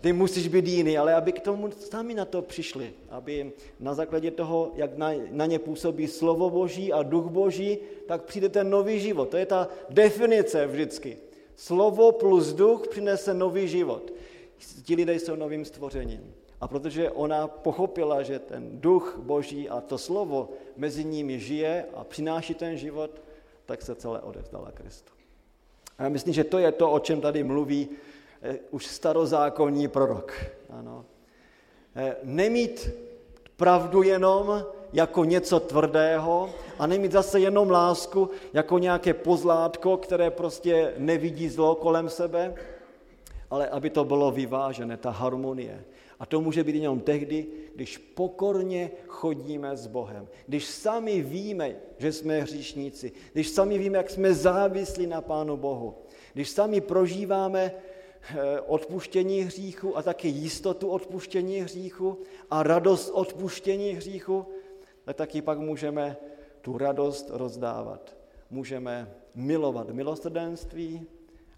ty 0.01 0.13
musíš 0.13 0.49
být 0.49 0.67
jiný, 0.67 0.99
ale 0.99 1.15
aby 1.15 1.33
k 1.33 1.41
tomu 1.41 1.71
sami 1.71 2.15
na 2.15 2.25
to 2.25 2.43
přišli, 2.43 2.93
aby 3.11 3.53
na 3.81 3.95
základě 3.95 4.31
toho, 4.31 4.73
jak 4.75 4.97
na, 4.97 5.11
na 5.31 5.47
ně 5.47 5.59
působí 5.59 6.07
slovo 6.07 6.51
Boží 6.51 6.93
a 6.93 7.03
duch 7.03 7.27
Boží, 7.27 7.79
tak 8.07 8.25
přijde 8.25 8.49
ten 8.49 8.71
nový 8.71 9.01
život. 9.01 9.29
To 9.29 9.37
je 9.37 9.47
ta 9.47 9.69
definice 9.91 10.67
vždycky. 10.67 11.17
Slovo 11.57 12.13
plus 12.13 12.53
duch 12.53 12.89
přinese 12.89 13.35
nový 13.35 13.69
život. 13.69 14.13
Ti 14.83 14.95
lidé 14.95 15.15
jsou 15.15 15.37
novým 15.37 15.65
stvořením. 15.65 16.35
A 16.61 16.69
protože 16.69 17.11
ona 17.11 17.49
pochopila, 17.49 18.23
že 18.23 18.39
ten 18.39 18.81
duch 18.81 19.19
Boží 19.23 19.69
a 19.69 19.81
to 19.81 19.99
slovo 19.99 20.49
mezi 20.77 21.05
nimi 21.05 21.41
žije 21.41 21.85
a 21.95 22.05
přináší 22.05 22.55
ten 22.55 22.77
život, 22.77 23.11
tak 23.67 23.83
se 23.83 23.95
celé 23.95 24.21
odevzdala 24.21 24.73
Kristu. 24.73 25.13
A 25.99 26.03
já 26.03 26.09
myslím, 26.09 26.35
že 26.35 26.45
to 26.45 26.59
je 26.59 26.73
to, 26.73 26.91
o 26.91 26.99
čem 26.99 27.21
tady 27.21 27.45
mluví 27.45 27.89
už 28.71 28.87
starozákonní 28.87 29.89
prorok. 29.89 30.33
Ano. 30.71 31.05
Eh, 31.97 32.17
nemít 32.23 32.91
pravdu 33.57 34.03
jenom 34.03 34.65
jako 34.93 35.25
něco 35.25 35.61
tvrdého 35.61 36.51
a 36.79 36.87
nemít 36.87 37.13
zase 37.13 37.41
jenom 37.41 37.71
lásku 37.71 38.31
jako 38.53 38.79
nějaké 38.79 39.15
pozlátko, 39.15 39.97
které 39.97 40.31
prostě 40.31 40.95
nevidí 40.99 41.49
zlo 41.49 41.75
kolem 41.75 42.09
sebe, 42.09 42.55
ale 43.51 43.69
aby 43.69 43.91
to 43.91 44.05
bylo 44.05 44.31
vyvážené, 44.31 44.97
ta 44.97 45.11
harmonie. 45.11 45.85
A 46.21 46.27
to 46.27 46.41
může 46.41 46.65
být 46.65 46.75
jenom 46.75 47.01
tehdy, 47.01 47.47
když 47.75 47.99
pokorně 47.99 48.91
chodíme 49.07 49.77
s 49.77 49.87
Bohem. 49.87 50.29
Když 50.47 50.65
sami 50.65 51.23
víme, 51.23 51.77
že 51.99 52.13
jsme 52.13 52.41
hříšníci. 52.41 53.13
Když 53.33 53.49
sami 53.49 53.79
víme, 53.79 53.99
jak 53.99 54.11
jsme 54.11 54.35
závislí 54.35 55.07
na 55.07 55.21
Pánu 55.21 55.57
Bohu. 55.57 55.95
Když 56.35 56.49
sami 56.49 56.81
prožíváme 56.81 57.73
eh, 57.73 57.96
odpuštění 58.67 59.41
hříchu 59.41 59.97
a 59.97 60.03
také 60.03 60.29
jistotu 60.29 60.89
odpuštění 60.89 61.61
hříchu 61.61 62.19
a 62.51 62.63
radost 62.63 63.11
odpuštění 63.11 63.91
hříchu, 63.91 64.47
tak 65.05 65.17
taky 65.17 65.43
pak 65.43 65.59
můžeme 65.59 66.17
tu 66.61 66.79
radost 66.79 67.31
rozdávat. 67.31 68.17
Můžeme 68.51 69.15
milovat 69.35 69.91
milosrdenství 69.91 71.07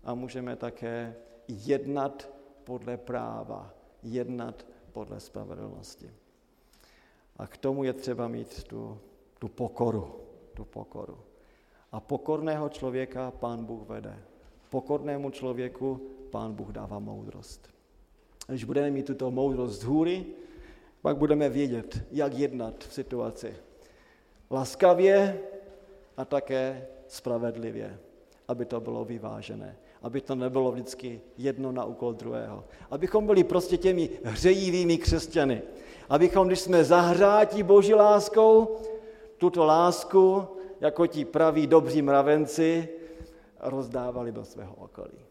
a 0.05 0.15
můžeme 0.15 0.57
také 0.57 1.17
jednat 1.49 2.29
podle 2.65 2.97
práva 2.97 3.75
jednat 4.03 4.67
podle 4.93 5.21
spravedlnosti. 5.21 6.11
A 7.37 7.47
k 7.47 7.57
tomu 7.57 7.85
je 7.85 7.93
třeba 7.93 8.29
mít 8.29 8.65
tu, 8.65 8.99
tu 9.39 9.49
pokoru, 9.49 10.21
tu 10.55 10.65
pokoru. 10.65 11.19
A 11.93 12.01
pokorného 12.01 12.69
člověka 12.69 13.31
pán 13.31 13.65
Bůh 13.65 13.89
vede. 13.89 14.23
Pokornému 14.71 15.31
člověku 15.31 16.11
pán 16.29 16.55
Bůh 16.55 16.69
dává 16.69 16.99
moudrost. 16.99 17.69
A 18.49 18.53
když 18.53 18.65
budeme 18.65 18.91
mít 18.91 19.07
tuto 19.07 19.31
moudrost 19.31 19.81
z 19.81 19.85
hůry, 19.85 20.27
pak 21.03 21.17
budeme 21.17 21.49
vědět, 21.49 22.05
jak 22.11 22.35
jednat 22.35 22.85
v 22.85 22.95
situaci. 22.95 23.55
Laskavě 24.51 25.41
a 26.17 26.25
také 26.25 26.87
spravedlivě, 27.07 27.99
aby 28.49 28.65
to 28.65 28.81
bylo 28.81 29.05
vyvážené 29.05 29.77
aby 30.03 30.21
to 30.21 30.35
nebylo 30.35 30.73
vždycky 30.73 31.21
jedno 31.39 31.73
na 31.73 31.85
úkol 31.85 32.13
druhého. 32.13 32.65
Abychom 32.91 33.27
byli 33.27 33.45
prostě 33.45 33.77
těmi 33.77 34.11
hřejivými 34.25 34.99
křesťany. 34.99 35.63
Abychom, 36.09 36.47
když 36.47 36.61
jsme 36.61 36.85
zahřátí 36.85 37.63
boží 37.63 37.95
láskou, 37.95 38.77
tuto 39.39 39.65
lásku, 39.65 40.45
jako 40.81 41.07
ti 41.07 41.25
praví 41.25 41.67
dobří 41.67 42.03
mravenci, 42.03 42.89
rozdávali 43.61 44.33
do 44.33 44.45
svého 44.45 44.75
okolí. 44.75 45.28